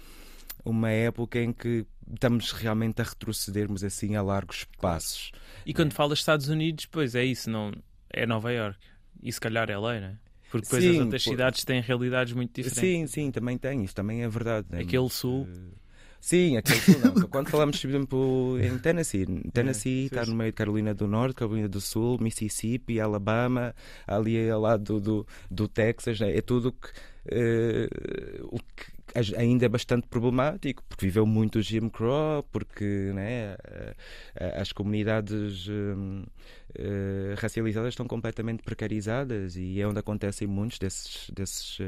uma 0.65 0.91
época 0.91 1.39
em 1.41 1.53
que 1.53 1.87
estamos 2.13 2.53
realmente 2.53 3.01
a 3.01 3.05
retrocedermos 3.05 3.83
assim 3.85 4.15
a 4.17 4.23
largos 4.23 4.65
passos. 4.81 5.33
E 5.65 5.75
quando 5.75 5.93
falas 5.93 6.19
Estados 6.19 6.49
Unidos, 6.49 6.87
pois 6.87 7.15
é 7.15 7.25
isso, 7.25 7.51
não 7.51 7.73
é 8.13 8.27
Nova 8.27 8.53
York. 8.53 8.79
E 9.23 9.33
se 9.33 9.41
calhar 9.41 9.69
é 9.71 9.79
lei, 9.79 10.01
não 10.01 10.09
é? 10.09 10.17
Porque 10.51 10.65
depois 10.65 10.83
Sim, 10.85 10.91
as 10.91 10.99
outras 11.01 11.25
pô- 11.25 11.31
cidades 11.31 11.65
têm 11.65 11.81
realidades 11.81 12.33
muito 12.33 12.55
diferentes. 12.63 12.81
Sim, 12.81 13.07
sim, 13.07 13.31
também 13.33 13.59
tem, 13.59 13.83
isso 13.83 13.95
também 13.95 14.23
é 14.23 14.29
verdade. 14.29 14.67
né? 14.71 14.81
Aquele 14.81 15.09
sul. 15.09 15.49
Eh, 15.51 15.75
Sim, 16.21 16.57
aquele 16.57 16.81
sul 16.81 16.99
não. 17.01 17.15
Quando 17.29 17.49
falamos, 17.51 17.81
por 17.81 17.89
exemplo, 17.89 18.59
em 18.61 18.79
Tennessee, 18.79 19.27
Tennessee 19.53 20.05
É, 20.05 20.07
está 20.07 20.27
no 20.27 20.35
meio 20.35 20.51
de 20.51 20.55
Carolina 20.57 20.95
do 20.95 21.07
Norte, 21.07 21.35
Carolina 21.37 21.69
do 21.69 21.81
Sul, 21.81 22.19
Mississippi, 22.21 23.01
Alabama, 23.01 23.75
ali 24.07 24.49
ao 24.49 24.61
lado 24.61 24.85
do, 24.85 25.01
do, 25.01 25.27
do 25.51 25.69
Texas, 25.69 26.19
né? 26.21 26.37
é 26.37 26.41
tudo 26.41 26.73
que, 26.73 26.89
eh, 27.27 27.89
o 28.45 28.59
que 28.59 28.96
ainda 29.37 29.67
é 29.67 29.69
bastante 29.69 30.07
problemático, 30.09 30.83
porque 30.89 31.07
viveu 31.07 31.27
muito 31.27 31.59
o 31.59 31.63
Jim 31.63 31.89
Crow, 31.89 32.43
porque 32.53 32.85
né, 33.15 33.57
eh, 33.65 33.95
eh, 34.37 34.61
as 34.61 34.73
comunidades 34.73 35.69
hum, 35.69 36.25
eh, 36.75 37.35
racializadas 37.39 37.91
estão 37.91 38.07
completamente 38.07 38.63
precarizadas 38.63 39.57
e 39.57 39.81
é 39.81 39.87
onde 39.87 39.99
acontecem 39.99 40.47
muitos 40.47 40.79
desses, 40.79 41.31
desses, 41.31 41.79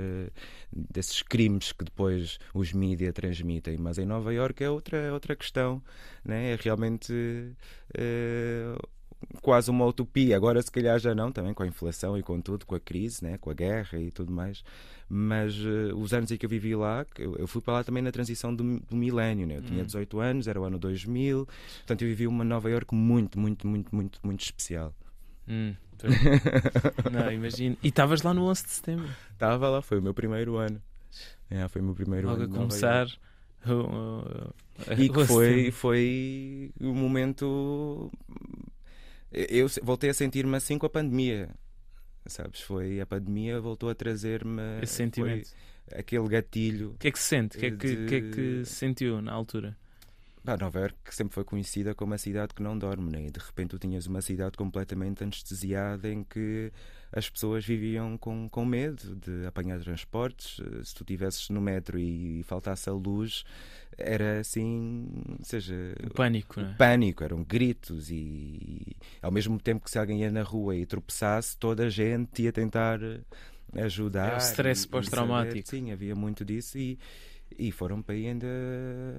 desses 0.72 1.22
crimes 1.22 1.72
que 1.72 1.84
depois 1.84 2.38
os 2.54 2.72
mídias 2.72 3.12
transmitem. 3.12 3.76
Mas 3.78 3.98
em 3.98 4.06
Nova 4.06 4.32
Iorque 4.32 4.64
é 4.64 4.70
outra, 4.70 5.12
outra 5.12 5.36
questão, 5.36 5.82
né? 6.24 6.52
é 6.52 6.56
realmente 6.56 7.12
quase 9.42 9.70
uma 9.70 9.84
utopia. 9.86 10.36
Agora, 10.36 10.60
se 10.62 10.70
calhar 10.70 10.98
já 10.98 11.14
não, 11.14 11.30
também 11.32 11.54
com 11.54 11.62
a 11.62 11.66
inflação 11.66 12.16
e 12.16 12.22
com 12.22 12.40
tudo, 12.40 12.66
com 12.66 12.74
a 12.74 12.80
crise, 12.80 13.22
né? 13.22 13.38
com 13.38 13.50
a 13.50 13.54
guerra 13.54 13.98
e 13.98 14.10
tudo 14.10 14.32
mais. 14.32 14.62
Mas 15.08 15.54
eh, 15.54 15.92
os 15.94 16.12
anos 16.12 16.30
em 16.30 16.36
que 16.36 16.44
eu 16.44 16.50
vivi 16.50 16.74
lá, 16.74 17.06
eu, 17.18 17.36
eu 17.36 17.46
fui 17.46 17.62
para 17.62 17.74
lá 17.74 17.84
também 17.84 18.02
na 18.02 18.12
transição 18.12 18.54
do, 18.54 18.80
do 18.80 18.96
milénio. 18.96 19.46
Né? 19.46 19.56
Eu 19.56 19.62
tinha 19.62 19.82
Hum. 19.82 19.86
18 19.86 20.20
anos, 20.20 20.48
era 20.48 20.60
o 20.60 20.64
ano 20.64 20.78
2000, 20.78 21.46
portanto 21.46 22.02
eu 22.02 22.08
vivi 22.08 22.26
uma 22.26 22.44
Nova 22.44 22.70
Iorque 22.70 22.94
muito, 22.94 23.38
muito, 23.38 23.66
muito, 23.66 23.94
muito, 23.94 24.20
muito 24.22 24.40
especial. 24.42 24.94
Hum, 25.48 25.74
não, 27.10 27.32
imagino. 27.32 27.76
E 27.82 27.88
estavas 27.88 28.22
lá 28.22 28.34
no 28.34 28.44
11 28.44 28.64
de 28.64 28.70
setembro, 28.70 29.08
Estava 29.32 29.68
lá, 29.68 29.82
foi 29.82 29.98
o 29.98 30.02
meu 30.02 30.12
primeiro 30.14 30.56
ano. 30.56 30.80
É, 31.50 31.66
foi 31.68 31.80
o 31.80 31.84
meu 31.84 31.94
primeiro 31.94 32.28
logo 32.28 32.40
a 32.40 32.44
ano. 32.44 32.52
de 32.52 32.58
Nova 32.58 32.68
começar. 32.68 33.06
E 34.98 35.08
que 35.08 35.24
foi, 35.26 35.70
foi 35.70 36.70
um 36.80 36.94
momento. 36.94 38.10
Eu 39.32 39.66
voltei 39.82 40.10
a 40.10 40.14
sentir-me 40.14 40.56
assim 40.56 40.78
com 40.78 40.86
a 40.86 40.90
pandemia. 40.90 41.50
Sabes? 42.26 42.60
Foi 42.60 43.00
a 43.00 43.06
pandemia 43.06 43.60
voltou 43.60 43.88
a 43.90 43.94
trazer-me 43.94 44.60
Esse 44.82 44.94
sentimento. 44.94 45.50
aquele 45.92 46.26
gatilho. 46.28 46.90
O 46.92 46.98
que 46.98 47.08
é 47.08 47.10
que 47.10 47.18
se 47.18 47.24
sente? 47.28 47.56
O 47.56 47.60
que 47.60 47.66
é 47.66 47.70
que, 47.70 47.76
de- 47.96 48.06
que 48.06 48.14
é 48.14 48.20
que 48.20 48.64
se 48.64 48.74
sentiu 48.74 49.20
na 49.22 49.32
altura? 49.32 49.76
Pá, 50.44 50.56
Nova 50.56 50.78
Iorque 50.80 51.14
sempre 51.14 51.34
foi 51.34 51.44
conhecida 51.44 51.94
como 51.94 52.14
a 52.14 52.18
cidade 52.18 52.54
que 52.54 52.62
não 52.62 52.78
dorme, 52.78 53.10
né? 53.10 53.26
e 53.26 53.30
de 53.30 53.38
repente 53.38 53.70
tu 53.70 53.78
tinhas 53.78 54.06
uma 54.06 54.22
cidade 54.22 54.56
completamente 54.56 55.22
anestesiada 55.22 56.08
em 56.10 56.22
que 56.24 56.72
as 57.12 57.28
pessoas 57.28 57.64
viviam 57.64 58.16
com, 58.18 58.48
com 58.48 58.64
medo 58.64 59.16
de 59.16 59.46
apanhar 59.46 59.80
transportes. 59.80 60.60
Eh, 60.60 60.84
Se 60.84 60.94
tu 60.94 61.02
estivesses 61.02 61.48
no 61.50 61.60
metro 61.60 61.98
e 61.98 62.42
faltasse 62.44 62.88
a 62.88 62.92
luz, 62.92 63.44
era 63.96 64.40
assim, 64.40 65.08
ou 65.38 65.44
seja, 65.44 65.74
O 66.06 66.10
pânico, 66.10 66.60
não 66.60 66.68
é? 66.68 66.74
pânico, 66.74 67.24
eram 67.24 67.42
gritos 67.44 68.10
e, 68.10 68.14
e 68.14 68.96
ao 69.22 69.30
mesmo 69.32 69.58
tempo 69.58 69.84
que 69.84 69.90
se 69.90 69.98
alguém 69.98 70.20
ia 70.20 70.30
na 70.30 70.42
rua 70.42 70.76
e 70.76 70.86
tropeçasse, 70.86 71.56
toda 71.56 71.86
a 71.86 71.90
gente 71.90 72.42
ia 72.42 72.52
tentar 72.52 73.00
ajudar. 73.74 74.32
É 74.32 74.34
o 74.36 74.38
stress 74.38 74.82
e- 74.82 74.86
e 74.86 74.88
pós-traumático. 74.88 75.68
Sim, 75.68 75.92
havia 75.92 76.14
muito 76.14 76.44
disso 76.44 76.78
e, 76.78 76.98
e 77.58 77.70
foram 77.72 78.02
para 78.02 78.14
aí 78.14 78.26
ainda 78.26 78.46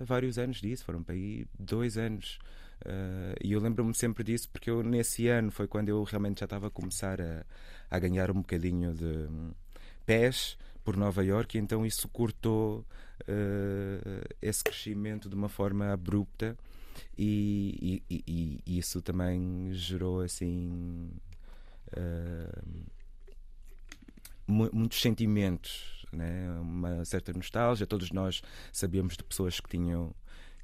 vários 0.05 0.37
anos 0.37 0.61
disso, 0.61 0.85
foram 0.85 1.03
para 1.03 1.15
aí 1.15 1.45
dois 1.57 1.97
anos. 1.97 2.39
Ah, 2.85 3.35
e 3.43 3.51
eu 3.51 3.59
lembro-me 3.59 3.93
sempre 3.93 4.23
disso 4.23 4.49
porque 4.49 4.69
eu 4.69 4.81
nesse 4.83 5.27
ano 5.27 5.51
foi 5.51 5.67
quando 5.67 5.89
eu 5.89 6.03
realmente 6.03 6.39
já 6.39 6.45
estava 6.45 6.67
a 6.67 6.71
começar 6.71 7.19
a, 7.21 7.45
a 7.89 7.99
ganhar 7.99 8.31
um 8.31 8.35
bocadinho 8.41 8.93
de 8.93 9.05
hum, 9.05 9.51
pés 10.05 10.57
por 10.83 10.95
Nova 10.97 11.23
York, 11.23 11.57
e 11.57 11.61
então 11.61 11.85
isso 11.85 12.07
cortou 12.09 12.85
ah, 13.27 14.27
esse 14.41 14.63
crescimento 14.63 15.29
de 15.29 15.35
uma 15.35 15.49
forma 15.49 15.91
abrupta 15.91 16.57
e, 17.17 18.01
e- 18.09 18.23
e- 18.27 18.63
e 18.65 18.77
isso 18.79 19.01
também 19.01 19.69
gerou 19.73 20.21
assim 20.21 21.11
mu- 24.47 24.69
muitos 24.73 25.01
sentimentos, 25.01 26.05
né? 26.11 26.49
uma 26.61 27.03
certa 27.05 27.31
nostalgia. 27.33 27.85
Todos 27.87 28.11
nós 28.11 28.41
sabíamos 28.71 29.15
de 29.17 29.23
pessoas 29.23 29.59
que 29.59 29.69
tinham 29.69 30.13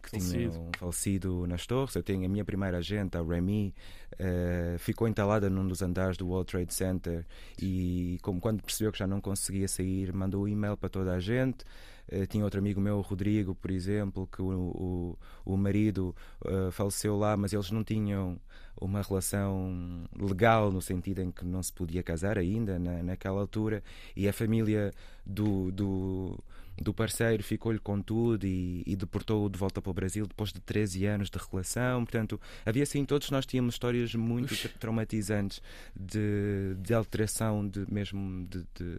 que 0.05 0.11
Falecido. 0.11 0.51
tinham 0.51 0.71
falecido 0.77 1.47
nas 1.47 1.65
torres. 1.65 1.95
Eu 1.95 2.03
tenho 2.03 2.25
a 2.25 2.29
minha 2.29 2.45
primeira 2.45 2.77
agente, 2.77 3.17
a 3.17 3.23
Remy, 3.23 3.73
eh, 4.19 4.75
ficou 4.77 5.07
entalada 5.07 5.49
num 5.49 5.67
dos 5.67 5.81
andares 5.81 6.15
do 6.17 6.27
World 6.27 6.49
Trade 6.51 6.73
Center 6.73 7.25
e, 7.61 8.17
como 8.21 8.39
quando 8.39 8.61
percebeu 8.61 8.91
que 8.91 8.99
já 8.99 9.07
não 9.07 9.19
conseguia 9.19 9.67
sair, 9.67 10.13
mandou 10.13 10.43
um 10.43 10.47
e-mail 10.47 10.77
para 10.77 10.89
toda 10.89 11.13
a 11.13 11.19
gente. 11.19 11.65
Eh, 12.07 12.25
tinha 12.25 12.43
outro 12.43 12.59
amigo 12.59 12.79
meu, 12.79 12.97
o 12.97 13.01
Rodrigo, 13.01 13.55
por 13.55 13.71
exemplo, 13.71 14.27
que 14.27 14.41
o, 14.41 14.47
o, 14.47 15.53
o 15.53 15.57
marido 15.57 16.15
eh, 16.45 16.69
faleceu 16.71 17.17
lá, 17.17 17.35
mas 17.35 17.51
eles 17.51 17.71
não 17.71 17.83
tinham 17.83 18.39
uma 18.79 19.01
relação 19.01 20.03
legal 20.17 20.71
no 20.71 20.81
sentido 20.81 21.21
em 21.21 21.31
que 21.31 21.45
não 21.45 21.63
se 21.63 21.73
podia 21.73 22.03
casar 22.03 22.37
ainda 22.37 22.77
na, 22.77 23.01
naquela 23.01 23.39
altura 23.39 23.81
e 24.15 24.27
a 24.27 24.33
família 24.33 24.93
do, 25.25 25.71
do, 25.71 26.37
do 26.81 26.93
parceiro 26.93 27.41
ficou-lhe 27.43 27.79
com 27.79 28.01
tudo 28.01 28.45
e, 28.45 28.83
e 28.85 28.95
deportou-o 28.95 29.49
de 29.49 29.57
volta 29.57 29.81
para 29.81 29.89
o 29.89 29.93
Brasil 29.93 30.25
depois 30.27 30.51
de 30.51 30.59
13 30.59 31.05
anos 31.05 31.29
de 31.29 31.37
relação. 31.37 32.03
Portanto, 32.03 32.39
havia 32.65 32.83
assim, 32.83 33.05
todos 33.05 33.29
nós 33.31 33.45
tínhamos 33.45 33.75
histórias 33.75 34.13
muito 34.15 34.51
Ux. 34.53 34.61
tra- 34.61 34.71
traumatizantes 34.79 35.61
de, 35.95 36.75
de 36.81 36.93
alteração 36.93 37.67
de, 37.67 37.85
mesmo 37.91 38.45
de- 38.47 38.65
de, 38.75 38.97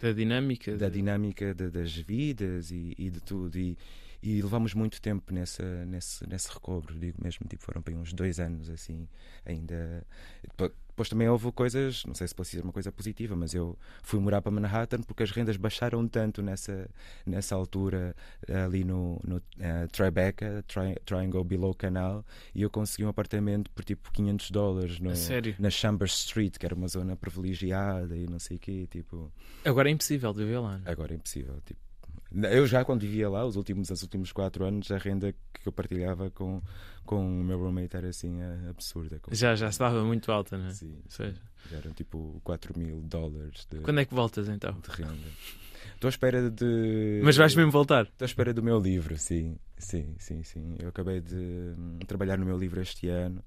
Da 0.00 0.12
dinâmica. 0.12 0.76
da 0.76 0.88
de- 0.88 0.94
dinâmica 0.96 1.54
de- 1.54 1.70
das 1.70 1.94
vidas 1.94 2.70
e, 2.70 2.94
e 2.98 3.10
de 3.10 3.20
tudo. 3.20 3.56
E, 3.58 3.76
e 4.22 4.40
levamos 4.40 4.72
muito 4.72 5.00
tempo 5.02 5.32
nessa, 5.34 5.84
nesse, 5.84 6.26
nesse 6.26 6.50
recobro, 6.50 6.98
digo 6.98 7.18
mesmo, 7.22 7.46
tipo, 7.46 7.62
foram 7.62 7.82
para 7.82 7.94
uns 7.94 8.12
dois 8.14 8.40
anos 8.40 8.70
assim, 8.70 9.06
ainda. 9.44 10.04
Depois, 10.94 11.08
também 11.08 11.28
houve 11.28 11.50
coisas, 11.50 12.04
não 12.04 12.14
sei 12.14 12.28
se 12.28 12.34
pode 12.34 12.48
ser 12.48 12.62
uma 12.62 12.72
coisa 12.72 12.92
positiva, 12.92 13.34
mas 13.34 13.52
eu 13.52 13.76
fui 14.04 14.20
morar 14.20 14.40
para 14.40 14.52
Manhattan 14.52 15.00
porque 15.02 15.24
as 15.24 15.32
rendas 15.32 15.56
baixaram 15.56 16.06
tanto 16.06 16.40
nessa, 16.40 16.88
nessa 17.26 17.56
altura, 17.56 18.14
ali 18.64 18.84
no, 18.84 19.20
no 19.24 19.42
eh, 19.58 19.88
Tribeca, 19.88 20.64
Tri, 20.68 20.94
Triangle 21.04 21.42
Below 21.42 21.74
Canal, 21.74 22.24
e 22.54 22.62
eu 22.62 22.70
consegui 22.70 23.04
um 23.04 23.08
apartamento 23.08 23.68
por 23.72 23.84
tipo 23.84 24.12
500 24.12 24.50
dólares 24.52 25.00
no, 25.00 25.10
na 25.58 25.68
Chambers 25.68 26.14
Street, 26.14 26.58
que 26.58 26.64
era 26.64 26.76
uma 26.76 26.86
zona 26.86 27.16
privilegiada 27.16 28.16
e 28.16 28.26
não 28.28 28.38
sei 28.38 28.56
o 28.56 28.60
quê, 28.60 28.86
tipo. 28.88 29.32
Agora 29.64 29.88
é 29.88 29.92
impossível 29.92 30.32
de 30.32 30.44
viver 30.44 30.60
lá. 30.60 30.78
não 30.78 30.86
é? 30.86 30.92
Agora 30.92 31.12
é 31.12 31.16
impossível. 31.16 31.60
Tipo, 31.66 31.80
eu 32.52 32.66
já 32.66 32.84
quando 32.84 33.00
vivia 33.00 33.28
lá, 33.28 33.44
os 33.44 33.56
últimos, 33.56 33.90
os 33.90 34.02
últimos 34.02 34.32
quatro 34.32 34.64
anos, 34.64 34.90
a 34.90 34.98
renda 34.98 35.32
que 35.52 35.66
eu 35.66 35.72
partilhava 35.72 36.30
com, 36.30 36.60
com 37.04 37.40
o 37.40 37.44
meu 37.44 37.58
roommate 37.58 37.96
era 37.96 38.08
assim 38.08 38.40
absurda. 38.68 39.18
Com- 39.20 39.34
Já, 39.34 39.54
já 39.54 39.68
estava 39.68 40.02
muito 40.04 40.30
alta, 40.32 40.58
não 40.58 40.66
é? 40.66 40.70
Sim, 40.72 40.96
seja, 41.08 41.40
já 41.70 41.76
eram 41.78 41.92
tipo 41.92 42.40
4 42.44 42.78
mil 42.78 43.00
dólares 43.02 43.66
de, 43.70 43.78
quando 43.80 44.00
é 44.00 44.04
que 44.04 44.14
voltas 44.14 44.48
então? 44.48 44.78
de 44.80 44.90
renda. 45.02 45.28
Estou 45.94 46.08
à 46.08 46.10
espera 46.10 46.50
de. 46.50 47.20
Mas 47.22 47.36
vais 47.36 47.54
mesmo 47.54 47.70
voltar? 47.70 48.04
Estou 48.04 48.24
à 48.24 48.26
espera 48.26 48.52
do 48.52 48.62
meu 48.62 48.78
livro, 48.80 49.16
sim. 49.18 49.56
Sim, 49.76 50.14
sim, 50.18 50.42
sim. 50.42 50.76
Eu 50.78 50.88
acabei 50.88 51.20
de 51.20 51.34
hum, 51.36 51.98
trabalhar 52.06 52.38
no 52.38 52.46
meu 52.46 52.56
livro 52.58 52.80
este 52.80 53.08
ano 53.08 53.44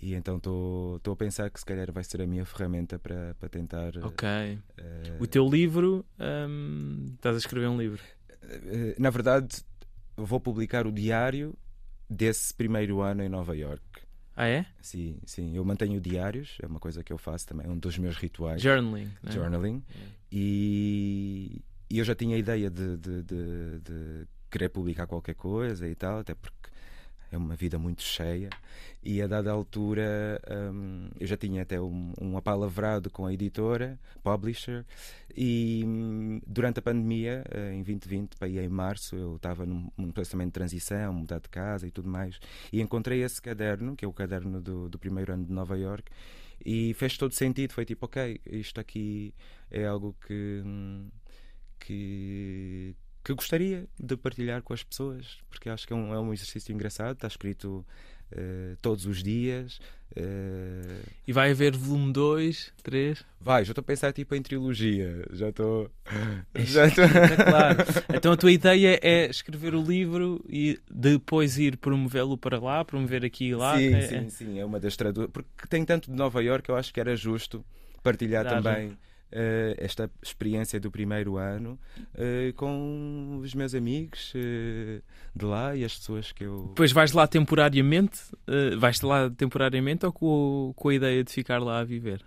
E 0.00 0.14
então 0.14 0.36
estou 0.38 1.00
a 1.12 1.16
pensar 1.16 1.50
que 1.50 1.58
se 1.60 1.66
calhar 1.66 1.90
vai 1.92 2.02
ser 2.04 2.20
a 2.22 2.26
minha 2.26 2.44
ferramenta 2.44 2.98
para, 2.98 3.34
para 3.38 3.48
tentar. 3.48 3.92
Ok. 4.02 4.28
Uh, 4.28 5.22
o 5.22 5.26
teu 5.26 5.48
livro, 5.48 6.04
um, 6.18 7.06
estás 7.14 7.36
a 7.36 7.38
escrever 7.38 7.68
um 7.68 7.78
livro? 7.78 8.02
Uh, 8.48 9.00
na 9.00 9.10
verdade, 9.10 9.62
vou 10.16 10.40
publicar 10.40 10.86
o 10.86 10.92
diário 10.92 11.54
desse 12.08 12.52
primeiro 12.54 13.00
ano 13.00 13.22
em 13.22 13.28
Nova 13.28 13.56
York. 13.56 13.82
Ah, 14.34 14.46
é? 14.46 14.66
Sim, 14.80 15.18
sim. 15.26 15.56
Eu 15.56 15.64
mantenho 15.64 16.00
diários, 16.00 16.58
é 16.62 16.66
uma 16.66 16.78
coisa 16.78 17.02
que 17.02 17.12
eu 17.12 17.18
faço 17.18 17.46
também, 17.46 17.66
é 17.66 17.70
um 17.70 17.78
dos 17.78 17.98
meus 17.98 18.16
rituais. 18.16 18.62
Journaling. 18.62 19.10
Né? 19.22 19.32
Journaling. 19.32 19.82
É. 19.90 19.98
E, 20.30 21.60
e, 21.90 21.98
eu 21.98 22.04
já 22.04 22.14
tinha 22.14 22.36
a 22.36 22.38
ideia 22.38 22.70
de, 22.70 22.96
de, 22.96 23.22
de, 23.24 23.80
de 23.80 24.28
querer 24.48 24.68
publicar 24.68 25.08
qualquer 25.08 25.34
coisa 25.34 25.88
e 25.88 25.94
tal, 25.94 26.20
até 26.20 26.34
porque 26.34 26.57
é 27.30 27.36
uma 27.36 27.54
vida 27.54 27.78
muito 27.78 28.02
cheia 28.02 28.50
e 29.02 29.22
a 29.22 29.26
dada 29.26 29.50
altura 29.50 30.40
um, 30.72 31.08
eu 31.18 31.26
já 31.26 31.36
tinha 31.36 31.62
até 31.62 31.80
um, 31.80 32.12
um 32.20 32.36
apalavrado 32.36 33.10
com 33.10 33.26
a 33.26 33.32
editora, 33.32 33.98
publisher, 34.22 34.84
e 35.34 35.82
um, 35.86 36.40
durante 36.46 36.80
a 36.80 36.82
pandemia, 36.82 37.44
uh, 37.54 37.72
em 37.72 37.82
2020, 37.82 38.36
para 38.36 38.48
ir 38.48 38.58
em 38.58 38.68
março, 38.68 39.16
eu 39.16 39.36
estava 39.36 39.64
num, 39.64 39.90
num 39.96 40.10
de 40.10 40.50
transição, 40.50 41.12
mudar 41.12 41.38
de 41.38 41.48
casa 41.48 41.86
e 41.86 41.90
tudo 41.90 42.08
mais, 42.08 42.40
e 42.72 42.80
encontrei 42.80 43.22
esse 43.22 43.40
caderno, 43.40 43.96
que 43.96 44.04
é 44.04 44.08
o 44.08 44.12
caderno 44.12 44.60
do, 44.60 44.88
do 44.88 44.98
primeiro 44.98 45.32
ano 45.32 45.46
de 45.46 45.52
Nova 45.52 45.78
York, 45.78 46.10
e 46.64 46.92
fez 46.94 47.16
todo 47.16 47.32
sentido. 47.32 47.72
Foi 47.72 47.84
tipo, 47.84 48.04
ok, 48.06 48.40
isto 48.46 48.80
aqui 48.80 49.32
é 49.70 49.86
algo 49.86 50.14
que. 50.26 50.62
Hum, 50.64 51.08
que 51.78 52.96
que 53.24 53.34
gostaria 53.34 53.86
de 53.98 54.16
partilhar 54.16 54.62
com 54.62 54.72
as 54.72 54.82
pessoas, 54.82 55.38
porque 55.50 55.68
acho 55.68 55.86
que 55.86 55.92
é 55.92 55.96
um, 55.96 56.14
é 56.14 56.20
um 56.20 56.32
exercício 56.32 56.72
engraçado, 56.72 57.14
está 57.14 57.26
escrito 57.26 57.84
uh, 58.32 58.76
todos 58.80 59.06
os 59.06 59.22
dias. 59.22 59.80
Uh... 60.16 61.04
E 61.26 61.32
vai 61.32 61.50
haver 61.50 61.76
volume 61.76 62.12
2, 62.12 62.72
3? 62.82 63.24
Vai, 63.40 63.64
já 63.64 63.72
estou 63.72 63.82
a 63.82 63.84
pensar 63.84 64.12
tipo 64.12 64.34
em 64.34 64.42
trilogia, 64.42 65.24
já 65.32 65.50
estou. 65.50 65.90
Já 66.56 66.86
estou... 66.86 67.04
claro. 67.44 67.78
Então 68.14 68.32
a 68.32 68.36
tua 68.36 68.50
ideia 68.50 68.98
é 69.02 69.28
escrever 69.28 69.74
o 69.74 69.82
livro 69.82 70.42
e 70.48 70.80
depois 70.90 71.58
ir 71.58 71.76
promovê-lo 71.76 72.38
para 72.38 72.58
lá, 72.58 72.84
promover 72.84 73.24
aqui 73.24 73.48
e 73.48 73.54
lá? 73.54 73.76
Sim, 73.76 73.94
é, 73.94 74.02
sim, 74.02 74.16
é... 74.16 74.28
sim, 74.28 74.58
é 74.58 74.64
uma 74.64 74.80
das 74.80 74.96
traduções. 74.96 75.30
Porque 75.30 75.66
tem 75.68 75.84
tanto 75.84 76.10
de 76.10 76.16
Nova 76.16 76.42
York, 76.42 76.68
eu 76.68 76.76
acho 76.76 76.92
que 76.92 77.00
era 77.00 77.14
justo 77.14 77.64
partilhar 78.02 78.44
Dá, 78.44 78.62
também. 78.62 78.96
Uh, 79.30 79.76
esta 79.76 80.10
experiência 80.22 80.80
do 80.80 80.90
primeiro 80.90 81.36
ano 81.36 81.78
uh, 82.14 82.50
com 82.54 83.40
os 83.42 83.54
meus 83.54 83.74
amigos 83.74 84.32
uh, 84.34 85.02
de 85.36 85.44
lá 85.44 85.76
e 85.76 85.84
as 85.84 85.98
pessoas 85.98 86.32
que 86.32 86.44
eu. 86.44 86.68
Depois 86.68 86.92
vais 86.92 87.12
lá 87.12 87.26
temporariamente? 87.26 88.18
vais 88.78 89.02
lá 89.02 89.28
temporariamente 89.28 90.06
ou 90.06 90.12
com, 90.12 90.72
com 90.74 90.88
a 90.88 90.94
ideia 90.94 91.22
de 91.22 91.30
ficar 91.30 91.58
lá 91.58 91.80
a 91.80 91.84
viver? 91.84 92.24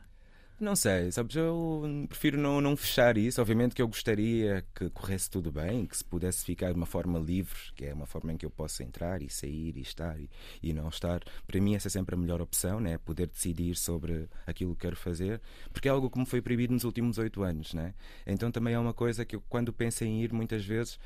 Não 0.62 0.76
sei, 0.76 1.12
sabes, 1.12 1.36
eu 1.36 2.06
prefiro 2.08 2.38
não, 2.38 2.62
não 2.62 2.78
fechar 2.78 3.18
isso. 3.18 3.42
Obviamente 3.42 3.74
que 3.74 3.82
eu 3.82 3.88
gostaria 3.88 4.64
que 4.76 4.92
corresse 4.92 5.28
tudo 5.28 5.52
bem, 5.52 5.88
que 5.88 5.98
se 5.98 6.06
pudesse 6.06 6.46
ficar 6.46 6.68
de 6.68 6.76
uma 6.76 6.86
forma 6.86 7.18
livre, 7.18 7.58
que 7.76 7.86
é 7.86 7.92
uma 7.92 8.06
forma 8.06 8.32
em 8.32 8.38
que 8.38 8.46
eu 8.46 8.52
possa 8.52 8.84
entrar 8.84 9.24
e 9.24 9.30
sair 9.30 9.76
e 9.76 9.82
estar 9.82 10.20
e, 10.20 10.30
e 10.62 10.72
não 10.72 10.88
estar. 10.88 11.24
Para 11.48 11.60
mim, 11.60 11.74
essa 11.74 11.88
é 11.88 11.90
sempre 11.90 12.14
a 12.14 12.18
melhor 12.18 12.42
opção, 12.42 12.80
né? 12.80 13.00
poder 13.00 13.26
decidir 13.26 13.76
sobre 13.76 14.30
aquilo 14.46 14.76
que 14.76 14.82
quero 14.82 14.96
fazer, 14.96 15.42
porque 15.74 15.88
é 15.88 15.92
algo 15.92 16.12
que 16.12 16.20
me 16.20 16.28
foi 16.28 16.44
proibido 16.44 16.74
nos 16.74 16.84
últimos 16.84 17.18
oito 17.18 17.42
anos. 17.42 17.74
Né? 17.74 17.96
Então 18.28 18.52
também 18.52 18.76
é 18.76 18.80
uma 18.80 18.94
coisa 18.94 19.26
que 19.26 19.36
eu, 19.36 19.42
quando 19.50 19.74
penso 19.74 20.04
em 20.04 20.22
ir, 20.22 20.32
muitas 20.32 20.64
vezes 20.64 21.00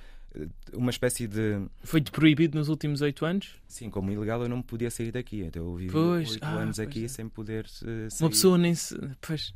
uma 0.74 0.90
espécie 0.90 1.28
de. 1.28 1.62
Foi-te 1.84 2.12
proibido 2.12 2.58
nos 2.58 2.70
últimos 2.70 3.02
oito 3.02 3.26
anos? 3.26 3.56
Sim, 3.68 3.90
como 3.90 4.12
ilegal 4.12 4.42
eu 4.42 4.50
não 4.50 4.62
podia 4.62 4.90
sair 4.90 5.12
daqui. 5.12 5.42
Então 5.42 5.64
eu 5.64 5.76
vivi 5.76 5.96
oito 5.96 6.40
ah, 6.42 6.54
anos 6.54 6.80
aqui 6.80 7.06
é. 7.06 7.08
sem 7.08 7.28
poder 7.30 7.66
uh, 7.66 8.12
sair. 8.12 8.24
Uma 8.24 8.30
pessoa 8.30 8.58
nem 8.58 8.76
se. 8.76 8.96
Pois. 9.22 9.54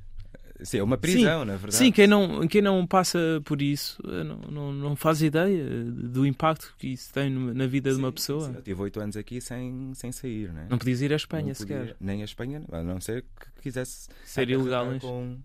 Sim, 0.62 0.80
é 0.80 0.84
uma 0.84 0.98
prisão, 0.98 1.42
sim, 1.42 1.48
na 1.48 1.54
verdade. 1.54 1.76
Sim, 1.76 1.92
quem 1.92 2.06
não, 2.06 2.46
quem 2.48 2.62
não 2.62 2.86
passa 2.86 3.42
por 3.46 3.62
isso 3.62 3.98
eh, 4.06 4.24
não, 4.26 4.38
não, 4.40 4.74
não 4.74 4.96
faz 4.96 5.22
ideia 5.22 5.64
do 5.86 6.26
impacto 6.26 6.76
que 6.78 6.88
isso 6.88 7.14
tem 7.14 7.30
na 7.30 7.66
vida 7.66 7.90
sim, 7.90 7.96
de 7.96 8.04
uma 8.04 8.12
pessoa. 8.12 8.48
Sim, 8.48 8.56
eu 8.56 8.62
tive 8.62 8.82
oito 8.82 9.00
anos 9.00 9.16
aqui 9.16 9.40
sem, 9.40 9.94
sem 9.94 10.12
sair, 10.12 10.52
né? 10.52 10.68
Não 10.70 10.78
podias 10.78 11.02
ir 11.02 11.14
à 11.14 11.16
Espanha 11.16 11.56
sequer. 11.56 11.96
Nem 12.00 12.22
à 12.22 12.26
Espanha, 12.26 12.62
a 12.72 12.84
não 12.84 13.00
ser 13.00 13.22
que 13.22 13.62
quisesse 13.62 14.10
ser 14.26 14.50
ilegal 14.50 14.86
com, 15.00 15.38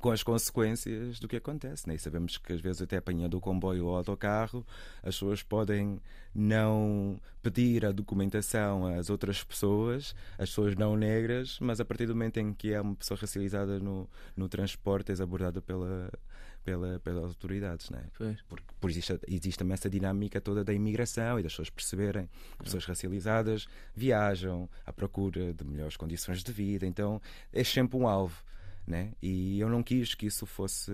com 0.00 0.10
as 0.10 0.22
consequências 0.22 1.20
do 1.20 1.28
que 1.28 1.36
acontece. 1.36 1.88
Né? 1.88 1.94
E 1.94 1.98
sabemos 1.98 2.38
que 2.38 2.52
às 2.52 2.60
vezes 2.60 2.82
até 2.82 2.96
apanhando 2.96 3.34
o 3.34 3.40
comboio 3.40 3.86
ou 3.86 3.92
o 3.92 3.96
autocarro, 3.96 4.66
as 5.02 5.14
pessoas 5.14 5.42
podem 5.42 6.00
não 6.34 7.20
pedir 7.42 7.84
a 7.84 7.92
documentação 7.92 8.86
às 8.86 9.10
outras 9.10 9.44
pessoas, 9.44 10.14
as 10.38 10.48
pessoas 10.48 10.74
não 10.74 10.96
negras, 10.96 11.58
mas 11.60 11.80
a 11.80 11.84
partir 11.84 12.06
do 12.06 12.14
momento 12.14 12.38
em 12.38 12.52
que 12.52 12.72
é 12.72 12.80
uma 12.80 12.94
pessoa 12.94 13.18
racializada 13.20 13.78
no, 13.78 14.08
no 14.36 14.48
transporte, 14.48 15.10
és 15.10 15.20
abordada 15.20 15.60
pela, 15.60 16.10
pela, 16.64 16.98
pelas 17.00 17.24
autoridades, 17.24 17.90
né? 17.90 18.04
Porque 18.48 18.64
por 18.80 18.90
existe, 18.90 19.18
existe 19.26 19.58
também 19.58 19.74
essa 19.74 19.90
dinâmica 19.90 20.40
toda 20.40 20.64
da 20.64 20.72
imigração 20.72 21.38
e 21.38 21.42
das 21.42 21.52
pessoas 21.52 21.70
perceberem 21.70 22.28
que 22.58 22.64
pessoas 22.64 22.84
racializadas 22.84 23.66
viajam 23.94 24.68
à 24.86 24.92
procura 24.92 25.52
de 25.52 25.64
melhores 25.64 25.96
condições 25.96 26.42
de 26.42 26.52
vida, 26.52 26.86
então 26.86 27.20
é 27.52 27.64
sempre 27.64 27.98
um 27.98 28.06
alvo 28.06 28.42
né? 28.90 29.12
E 29.22 29.58
eu 29.60 29.68
não 29.68 29.82
quis 29.82 30.14
que 30.14 30.26
isso 30.26 30.44
fosse 30.44 30.92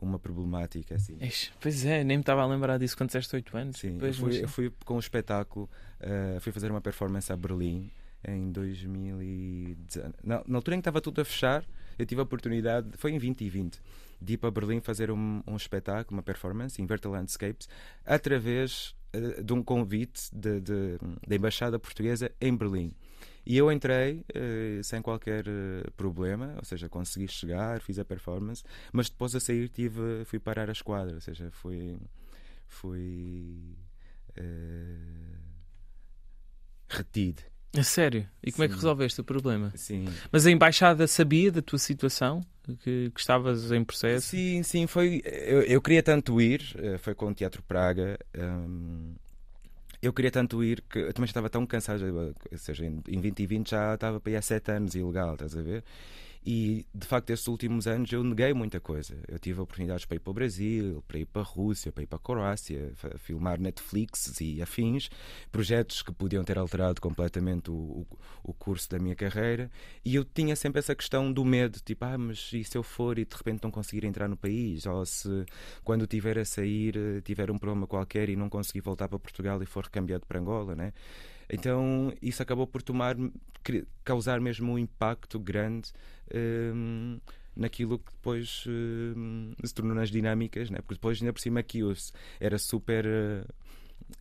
uma 0.00 0.18
problemática 0.18 0.94
assim. 0.94 1.16
Pois 1.60 1.84
é, 1.84 2.02
nem 2.04 2.16
me 2.16 2.22
estava 2.22 2.42
a 2.42 2.46
lembrar 2.46 2.78
disso 2.78 2.96
quando 2.96 3.08
disseste 3.08 3.34
8 3.34 3.56
anos. 3.56 3.76
Sim, 3.78 3.98
pois, 3.98 4.18
eu, 4.18 4.24
fui, 4.24 4.44
eu 4.44 4.48
fui 4.48 4.72
com 4.84 4.96
um 4.96 4.98
espetáculo, 4.98 5.68
uh, 6.00 6.40
fui 6.40 6.52
fazer 6.52 6.70
uma 6.70 6.80
performance 6.80 7.32
a 7.32 7.36
Berlim 7.36 7.90
em 8.26 8.50
2019. 8.50 10.14
Na, 10.22 10.42
na 10.46 10.58
altura 10.58 10.76
em 10.76 10.78
que 10.78 10.82
estava 10.82 11.00
tudo 11.00 11.20
a 11.20 11.24
fechar, 11.24 11.64
eu 11.98 12.06
tive 12.06 12.20
a 12.20 12.24
oportunidade, 12.24 12.88
foi 12.96 13.10
em 13.10 13.18
2020, 13.18 13.80
de 14.20 14.34
ir 14.34 14.36
para 14.38 14.50
Berlim 14.50 14.80
fazer 14.80 15.10
um, 15.10 15.42
um 15.46 15.56
espetáculo, 15.56 16.16
uma 16.16 16.22
performance, 16.22 16.80
Inverted 16.80 17.12
Landscapes, 17.12 17.68
através 18.04 18.94
uh, 19.14 19.42
de 19.42 19.52
um 19.52 19.62
convite 19.62 20.30
da 20.32 21.34
Embaixada 21.34 21.78
Portuguesa 21.78 22.30
em 22.40 22.56
Berlim. 22.56 22.92
E 23.50 23.56
eu 23.56 23.72
entrei 23.72 24.24
uh, 24.32 24.84
sem 24.84 25.02
qualquer 25.02 25.44
uh, 25.48 25.90
problema, 25.96 26.54
ou 26.56 26.64
seja, 26.64 26.88
consegui 26.88 27.26
chegar, 27.26 27.80
fiz 27.80 27.98
a 27.98 28.04
performance, 28.04 28.62
mas 28.92 29.10
depois 29.10 29.34
a 29.34 29.40
sair 29.40 29.68
tive, 29.68 30.24
fui 30.24 30.38
parar 30.38 30.68
a 30.68 30.72
esquadra, 30.72 31.16
ou 31.16 31.20
seja, 31.20 31.50
fui. 31.50 31.98
fui 32.68 33.76
uh, 34.38 35.36
retido. 36.88 37.42
A 37.76 37.82
sério? 37.82 38.24
E 38.40 38.52
como 38.52 38.62
Sim. 38.62 38.66
é 38.66 38.68
que 38.68 38.74
resolveste 38.74 39.20
o 39.20 39.24
problema? 39.24 39.72
Sim. 39.74 40.04
Mas 40.30 40.46
a 40.46 40.50
embaixada 40.52 41.08
sabia 41.08 41.50
da 41.50 41.60
tua 41.60 41.78
situação? 41.80 42.42
Que, 42.84 43.10
que 43.10 43.18
estavas 43.18 43.72
em 43.72 43.82
processo? 43.82 44.28
Sim, 44.28 44.62
sim, 44.62 44.86
foi. 44.86 45.22
Eu, 45.24 45.62
eu 45.62 45.82
queria 45.82 46.04
tanto 46.04 46.40
ir, 46.40 46.62
foi 47.00 47.16
com 47.16 47.26
o 47.26 47.34
Teatro 47.34 47.64
Praga. 47.64 48.16
Um, 48.38 49.16
eu 50.02 50.12
queria 50.12 50.30
tanto 50.30 50.62
ir 50.64 50.82
que 50.82 50.98
eu 50.98 51.12
também 51.12 51.26
já 51.26 51.32
estava 51.32 51.50
tão 51.50 51.66
cansado, 51.66 52.02
ou 52.50 52.58
seja, 52.58 52.86
em 52.86 53.00
2020 53.00 53.70
já 53.70 53.94
estava 53.94 54.20
para 54.20 54.32
ir 54.32 54.36
há 54.36 54.42
sete 54.42 54.70
anos 54.72 54.94
ilegal, 54.94 55.34
estás 55.34 55.56
a 55.56 55.62
ver? 55.62 55.84
E 56.44 56.86
de 56.94 57.06
facto, 57.06 57.30
estes 57.30 57.48
últimos 57.48 57.86
anos 57.86 58.10
eu 58.10 58.24
neguei 58.24 58.54
muita 58.54 58.80
coisa. 58.80 59.14
Eu 59.28 59.38
tive 59.38 59.60
oportunidades 59.60 60.06
para 60.06 60.16
ir 60.16 60.20
para 60.20 60.30
o 60.30 60.34
Brasil, 60.34 61.04
para 61.06 61.18
ir 61.18 61.26
para 61.26 61.42
a 61.42 61.44
Rússia, 61.44 61.92
para 61.92 62.02
ir 62.02 62.06
para 62.06 62.16
a 62.16 62.20
Croácia, 62.20 62.92
filmar 63.18 63.60
Netflix 63.60 64.40
e 64.40 64.62
afins, 64.62 65.10
projetos 65.52 66.00
que 66.00 66.10
podiam 66.12 66.42
ter 66.42 66.56
alterado 66.56 66.98
completamente 67.00 67.70
o, 67.70 67.74
o, 67.74 68.06
o, 68.42 68.54
curso 68.54 68.88
da 68.88 68.98
minha 68.98 69.14
carreira. 69.14 69.70
E 70.02 70.14
eu 70.14 70.24
tinha 70.24 70.56
sempre 70.56 70.78
essa 70.78 70.94
questão 70.94 71.30
do 71.30 71.44
medo: 71.44 71.78
tipo, 71.84 72.04
ah, 72.06 72.16
mas 72.16 72.50
e 72.54 72.64
se 72.64 72.76
eu 72.76 72.82
for 72.82 73.18
e 73.18 73.26
de 73.26 73.36
repente 73.36 73.62
não 73.62 73.70
conseguir 73.70 74.06
entrar 74.06 74.26
no 74.26 74.36
país? 74.36 74.86
Ou 74.86 75.04
se 75.04 75.44
quando 75.84 76.06
tiver 76.06 76.38
a 76.38 76.44
sair 76.44 77.20
tiver 77.22 77.50
um 77.50 77.58
problema 77.58 77.86
qualquer 77.86 78.30
e 78.30 78.36
não 78.36 78.48
conseguir 78.48 78.80
voltar 78.80 79.08
para 79.08 79.18
Portugal 79.18 79.62
e 79.62 79.66
for 79.66 79.84
recambiado 79.84 80.24
para 80.26 80.40
Angola, 80.40 80.74
né? 80.74 80.92
Então 81.50 82.12
isso 82.22 82.42
acabou 82.42 82.66
por 82.66 82.82
tomar, 82.82 83.16
causar 84.04 84.40
mesmo 84.40 84.72
um 84.72 84.78
impacto 84.78 85.38
grande 85.38 85.92
um, 86.34 87.18
naquilo 87.56 87.98
que 87.98 88.12
depois 88.12 88.64
um, 88.66 89.52
se 89.64 89.74
tornou 89.74 89.94
nas 89.94 90.10
dinâmicas, 90.10 90.70
né? 90.70 90.78
porque 90.78 90.94
depois 90.94 91.20
ainda 91.20 91.32
por 91.32 91.40
cima 91.40 91.60
aqui 91.60 91.80
era 92.38 92.58
super. 92.58 93.04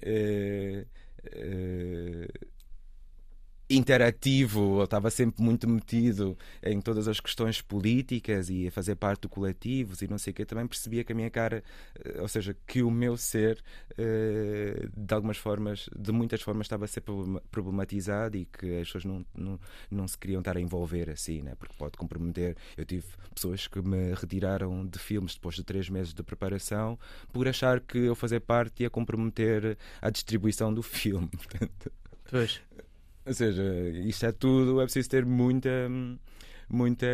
Uh, 0.06 0.86
uh, 1.26 2.59
interativo, 3.70 4.80
eu 4.80 4.86
estava 4.86 5.12
sempre 5.12 5.44
muito 5.44 5.70
metido 5.70 6.36
em 6.64 6.82
todas 6.82 7.08
as 7.08 7.20
questões 7.20 7.62
políticas 7.62 8.50
e 8.50 8.68
a 8.68 8.72
fazer 8.72 8.96
parte 8.96 9.24
de 9.24 9.28
coletivos 9.28 10.02
e 10.02 10.08
não 10.08 10.18
sei 10.18 10.32
o 10.32 10.34
que, 10.34 10.46
também 10.46 10.66
percebia 10.66 11.04
que 11.04 11.12
a 11.12 11.16
minha 11.16 11.30
cara, 11.30 11.64
eh, 12.04 12.20
ou 12.20 12.28
seja, 12.28 12.56
que 12.66 12.82
o 12.82 12.90
meu 12.90 13.16
ser, 13.16 13.62
eh, 13.96 14.88
de 14.98 15.14
algumas 15.14 15.38
formas, 15.38 15.88
de 15.96 16.12
muitas 16.12 16.42
formas, 16.42 16.66
estava 16.66 16.86
a 16.86 16.88
ser 16.88 17.04
problematizado 17.52 18.38
e 18.38 18.46
que 18.46 18.80
as 18.80 18.88
pessoas 18.88 19.06
não, 19.06 19.24
não, 19.36 19.60
não 19.92 20.08
se 20.08 20.18
queriam 20.18 20.40
estar 20.40 20.58
a 20.58 20.62
envolver 20.62 21.10
assim, 21.10 21.44
né? 21.44 21.54
porque 21.56 21.76
pode 21.78 21.96
comprometer. 21.96 22.58
Eu 22.76 22.86
tive 22.86 23.06
pessoas 23.36 23.68
que 23.68 23.82
me 23.82 24.16
retiraram 24.16 24.86
de 24.86 24.98
filmes 24.98 25.36
depois 25.36 25.56
de 25.56 25.64
três 25.64 25.90
meses 25.90 26.14
de 26.14 26.24
preparação 26.24 26.98
por 27.32 27.48
achar 27.48 27.80
que 27.80 28.00
eu 28.00 28.16
fazer 28.16 28.40
parte 28.40 28.82
ia 28.82 28.90
comprometer 28.90 29.78
a 30.02 30.10
distribuição 30.10 30.74
do 30.74 30.82
filme. 30.82 31.30
Pois. 32.32 32.62
Ou 33.30 33.34
seja, 33.36 33.64
isto 34.08 34.26
é 34.26 34.32
tudo, 34.32 34.82
é 34.82 34.86
preciso 34.86 35.08
ter 35.08 35.24
muita, 35.24 35.70
muita, 36.68 37.06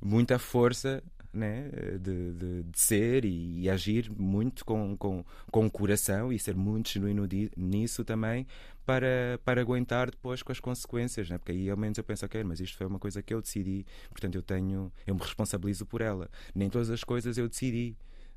muita 0.00 0.38
força 0.38 1.02
né? 1.32 1.68
de, 2.00 2.32
de, 2.32 2.62
de 2.62 2.78
ser 2.78 3.24
e, 3.24 3.62
e, 3.62 3.68
agir 3.68 4.08
muito 4.08 4.64
com, 4.64 4.96
com, 4.96 5.24
com 5.50 5.66
o 5.66 5.70
coração 5.70 6.32
e 6.32 6.38
ser 6.38 6.54
muito 6.54 6.90
genuíno 6.90 7.26
nisso 7.56 8.04
também 8.04 8.46
para, 8.86 9.40
para 9.44 9.60
aguentar 9.60 10.12
depois 10.12 10.44
com 10.44 10.52
as 10.52 10.60
consequências, 10.60 11.28
né? 11.28 11.38
porque 11.38 11.50
aí 11.50 11.68
ao 11.68 11.76
menos 11.76 11.98
eu 11.98 12.04
penso, 12.04 12.24
ok, 12.24 12.44
mas 12.44 12.60
isto 12.60 12.76
foi 12.76 12.86
uma 12.86 13.00
coisa 13.00 13.20
que 13.20 13.34
eu 13.34 13.42
decidi, 13.42 13.84
portanto 14.10 14.36
eu 14.36 14.42
tenho, 14.42 14.92
eu 15.04 15.14
me 15.16 15.20
responsabilizo 15.20 15.84
por 15.84 16.02
ela. 16.02 16.30
Nem 16.54 16.70
todas 16.70 16.88
as 16.88 17.02
coisas 17.02 17.36
eu 17.36 17.48
decidi. 17.48 17.96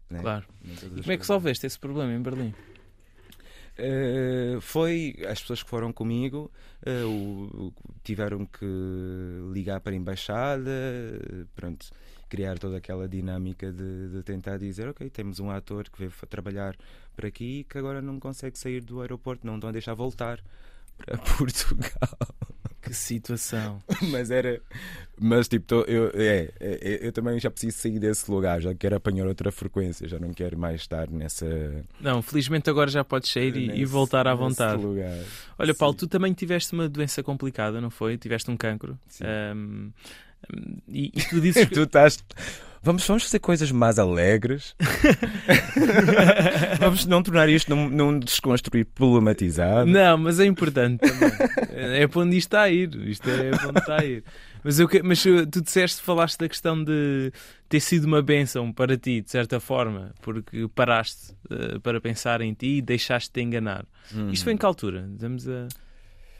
Né? 0.09 0.21
Claro. 0.21 0.47
Como 1.03 1.11
é 1.11 1.17
que 1.17 1.25
solveste 1.25 1.67
esse 1.67 1.77
problema 1.77 2.11
em 2.11 2.19
Berlim? 2.19 2.51
Uh, 3.81 4.61
foi 4.61 5.15
as 5.27 5.41
pessoas 5.41 5.63
que 5.63 5.69
foram 5.69 5.91
comigo 5.91 6.51
uh, 6.85 7.07
o, 7.07 7.73
tiveram 8.03 8.45
que 8.45 8.63
ligar 9.51 9.81
para 9.81 9.93
a 9.93 9.95
embaixada, 9.95 10.71
pronto, 11.55 11.87
criar 12.29 12.59
toda 12.59 12.77
aquela 12.77 13.09
dinâmica 13.09 13.71
de, 13.71 14.09
de, 14.09 14.23
tentar 14.23 14.57
dizer: 14.57 14.87
Ok, 14.87 15.09
temos 15.09 15.39
um 15.39 15.49
ator 15.49 15.89
que 15.89 15.97
veio 15.97 16.11
trabalhar 16.29 16.75
por 17.15 17.25
aqui 17.25 17.65
que 17.67 17.77
agora 17.79 18.03
não 18.03 18.19
consegue 18.19 18.59
sair 18.59 18.83
do 18.83 19.01
aeroporto, 19.01 19.47
não 19.47 19.55
estão 19.55 19.69
a 19.69 19.73
deixar 19.73 19.95
voltar 19.95 20.39
para 20.97 21.17
Portugal. 21.37 22.17
Que 22.91 22.97
situação. 22.97 23.81
mas 24.11 24.29
era. 24.29 24.61
Mas 25.17 25.47
tipo, 25.47 25.65
tô, 25.65 25.81
eu, 25.83 26.11
é, 26.13 26.49
é, 26.59 27.07
eu 27.07 27.11
também 27.13 27.39
já 27.39 27.49
preciso 27.49 27.77
sair 27.77 27.97
desse 27.99 28.29
lugar, 28.29 28.59
já 28.59 28.75
quero 28.75 28.97
apanhar 28.97 29.25
outra 29.27 29.49
frequência, 29.49 30.09
já 30.09 30.19
não 30.19 30.33
quero 30.33 30.57
mais 30.57 30.81
estar 30.81 31.09
nessa. 31.09 31.47
Não, 32.01 32.21
felizmente 32.21 32.69
agora 32.69 32.91
já 32.91 33.01
podes 33.01 33.31
sair 33.31 33.53
nesse, 33.53 33.79
e, 33.79 33.85
voltar 33.85 34.27
à 34.27 34.35
vontade. 34.35 34.83
Lugar. 34.83 35.17
Olha, 35.57 35.73
Paulo, 35.73 35.95
tu 35.95 36.05
também 36.05 36.33
tiveste 36.33 36.73
uma 36.73 36.89
doença 36.89 37.23
complicada, 37.23 37.79
não 37.79 37.89
foi? 37.89 38.17
Tiveste 38.17 38.51
um 38.51 38.57
cancro. 38.57 38.99
Sim. 39.07 39.23
Um, 39.55 39.91
e, 40.87 41.11
e 41.13 41.21
tu 41.29 41.39
dizes 41.39 41.67
tu 41.69 41.83
estás. 41.83 42.23
Vamos, 42.83 43.05
vamos 43.05 43.23
fazer 43.23 43.37
coisas 43.37 43.71
mais 43.71 43.99
alegres. 43.99 44.75
vamos 46.79 47.05
não 47.05 47.21
tornar 47.21 47.47
isto 47.47 47.69
num, 47.69 47.87
num 47.87 48.19
desconstruir 48.19 48.85
problematizado. 48.85 49.85
Não, 49.85 50.17
mas 50.17 50.39
é 50.39 50.45
importante 50.45 50.99
também. 50.99 51.31
É 51.99 52.07
para 52.07 52.21
onde 52.21 52.37
isto 52.37 52.47
está 52.47 52.63
a 52.63 52.71
ir. 52.71 52.95
Isto 53.07 53.29
é 53.29 53.51
para 53.51 53.69
onde 53.69 53.79
está 53.79 54.01
a 54.01 54.05
ir. 54.05 54.23
Mas, 54.63 54.79
eu, 54.79 54.89
mas 55.03 55.23
tu 55.23 55.61
disseste, 55.61 56.01
falaste 56.01 56.39
da 56.39 56.49
questão 56.49 56.83
de 56.83 57.31
ter 57.67 57.79
sido 57.79 58.05
uma 58.05 58.21
bênção 58.21 58.71
para 58.71 58.97
ti, 58.97 59.21
de 59.21 59.29
certa 59.29 59.59
forma, 59.59 60.13
porque 60.21 60.67
paraste 60.73 61.33
uh, 61.51 61.79
para 61.81 61.99
pensar 61.99 62.41
em 62.41 62.53
ti 62.53 62.77
e 62.77 62.81
deixaste-te 62.81 63.41
enganar. 63.41 63.85
Hum. 64.13 64.29
Isto 64.31 64.43
foi 64.43 64.53
em 64.53 64.57
que 64.57 64.65
altura? 64.65 65.09
Estamos 65.13 65.47
a. 65.47 65.67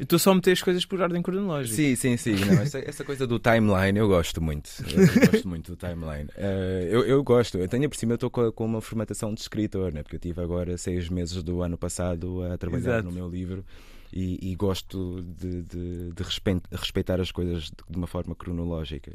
Estou 0.01 0.17
só 0.17 0.31
a 0.31 0.35
meter 0.35 0.53
as 0.53 0.63
coisas 0.63 0.83
por 0.83 0.99
ordem 0.99 1.21
cronológica. 1.21 1.75
Sim, 1.75 1.95
sim, 1.95 2.17
sim. 2.17 2.33
Não, 2.33 2.63
essa, 2.63 2.79
essa, 2.79 3.03
coisa 3.03 3.27
do 3.27 3.37
timeline 3.37 3.99
eu 3.99 4.07
gosto 4.07 4.41
muito. 4.41 4.67
Eu 4.89 5.31
gosto 5.31 5.47
muito 5.47 5.75
do 5.75 5.77
timeline. 5.77 6.27
Uh, 6.35 6.87
eu, 6.89 7.05
eu 7.05 7.23
gosto. 7.23 7.59
Eu 7.59 7.67
tenho 7.67 7.87
por 7.87 7.95
cima, 7.95 8.13
eu 8.13 8.15
estou 8.15 8.31
com, 8.31 8.51
com, 8.51 8.65
uma 8.65 8.81
formatação 8.81 9.31
de 9.31 9.41
escritor, 9.41 9.93
né? 9.93 10.01
porque 10.01 10.15
eu 10.15 10.19
tive 10.19 10.41
agora 10.41 10.75
seis 10.75 11.07
meses 11.07 11.43
do 11.43 11.61
ano 11.61 11.77
passado 11.77 12.43
a 12.43 12.57
trabalhar 12.57 12.99
Exato. 12.99 13.03
no 13.03 13.11
meu 13.11 13.29
livro. 13.29 13.63
E, 14.13 14.51
e 14.51 14.55
gosto 14.55 15.23
de, 15.23 15.61
de, 15.61 16.11
de, 16.11 16.23
respeitar 16.73 17.21
as 17.21 17.31
coisas 17.31 17.71
de, 17.89 17.95
uma 17.95 18.07
forma 18.07 18.35
cronológica. 18.35 19.13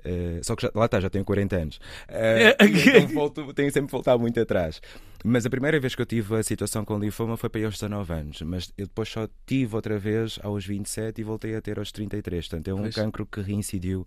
Uh, 0.00 0.42
só 0.42 0.56
que 0.56 0.62
já, 0.62 0.72
lá 0.74 0.86
está, 0.86 0.98
já 0.98 1.08
tenho 1.08 1.24
40 1.24 1.56
anos. 1.56 1.76
Uh, 2.08 2.56
então 2.64 3.06
volto, 3.14 3.54
tenho 3.54 3.70
sempre 3.70 3.92
voltado 3.92 4.18
muito 4.18 4.40
atrás. 4.40 4.80
Mas 5.24 5.46
a 5.46 5.50
primeira 5.50 5.78
vez 5.78 5.94
que 5.94 6.02
eu 6.02 6.06
tive 6.06 6.36
a 6.36 6.42
situação 6.42 6.84
com 6.84 6.98
linfoma 6.98 7.36
foi 7.36 7.48
para 7.48 7.64
aos 7.64 7.74
19 7.74 8.12
anos. 8.12 8.42
Mas 8.42 8.72
eu 8.76 8.86
depois 8.86 9.08
só 9.08 9.28
tive 9.46 9.74
outra 9.74 9.98
vez 9.98 10.38
aos 10.42 10.66
27 10.66 11.20
e 11.20 11.24
voltei 11.24 11.54
a 11.54 11.60
ter 11.60 11.78
aos 11.78 11.92
33. 11.92 12.48
Portanto, 12.48 12.68
é 12.68 12.74
um 12.74 12.82
pois. 12.82 12.94
cancro 12.94 13.26
que 13.26 13.40
reincidiu 13.40 14.06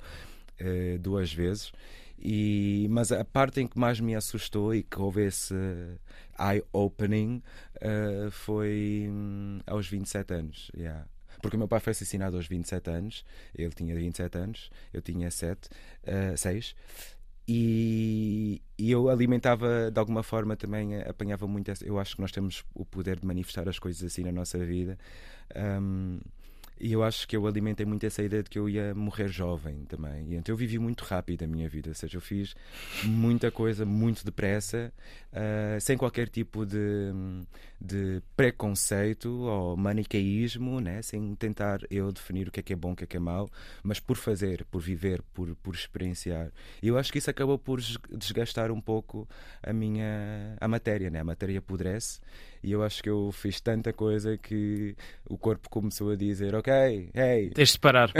uh, 0.60 1.00
duas 1.00 1.32
vezes. 1.34 1.72
E, 2.18 2.88
mas 2.90 3.12
a 3.12 3.26
parte 3.26 3.62
em 3.62 3.68
que 3.68 3.78
mais 3.78 4.00
me 4.00 4.16
assustou 4.16 4.74
e 4.74 4.84
que 4.84 5.00
houve 5.00 5.26
esse 5.26 5.54
eye-opening 6.40 7.42
uh, 7.78 8.32
foi 8.32 9.08
um, 9.10 9.60
aos 9.68 9.88
27 9.88 10.34
anos. 10.34 10.72
Yeah. 10.76 11.06
Porque 11.42 11.56
o 11.56 11.60
meu 11.60 11.68
pai 11.68 11.80
foi 11.80 11.92
assassinado 11.92 12.38
aos 12.38 12.48
27 12.48 12.90
anos, 12.90 13.26
ele 13.54 13.70
tinha 13.70 13.96
27 13.96 14.38
anos, 14.38 14.72
eu 14.94 15.02
tinha 15.02 15.30
7, 15.30 15.70
uh, 15.70 16.38
6. 16.38 16.76
E, 17.48 18.62
e, 18.78 18.90
eu 18.90 19.08
alimentava 19.08 19.92
de 19.92 20.00
alguma 20.00 20.24
forma 20.24 20.56
também, 20.56 21.00
apanhava 21.02 21.48
muito. 21.48 21.70
Essa, 21.70 21.86
eu 21.86 22.00
acho 22.00 22.16
que 22.16 22.22
nós 22.22 22.32
temos 22.32 22.64
o 22.74 22.84
poder 22.84 23.20
de 23.20 23.26
manifestar 23.26 23.70
as 23.70 23.78
coisas 23.78 24.04
assim 24.04 24.24
na 24.24 24.32
nossa 24.32 24.58
vida. 24.58 24.98
Um, 25.56 26.20
e 26.80 26.92
eu 26.92 27.04
acho 27.04 27.28
que 27.28 27.36
eu 27.36 27.48
alimentei 27.48 27.86
muito 27.86 28.06
essa 28.06 28.22
ideia 28.22 28.44
de 28.44 28.50
que 28.50 28.60
eu 28.60 28.68
ia 28.68 28.94
morrer 28.94 29.30
jovem 29.30 29.86
também. 29.86 30.34
E 30.34 30.36
então 30.36 30.54
eu 30.54 30.58
vivi 30.58 30.78
muito 30.78 31.04
rápido 31.04 31.44
a 31.44 31.48
minha 31.48 31.70
vida, 31.70 31.90
ou 31.90 31.96
seja, 31.96 32.18
eu 32.18 32.22
fiz 32.22 32.56
muita 33.04 33.50
coisa 33.50 33.86
muito 33.86 34.26
depressa, 34.26 34.92
uh, 35.32 35.80
sem 35.80 35.98
qualquer 35.98 36.28
tipo 36.28 36.66
de, 36.66 37.12
de 37.80 38.22
preconceito 38.36 39.30
ou 39.30 39.78
manicaísmo, 39.78 40.82
né? 40.82 41.02
sem 41.02 41.34
tentar 41.36 41.80
eu 41.90 42.12
definir 42.12 42.50
o 42.50 42.52
que 42.52 42.60
é 42.60 42.64
que 42.64 42.74
é 42.74 42.76
bom, 42.76 42.92
o 42.92 42.96
que 42.96 43.06
é 43.06 43.08
que 43.08 43.18
é 43.18 43.20
mau, 43.20 43.50
mas 43.82 44.00
por 44.00 44.18
fazer, 44.18 44.66
por 44.66 44.82
viver, 44.82 45.22
por, 45.34 45.56
por 45.58 45.74
experienciar. 45.74 46.52
E 46.82 46.88
eu 46.88 46.98
acho 46.98 47.12
que 47.12 47.20
isso 47.20 47.30
acabou 47.30 47.58
por 47.58 47.80
desgastar 48.12 48.72
um 48.72 48.82
pouco 48.82 49.28
a 49.64 49.72
minha 49.72 50.58
a 50.60 50.68
matéria, 50.68 51.10
né? 51.10 51.20
a 51.20 51.24
matéria 51.24 51.60
apodrece 51.60 52.20
e 52.66 52.72
eu 52.72 52.82
acho 52.82 53.04
que 53.04 53.10
eu 53.10 53.32
fiz 53.32 53.62
tanta 53.62 53.94
coisa 53.94 54.38
que 54.38 54.96
o 55.30 55.38
corpo 55.38 55.70
começou 55.70 56.10
a 56.10 56.16
dizer: 56.16 56.56
Ok, 56.56 56.74
hey. 57.14 57.52
Tens 57.52 57.74
de 57.74 57.80
parar. 57.80 58.12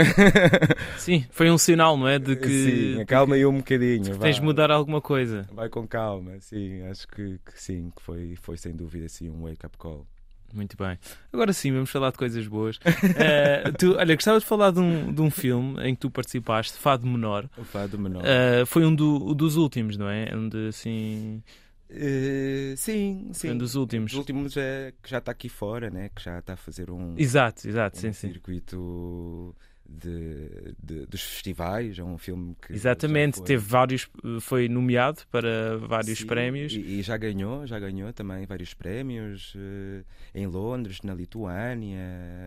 sim, 0.96 1.26
foi 1.30 1.50
um 1.50 1.58
sinal, 1.58 1.96
não 1.96 2.06
é? 2.06 2.16
De 2.16 2.36
que. 2.36 2.94
Sim, 2.96 3.04
calma 3.06 3.34
aí 3.34 3.44
um 3.44 3.56
bocadinho. 3.56 4.16
tens 4.18 4.36
de 4.36 4.42
mudar 4.42 4.70
alguma 4.70 5.00
coisa. 5.00 5.48
Vai 5.52 5.68
com 5.68 5.84
calma, 5.86 6.38
sim, 6.38 6.80
acho 6.82 7.08
que, 7.08 7.40
que 7.44 7.60
sim, 7.60 7.90
que 7.94 8.00
foi, 8.00 8.36
foi 8.36 8.56
sem 8.56 8.72
dúvida 8.72 9.06
assim, 9.06 9.28
um 9.28 9.42
wake-up 9.42 9.76
call. 9.76 10.06
Muito 10.54 10.76
bem. 10.76 10.96
Agora 11.32 11.52
sim, 11.52 11.72
vamos 11.72 11.90
falar 11.90 12.12
de 12.12 12.18
coisas 12.18 12.46
boas. 12.46 12.76
uh, 12.76 13.72
tu, 13.76 13.96
olha, 13.96 14.14
gostava 14.14 14.38
de 14.38 14.46
falar 14.46 14.70
de 14.70 14.78
um, 14.78 15.12
de 15.12 15.20
um 15.20 15.30
filme 15.30 15.82
em 15.82 15.92
que 15.92 16.02
tu 16.02 16.10
participaste, 16.10 16.78
Fado 16.78 17.04
Menor. 17.04 17.48
O 17.58 17.64
Fado 17.64 17.98
Menor. 17.98 18.22
Uh, 18.22 18.64
foi 18.64 18.86
um 18.86 18.94
do, 18.94 19.34
dos 19.34 19.56
últimos, 19.56 19.96
não 19.96 20.08
é? 20.08 20.30
Onde 20.32 20.68
assim. 20.68 21.42
Uh, 21.90 22.76
sim, 22.76 23.30
sim. 23.32 23.50
Um 23.50 23.58
dos 23.58 23.74
últimos. 23.74 24.12
Os 24.12 24.18
últimos 24.18 24.56
é 24.56 24.92
que 25.02 25.08
já 25.08 25.18
está 25.18 25.32
aqui 25.32 25.48
fora, 25.48 25.88
né? 25.88 26.10
que 26.14 26.22
já 26.22 26.38
está 26.38 26.54
a 26.54 26.56
fazer 26.56 26.90
um, 26.90 27.14
exato, 27.16 27.68
exato, 27.68 27.98
um 27.98 28.00
sim, 28.00 28.12
circuito 28.12 29.54
de, 29.88 30.74
de, 30.82 31.06
dos 31.06 31.22
festivais. 31.22 31.98
É 31.98 32.04
um 32.04 32.18
filme 32.18 32.56
que. 32.60 32.72
Exatamente, 32.72 33.42
teve 33.42 33.64
vários. 33.64 34.08
Foi 34.40 34.68
nomeado 34.68 35.22
para 35.30 35.78
vários 35.78 36.18
sim, 36.18 36.26
prémios. 36.26 36.72
E, 36.72 36.80
e, 36.80 37.02
já 37.02 37.16
ganhou, 37.16 37.66
já 37.66 37.78
ganhou 37.78 38.12
também 38.12 38.44
vários 38.46 38.74
prémios 38.74 39.54
uh, 39.54 40.04
em 40.34 40.46
Londres, 40.46 41.00
na 41.02 41.14
Lituânia. 41.14 42.00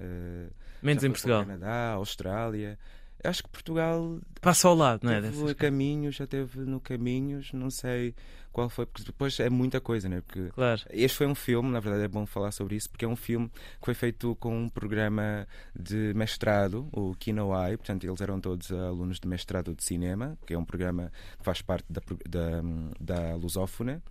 Uh, 0.03 0.53
Menos 0.81 1.03
em 1.03 1.11
Portugal. 1.11 1.45
Canadá, 1.45 1.91
Austrália. 1.91 2.77
Acho 3.24 3.43
que 3.43 3.49
Portugal 3.49 4.20
passa 4.41 4.67
ao 4.67 4.76
lado, 4.76 5.01
não 5.03 5.11
é? 5.11 5.22
Teve 5.22 5.55
caminhos, 5.55 6.15
já 6.15 6.26
teve 6.26 6.59
no 6.61 6.80
caminhos, 6.80 7.51
não 7.53 7.70
sei 7.70 8.15
qual 8.51 8.70
foi, 8.70 8.86
porque 8.86 9.03
depois 9.03 9.39
é 9.39 9.49
muita 9.49 9.80
coisa, 9.80 10.09
né? 10.09 10.22
Porque 10.22 10.49
claro. 10.49 10.82
este 10.89 11.17
foi 11.17 11.28
um 11.28 11.36
filme, 11.36 11.70
na 11.70 11.80
verdade 11.80 12.03
é 12.03 12.07
bom 12.07 12.26
falar 12.26 12.51
sobre 12.51 12.76
isso, 12.76 12.89
porque 12.89 13.05
é 13.05 13.07
um 13.07 13.15
filme 13.15 13.49
que 13.49 13.86
foi 13.86 13.93
feito 13.93 14.36
com 14.36 14.63
um 14.63 14.70
programa 14.70 15.47
de 15.76 16.13
mestrado, 16.15 16.88
o 16.91 17.13
Kinoai, 17.15 17.78
portanto 17.78 18.05
eles 18.05 18.22
eram 18.22 18.39
todos 18.41 18.72
alunos 18.72 19.20
de 19.20 19.28
mestrado 19.28 19.76
de 19.76 19.84
cinema, 19.84 20.38
que 20.45 20.53
é 20.53 20.57
um 20.57 20.65
programa 20.65 21.11
que 21.38 21.43
faz 21.43 21.61
parte 21.61 21.86
da, 21.89 22.01
da, 22.28 22.61
da 22.99 23.36
Lusófona. 23.36 24.01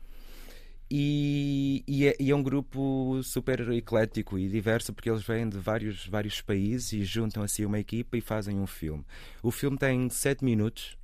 E, 0.90 1.84
e, 1.86 2.06
é, 2.06 2.16
e, 2.18 2.30
é, 2.30 2.34
um 2.34 2.42
grupo 2.42 3.20
super 3.22 3.60
eclético 3.72 4.38
e 4.38 4.48
diverso 4.48 4.92
porque 4.92 5.10
eles 5.10 5.22
vêm 5.22 5.46
de 5.46 5.58
vários, 5.58 6.06
vários 6.06 6.40
países 6.40 6.92
e 6.94 7.04
juntam 7.04 7.42
assim 7.42 7.66
uma 7.66 7.78
equipa 7.78 8.16
e 8.16 8.22
fazem 8.22 8.58
um 8.58 8.66
filme. 8.66 9.04
O 9.42 9.50
filme 9.50 9.76
tem 9.76 10.08
sete 10.08 10.42
minutos, 10.42 10.96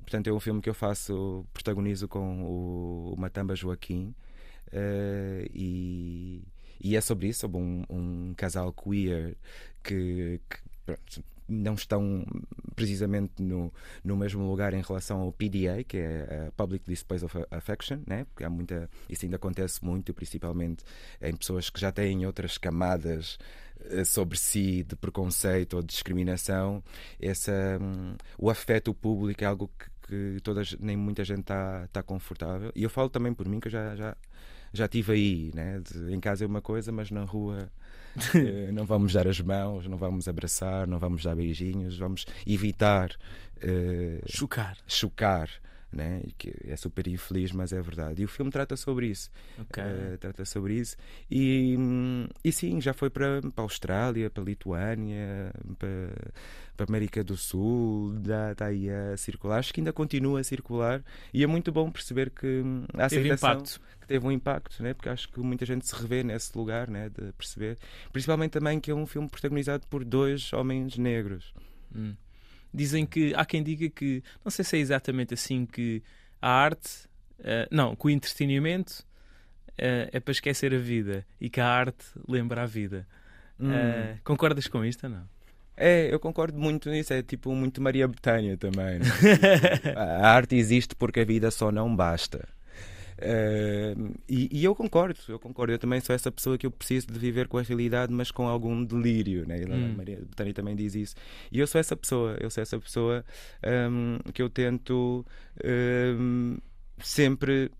portanto 0.00 0.26
é 0.28 0.32
um 0.32 0.40
filme 0.40 0.60
que 0.60 0.68
eu 0.68 0.74
faço, 0.74 1.46
protagonizo 1.54 2.06
com 2.08 2.42
o, 2.42 3.14
o 3.14 3.16
Matamba 3.18 3.56
Joaquim 3.56 4.14
uh, 4.68 5.48
e, 5.54 6.42
e, 6.78 6.94
é 6.94 7.00
sobre 7.00 7.28
isso, 7.28 7.40
sobre 7.40 7.56
um, 7.56 7.84
um 7.88 8.34
casal 8.36 8.70
queer 8.70 9.34
que, 9.82 10.40
que 10.48 10.58
pronto, 10.84 11.24
não 11.48 11.74
estão 11.74 12.24
precisamente 12.74 13.42
no, 13.42 13.72
no 14.02 14.16
mesmo 14.16 14.48
lugar 14.48 14.74
em 14.74 14.82
relação 14.82 15.20
ao 15.20 15.32
PDA, 15.32 15.84
que 15.86 15.98
é 15.98 16.46
a 16.48 16.52
Public 16.52 16.84
Displays 16.88 17.22
of 17.22 17.36
Affection, 17.50 18.00
né? 18.06 18.24
porque 18.24 18.44
há 18.44 18.50
muita, 18.50 18.88
isso 19.08 19.24
ainda 19.24 19.36
acontece 19.36 19.84
muito, 19.84 20.14
principalmente 20.14 20.84
em 21.20 21.36
pessoas 21.36 21.70
que 21.70 21.80
já 21.80 21.92
têm 21.92 22.24
outras 22.26 22.58
camadas 22.58 23.38
eh, 23.90 24.04
sobre 24.04 24.38
si 24.38 24.84
de 24.84 24.96
preconceito 24.96 25.74
ou 25.74 25.82
de 25.82 25.88
discriminação. 25.88 26.82
Essa, 27.20 27.78
um, 27.80 28.16
o 28.38 28.50
afeto 28.50 28.94
público 28.94 29.42
é 29.42 29.46
algo 29.46 29.70
que, 29.78 30.34
que 30.34 30.40
todas, 30.42 30.76
nem 30.78 30.96
muita 30.96 31.24
gente 31.24 31.40
está 31.40 31.88
tá 31.88 32.02
confortável. 32.02 32.70
E 32.74 32.82
eu 32.82 32.90
falo 32.90 33.08
também 33.08 33.34
por 33.34 33.48
mim, 33.48 33.60
que 33.60 33.68
eu 33.68 33.72
já, 33.72 33.96
já, 33.96 34.16
já 34.72 34.88
tive 34.88 35.12
aí, 35.12 35.50
né? 35.54 35.80
De, 35.80 36.12
em 36.12 36.20
casa 36.20 36.44
é 36.44 36.46
uma 36.46 36.62
coisa, 36.62 36.92
mas 36.92 37.10
na 37.10 37.24
rua 37.24 37.70
uh, 38.16 38.72
não 38.72 38.84
vamos 38.84 39.12
dar 39.12 39.26
as 39.26 39.40
mãos, 39.40 39.86
não 39.86 39.96
vamos 39.96 40.28
abraçar, 40.28 40.86
não 40.86 40.98
vamos 40.98 41.22
dar 41.24 41.34
beijinhos, 41.34 41.98
vamos 41.98 42.26
evitar 42.46 43.10
uh, 43.58 44.22
chocar. 44.26 44.76
chocar 44.86 45.48
né? 45.92 46.22
que 46.38 46.54
é 46.66 46.76
super 46.76 47.06
infeliz, 47.06 47.52
mas 47.52 47.72
é 47.72 47.80
verdade. 47.80 48.22
E 48.22 48.24
o 48.24 48.28
filme 48.28 48.50
trata 48.50 48.76
sobre 48.76 49.06
isso. 49.06 49.30
Okay. 49.58 49.84
Uh, 49.84 50.18
trata 50.18 50.44
sobre 50.44 50.74
isso. 50.74 50.96
E, 51.30 51.76
e 52.42 52.52
sim, 52.52 52.80
já 52.80 52.92
foi 52.92 53.10
para, 53.10 53.40
para 53.40 53.50
a 53.56 53.62
Austrália, 53.62 54.30
para 54.30 54.42
a 54.42 54.46
Lituânia, 54.46 55.52
para, 55.78 56.32
para 56.76 56.86
a 56.86 56.88
América 56.88 57.22
do 57.22 57.36
Sul, 57.36 58.14
está 58.50 58.66
aí 58.66 58.88
a 58.88 59.16
circular. 59.16 59.58
Acho 59.58 59.72
que 59.72 59.80
ainda 59.80 59.92
continua 59.92 60.40
a 60.40 60.44
circular 60.44 61.02
e 61.32 61.42
é 61.42 61.46
muito 61.46 61.70
bom 61.70 61.90
perceber 61.90 62.30
que 62.30 62.62
a 62.94 63.08
teve 63.08 63.30
aceitação 63.30 63.80
teve 64.06 64.26
um 64.26 64.32
impacto, 64.32 64.82
né? 64.82 64.92
porque 64.92 65.08
acho 65.08 65.28
que 65.28 65.40
muita 65.40 65.64
gente 65.64 65.86
se 65.86 65.94
revê 65.94 66.22
nesse 66.22 66.56
lugar 66.56 66.88
né? 66.88 67.08
de 67.08 67.32
perceber. 67.32 67.78
Principalmente 68.12 68.52
também 68.52 68.78
que 68.78 68.90
é 68.90 68.94
um 68.94 69.06
filme 69.06 69.28
protagonizado 69.28 69.86
por 69.88 70.04
dois 70.04 70.52
homens 70.52 70.98
negros. 70.98 71.54
Hum. 71.94 72.14
Dizem 72.72 73.04
que 73.04 73.34
há 73.34 73.44
quem 73.44 73.62
diga 73.62 73.88
que, 73.88 74.22
não 74.44 74.50
sei 74.50 74.64
se 74.64 74.76
é 74.76 74.80
exatamente 74.80 75.34
assim, 75.34 75.66
que 75.66 76.02
a 76.40 76.50
arte, 76.50 77.06
uh, 77.40 77.68
não, 77.70 77.94
que 77.94 78.06
o 78.06 78.10
entretenimento 78.10 79.04
uh, 79.72 80.08
é 80.12 80.20
para 80.20 80.32
esquecer 80.32 80.74
a 80.74 80.78
vida 80.78 81.26
e 81.40 81.50
que 81.50 81.60
a 81.60 81.66
arte 81.66 82.04
lembra 82.26 82.62
a 82.62 82.66
vida. 82.66 83.06
Hum. 83.60 83.70
Uh, 83.70 84.18
concordas 84.24 84.66
com 84.66 84.84
isto 84.84 85.04
ou 85.04 85.10
não? 85.10 85.28
É, 85.76 86.12
eu 86.12 86.20
concordo 86.20 86.58
muito 86.58 86.90
nisso. 86.90 87.12
É 87.12 87.22
tipo 87.22 87.54
muito 87.54 87.80
Maria 87.80 88.06
Betânia 88.06 88.56
também. 88.56 88.98
Né? 88.98 89.06
a 89.96 90.28
arte 90.28 90.56
existe 90.56 90.94
porque 90.94 91.20
a 91.20 91.24
vida 91.24 91.50
só 91.50 91.70
não 91.72 91.94
basta. 91.94 92.46
Uh, 93.22 94.14
e, 94.28 94.48
e, 94.50 94.64
eu 94.64 94.74
concordo, 94.74 95.18
eu 95.28 95.38
concordo. 95.38 95.72
Eu 95.72 95.78
também 95.78 96.00
sou 96.00 96.14
essa 96.14 96.30
pessoa 96.30 96.58
que 96.58 96.66
eu 96.66 96.70
preciso 96.70 97.06
de 97.06 97.18
viver 97.18 97.46
com 97.46 97.56
a 97.56 97.62
realidade, 97.62 98.12
mas 98.12 98.30
com 98.30 98.48
algum 98.48 98.84
delírio. 98.84 99.46
Né? 99.46 99.64
Hum. 99.68 99.92
A 99.92 99.96
Maria 99.96 100.16
Betânia 100.16 100.52
também 100.52 100.74
diz 100.74 100.94
isso. 100.94 101.14
E 101.50 101.60
eu 101.60 101.66
sou 101.66 101.80
essa 101.80 101.96
pessoa, 101.96 102.36
eu 102.40 102.50
sou 102.50 102.62
essa 102.62 102.78
pessoa 102.78 103.24
um, 103.90 104.18
que 104.32 104.42
eu 104.42 104.50
tento 104.50 105.24
um, 105.64 106.58
sempre 106.98 107.70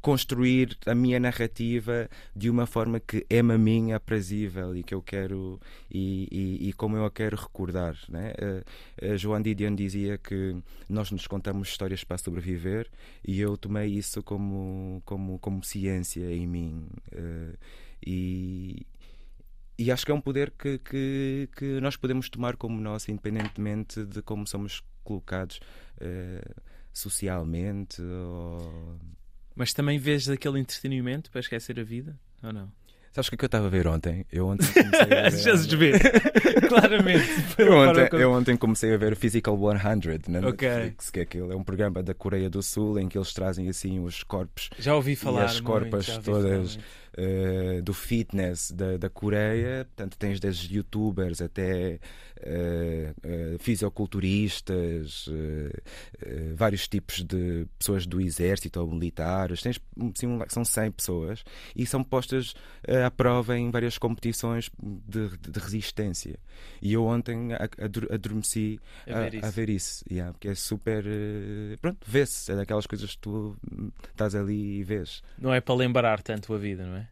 construir 0.00 0.76
a 0.86 0.94
minha 0.94 1.18
narrativa 1.18 2.08
de 2.34 2.48
uma 2.48 2.66
forma 2.66 3.00
que 3.00 3.26
é-me 3.28 3.54
a 3.54 3.58
mim 3.58 3.92
aprazível 3.92 4.76
e 4.76 4.82
que 4.82 4.94
eu 4.94 5.02
quero 5.02 5.60
e, 5.90 6.28
e, 6.30 6.68
e 6.68 6.72
como 6.72 6.96
eu 6.96 7.04
a 7.04 7.10
quero 7.10 7.36
recordar. 7.36 7.96
Né? 8.08 8.32
A 9.02 9.16
Joan 9.16 9.42
Didion 9.42 9.74
dizia 9.74 10.16
que 10.18 10.56
nós 10.88 11.10
nos 11.10 11.26
contamos 11.26 11.68
histórias 11.68 12.04
para 12.04 12.18
sobreviver 12.18 12.88
e 13.26 13.40
eu 13.40 13.56
tomei 13.56 13.88
isso 13.88 14.22
como, 14.22 15.02
como, 15.04 15.38
como 15.38 15.64
ciência 15.64 16.32
em 16.32 16.46
mim. 16.46 16.86
Uh, 17.12 17.56
e, 18.06 18.86
e 19.78 19.90
acho 19.90 20.04
que 20.04 20.12
é 20.12 20.14
um 20.14 20.20
poder 20.20 20.52
que, 20.52 20.78
que, 20.78 21.48
que, 21.56 21.80
nós 21.80 21.96
podemos 21.96 22.28
tomar 22.28 22.56
como 22.56 22.80
nosso, 22.80 23.10
independentemente 23.10 24.04
de 24.04 24.22
como 24.22 24.46
somos 24.46 24.82
colocados 25.02 25.60
uh, 26.00 26.62
socialmente 26.92 28.02
ou 28.02 28.98
mas 29.58 29.72
também 29.72 29.98
vês 29.98 30.28
aquele 30.28 30.60
entretenimento 30.60 31.30
para 31.32 31.40
esquecer 31.40 31.80
a 31.80 31.82
vida? 31.82 32.16
Ou 32.44 32.52
não? 32.52 32.70
Sabes 33.10 33.26
o 33.26 33.30
que, 33.30 33.34
é 33.34 33.38
que 33.38 33.44
eu 33.44 33.46
estava 33.46 33.66
a 33.66 33.70
ver 33.70 33.88
ontem? 33.88 34.24
Eu 34.30 34.46
ontem 34.46 34.66
comecei 34.70 35.00
a 35.00 35.28
ver. 35.28 35.76
Vê, 35.76 36.62
claramente. 36.68 37.28
Eu 37.58 37.72
ontem, 37.72 38.08
eu 38.12 38.32
ontem 38.32 38.56
comecei 38.56 38.94
a 38.94 38.96
ver 38.96 39.16
Physical 39.16 39.58
100 39.58 40.20
na 40.28 40.48
okay. 40.48 40.68
Netflix, 40.68 41.10
que 41.10 41.18
é, 41.18 41.22
aquilo, 41.24 41.52
é 41.52 41.56
um 41.56 41.64
programa 41.64 42.00
da 42.04 42.14
Coreia 42.14 42.48
do 42.48 42.62
Sul 42.62 43.00
em 43.00 43.08
que 43.08 43.18
eles 43.18 43.32
trazem 43.32 43.68
assim 43.68 43.98
os 43.98 44.22
corpos. 44.22 44.70
Já 44.78 44.94
ouvi 44.94 45.16
falar. 45.16 45.42
E 45.42 45.44
as 45.46 45.60
corpas 45.60 46.06
todas 46.18 46.76
uh, 46.76 47.82
do 47.82 47.92
fitness 47.92 48.70
da, 48.70 48.96
da 48.96 49.10
Coreia. 49.10 49.84
Portanto, 49.86 50.16
tens 50.16 50.38
desde 50.38 50.76
youtubers 50.76 51.42
até 51.42 51.98
uh, 52.42 53.54
uh, 53.54 53.58
fisioculturistas, 53.58 55.28
vários 56.54 56.88
tipos 56.88 57.22
de 57.22 57.66
pessoas 57.78 58.06
do 58.06 58.20
exército 58.20 58.80
ou 58.80 58.90
militares. 58.90 59.62
Tens, 59.62 59.80
sim, 60.14 60.38
são 60.48 60.64
100 60.64 60.92
pessoas 60.92 61.44
e 61.74 61.86
são 61.86 62.02
postas 62.02 62.54
à 63.04 63.10
prova 63.10 63.56
em 63.58 63.70
várias 63.70 63.98
competições 63.98 64.70
de, 64.82 65.28
de, 65.38 65.58
resistência. 65.58 66.38
E 66.80 66.92
eu 66.92 67.04
ontem 67.04 67.50
adormeci 68.10 68.80
a 69.06 69.20
ver 69.20 69.34
isso, 69.34 69.44
a, 69.44 69.48
a 69.48 69.50
ver 69.50 69.68
isso 69.68 70.04
yeah, 70.10 70.32
porque 70.32 70.48
é 70.48 70.54
super. 70.54 71.04
pronto, 71.80 71.98
vê-se, 72.06 72.52
é 72.52 72.56
daquelas 72.56 72.86
coisas 72.86 73.14
que 73.14 73.18
tu 73.18 73.56
estás 74.10 74.34
ali 74.34 74.78
e 74.78 74.84
vês. 74.84 75.22
Não 75.38 75.52
é 75.52 75.60
para 75.60 75.74
lembrar 75.74 76.22
tanto 76.22 76.52
a 76.54 76.58
vida, 76.58 76.86
não 76.86 76.96
é? 76.96 77.08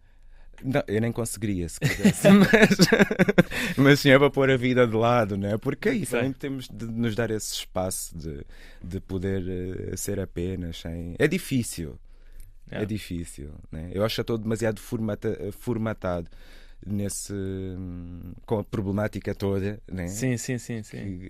Não, 0.64 0.82
eu 0.86 1.00
nem 1.00 1.12
conseguiria 1.12 1.68
se 1.68 1.80
quisesse, 1.80 2.28
mas, 2.30 3.76
mas 3.76 4.00
sim 4.00 4.10
é 4.10 4.18
para 4.18 4.30
pôr 4.30 4.50
a 4.50 4.56
vida 4.56 4.86
de 4.86 4.96
lado, 4.96 5.36
né? 5.36 5.56
porque 5.58 5.88
é 5.88 5.94
isso, 5.94 6.12
também 6.12 6.32
temos 6.32 6.68
de 6.68 6.86
nos 6.86 7.14
dar 7.14 7.30
esse 7.30 7.54
espaço 7.54 8.16
de, 8.16 8.44
de 8.82 9.00
poder 9.00 9.42
uh, 9.42 9.96
ser 9.96 10.18
apenas 10.20 10.80
sem. 10.80 11.14
É 11.18 11.28
difícil, 11.28 11.98
é, 12.70 12.82
é 12.82 12.84
difícil. 12.84 13.50
Né? 13.70 13.90
Eu 13.92 14.04
acho 14.04 14.14
que 14.14 14.20
estou 14.20 14.38
demasiado 14.38 14.80
formata, 14.80 15.38
formatado 15.52 16.30
nesse 16.86 17.34
com 18.44 18.58
a 18.58 18.64
problemática 18.64 19.34
toda, 19.34 19.80
né? 19.90 20.06
Sim, 20.08 20.36
sim, 20.36 20.58
sim, 20.58 20.82
sim. 20.82 21.20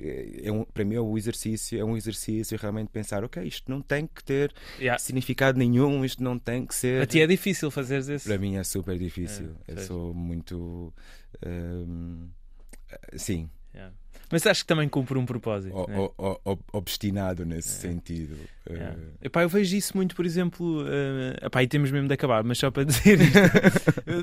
É 0.42 0.52
um, 0.52 0.64
para 0.64 0.84
mim 0.84 0.94
é 0.94 1.00
um 1.00 1.16
exercício, 1.16 1.78
é 1.78 1.84
um 1.84 1.96
exercício 1.96 2.58
realmente 2.58 2.88
pensar, 2.88 3.24
ok, 3.24 3.42
isto 3.42 3.70
não 3.70 3.80
tem 3.80 4.06
que 4.06 4.22
ter 4.22 4.52
yeah. 4.78 4.98
significado 4.98 5.58
nenhum, 5.58 6.04
isto 6.04 6.22
não 6.22 6.38
tem 6.38 6.66
que 6.66 6.74
ser. 6.74 7.02
A 7.02 7.06
ti 7.06 7.20
é 7.20 7.26
difícil 7.26 7.70
fazer 7.70 8.00
isso. 8.00 8.28
Para 8.28 8.38
mim 8.38 8.56
é 8.56 8.64
super 8.64 8.98
difícil. 8.98 9.56
É, 9.66 9.72
Eu 9.72 9.78
sou 9.78 10.14
muito, 10.14 10.92
um, 11.44 12.28
sim. 13.16 13.48
Yeah. 13.74 13.94
Mas 14.30 14.46
acho 14.46 14.62
que 14.62 14.66
também 14.66 14.88
cumpre 14.88 15.18
um 15.18 15.24
propósito. 15.24 15.74
O, 15.74 15.86
né? 15.86 15.98
o, 16.18 16.40
o, 16.44 16.58
obstinado 16.72 17.44
nesse 17.44 17.86
é. 17.86 17.90
sentido. 17.90 18.36
É. 18.68 18.94
Epá, 19.22 19.42
eu 19.42 19.48
vejo 19.48 19.76
isso 19.76 19.96
muito, 19.96 20.16
por 20.16 20.26
exemplo. 20.26 20.82
Uh, 20.82 21.46
epá, 21.46 21.62
e 21.62 21.68
temos 21.68 21.90
mesmo 21.90 22.08
de 22.08 22.14
acabar, 22.14 22.42
mas 22.42 22.58
só 22.58 22.70
para 22.70 22.82
dizer 22.84 23.20
isto, 23.20 23.38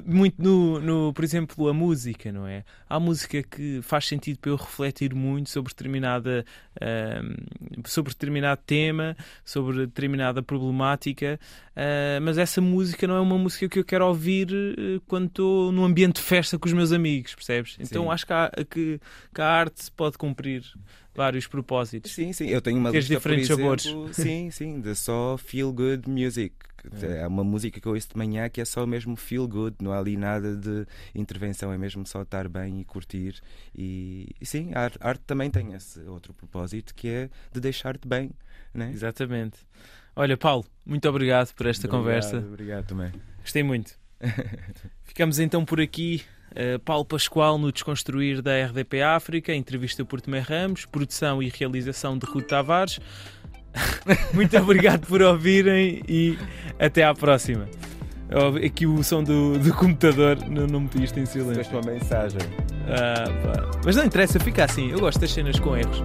muito 0.05 0.41
no, 0.41 0.79
no, 0.81 1.13
por 1.13 1.23
exemplo, 1.23 1.67
a 1.69 1.73
música, 1.73 2.31
não 2.31 2.45
é? 2.45 2.63
Há 2.89 2.99
música 2.99 3.41
que 3.41 3.81
faz 3.81 4.07
sentido 4.07 4.39
para 4.39 4.51
eu 4.51 4.55
refletir 4.57 5.15
muito 5.15 5.49
sobre 5.49 5.71
determinada 5.71 6.45
uh, 6.75 7.87
sobre 7.87 8.11
determinado 8.11 8.61
tema, 8.65 9.15
sobre 9.45 9.85
determinada 9.85 10.43
problemática, 10.43 11.39
uh, 11.71 12.21
mas 12.21 12.37
essa 12.37 12.59
música 12.59 13.07
não 13.07 13.15
é 13.15 13.21
uma 13.21 13.37
música 13.37 13.69
que 13.69 13.79
eu 13.79 13.85
quero 13.85 14.05
ouvir 14.05 14.49
quando 15.07 15.27
estou 15.27 15.71
num 15.71 15.85
ambiente 15.85 16.15
de 16.15 16.21
festa 16.21 16.59
com 16.59 16.67
os 16.67 16.73
meus 16.73 16.91
amigos, 16.91 17.33
percebes? 17.33 17.77
Então 17.79 18.03
Sim. 18.03 18.09
acho 18.09 18.27
que, 18.27 18.33
há, 18.33 18.51
que, 18.69 18.99
que 19.33 19.41
a 19.41 19.45
arte 19.45 19.82
pode 19.91 20.17
cumprir 20.17 20.63
vários 21.13 21.47
propósitos. 21.47 22.11
Sim, 22.11 22.33
sim, 22.33 22.47
eu 22.47 22.61
tenho 22.61 22.77
uma 22.77 22.89
lista, 22.89 23.13
diferentes 23.13 23.49
exemplo, 23.49 23.79
sabores. 23.79 24.15
Sim, 24.15 24.51
sim, 24.51 24.81
de 24.81 24.95
só 24.95 25.37
feel 25.37 25.71
good 25.71 26.09
music. 26.09 26.55
É. 27.01 27.19
é 27.19 27.27
uma 27.27 27.43
música 27.45 27.79
que 27.79 27.87
eu 27.87 27.93
ouço 27.93 28.09
de 28.09 28.17
manhã 28.17 28.49
que 28.49 28.59
é 28.59 28.65
só 28.65 28.85
mesmo 28.85 29.15
feel 29.15 29.47
good, 29.47 29.77
não 29.81 29.93
há 29.93 29.99
ali 29.99 30.17
nada 30.17 30.53
de 30.55 30.85
intervenção, 31.15 31.71
é 31.71 31.77
mesmo 31.77 32.05
só 32.05 32.23
estar 32.23 32.49
bem 32.49 32.81
e 32.81 32.83
curtir. 32.83 33.39
E, 33.73 34.35
e 34.39 34.45
sim, 34.45 34.71
a 34.73 34.81
arte, 34.81 34.97
a 34.99 35.07
arte, 35.07 35.23
também 35.25 35.49
tem 35.49 35.73
esse 35.73 36.01
outro 36.01 36.33
propósito 36.33 36.93
que 36.93 37.07
é 37.07 37.29
de 37.53 37.61
deixar-te 37.61 38.07
bem. 38.07 38.31
Né? 38.73 38.91
Exatamente. 38.91 39.59
Olha, 40.15 40.35
Paulo, 40.35 40.65
muito 40.85 41.07
obrigado 41.07 41.53
por 41.53 41.65
esta 41.65 41.87
obrigado, 41.87 42.03
conversa. 42.03 42.37
Obrigado 42.37 42.85
também. 42.85 43.11
Gostei 43.41 43.63
muito. 43.63 43.97
Ficamos 45.03 45.39
então 45.39 45.63
por 45.65 45.79
aqui. 45.79 46.21
Uh, 46.53 46.79
Paulo 46.79 47.03
Pascoal 47.03 47.57
no 47.57 47.71
Desconstruir 47.71 48.41
da 48.41 48.65
RDP 48.65 49.01
África, 49.01 49.53
entrevista 49.53 50.05
por 50.05 50.21
Tomé 50.21 50.39
Ramos, 50.39 50.85
produção 50.85 51.41
e 51.41 51.49
realização 51.49 52.17
de 52.17 52.25
Ruto 52.25 52.47
Tavares. 52.47 52.99
Muito 54.33 54.55
obrigado 54.57 55.07
por 55.07 55.21
ouvirem 55.21 56.03
e 56.07 56.37
até 56.79 57.03
à 57.03 57.13
próxima. 57.13 57.67
Aqui 58.65 58.87
o 58.87 59.03
som 59.03 59.23
do, 59.23 59.59
do 59.59 59.73
computador 59.73 60.37
não, 60.49 60.65
não 60.65 60.81
meti 60.81 61.03
isto 61.03 61.19
em 61.19 61.25
silêncio. 61.25 61.63
Fizeste 61.63 61.75
uma 61.75 61.91
mensagem. 61.91 62.39
Ah, 62.87 63.25
Mas 63.85 63.95
não 63.95 64.03
interessa, 64.05 64.39
fica 64.39 64.63
assim. 64.63 64.91
Eu 64.91 64.99
gosto 64.99 65.19
das 65.19 65.31
cenas 65.31 65.59
com 65.59 65.77
erros. 65.77 66.01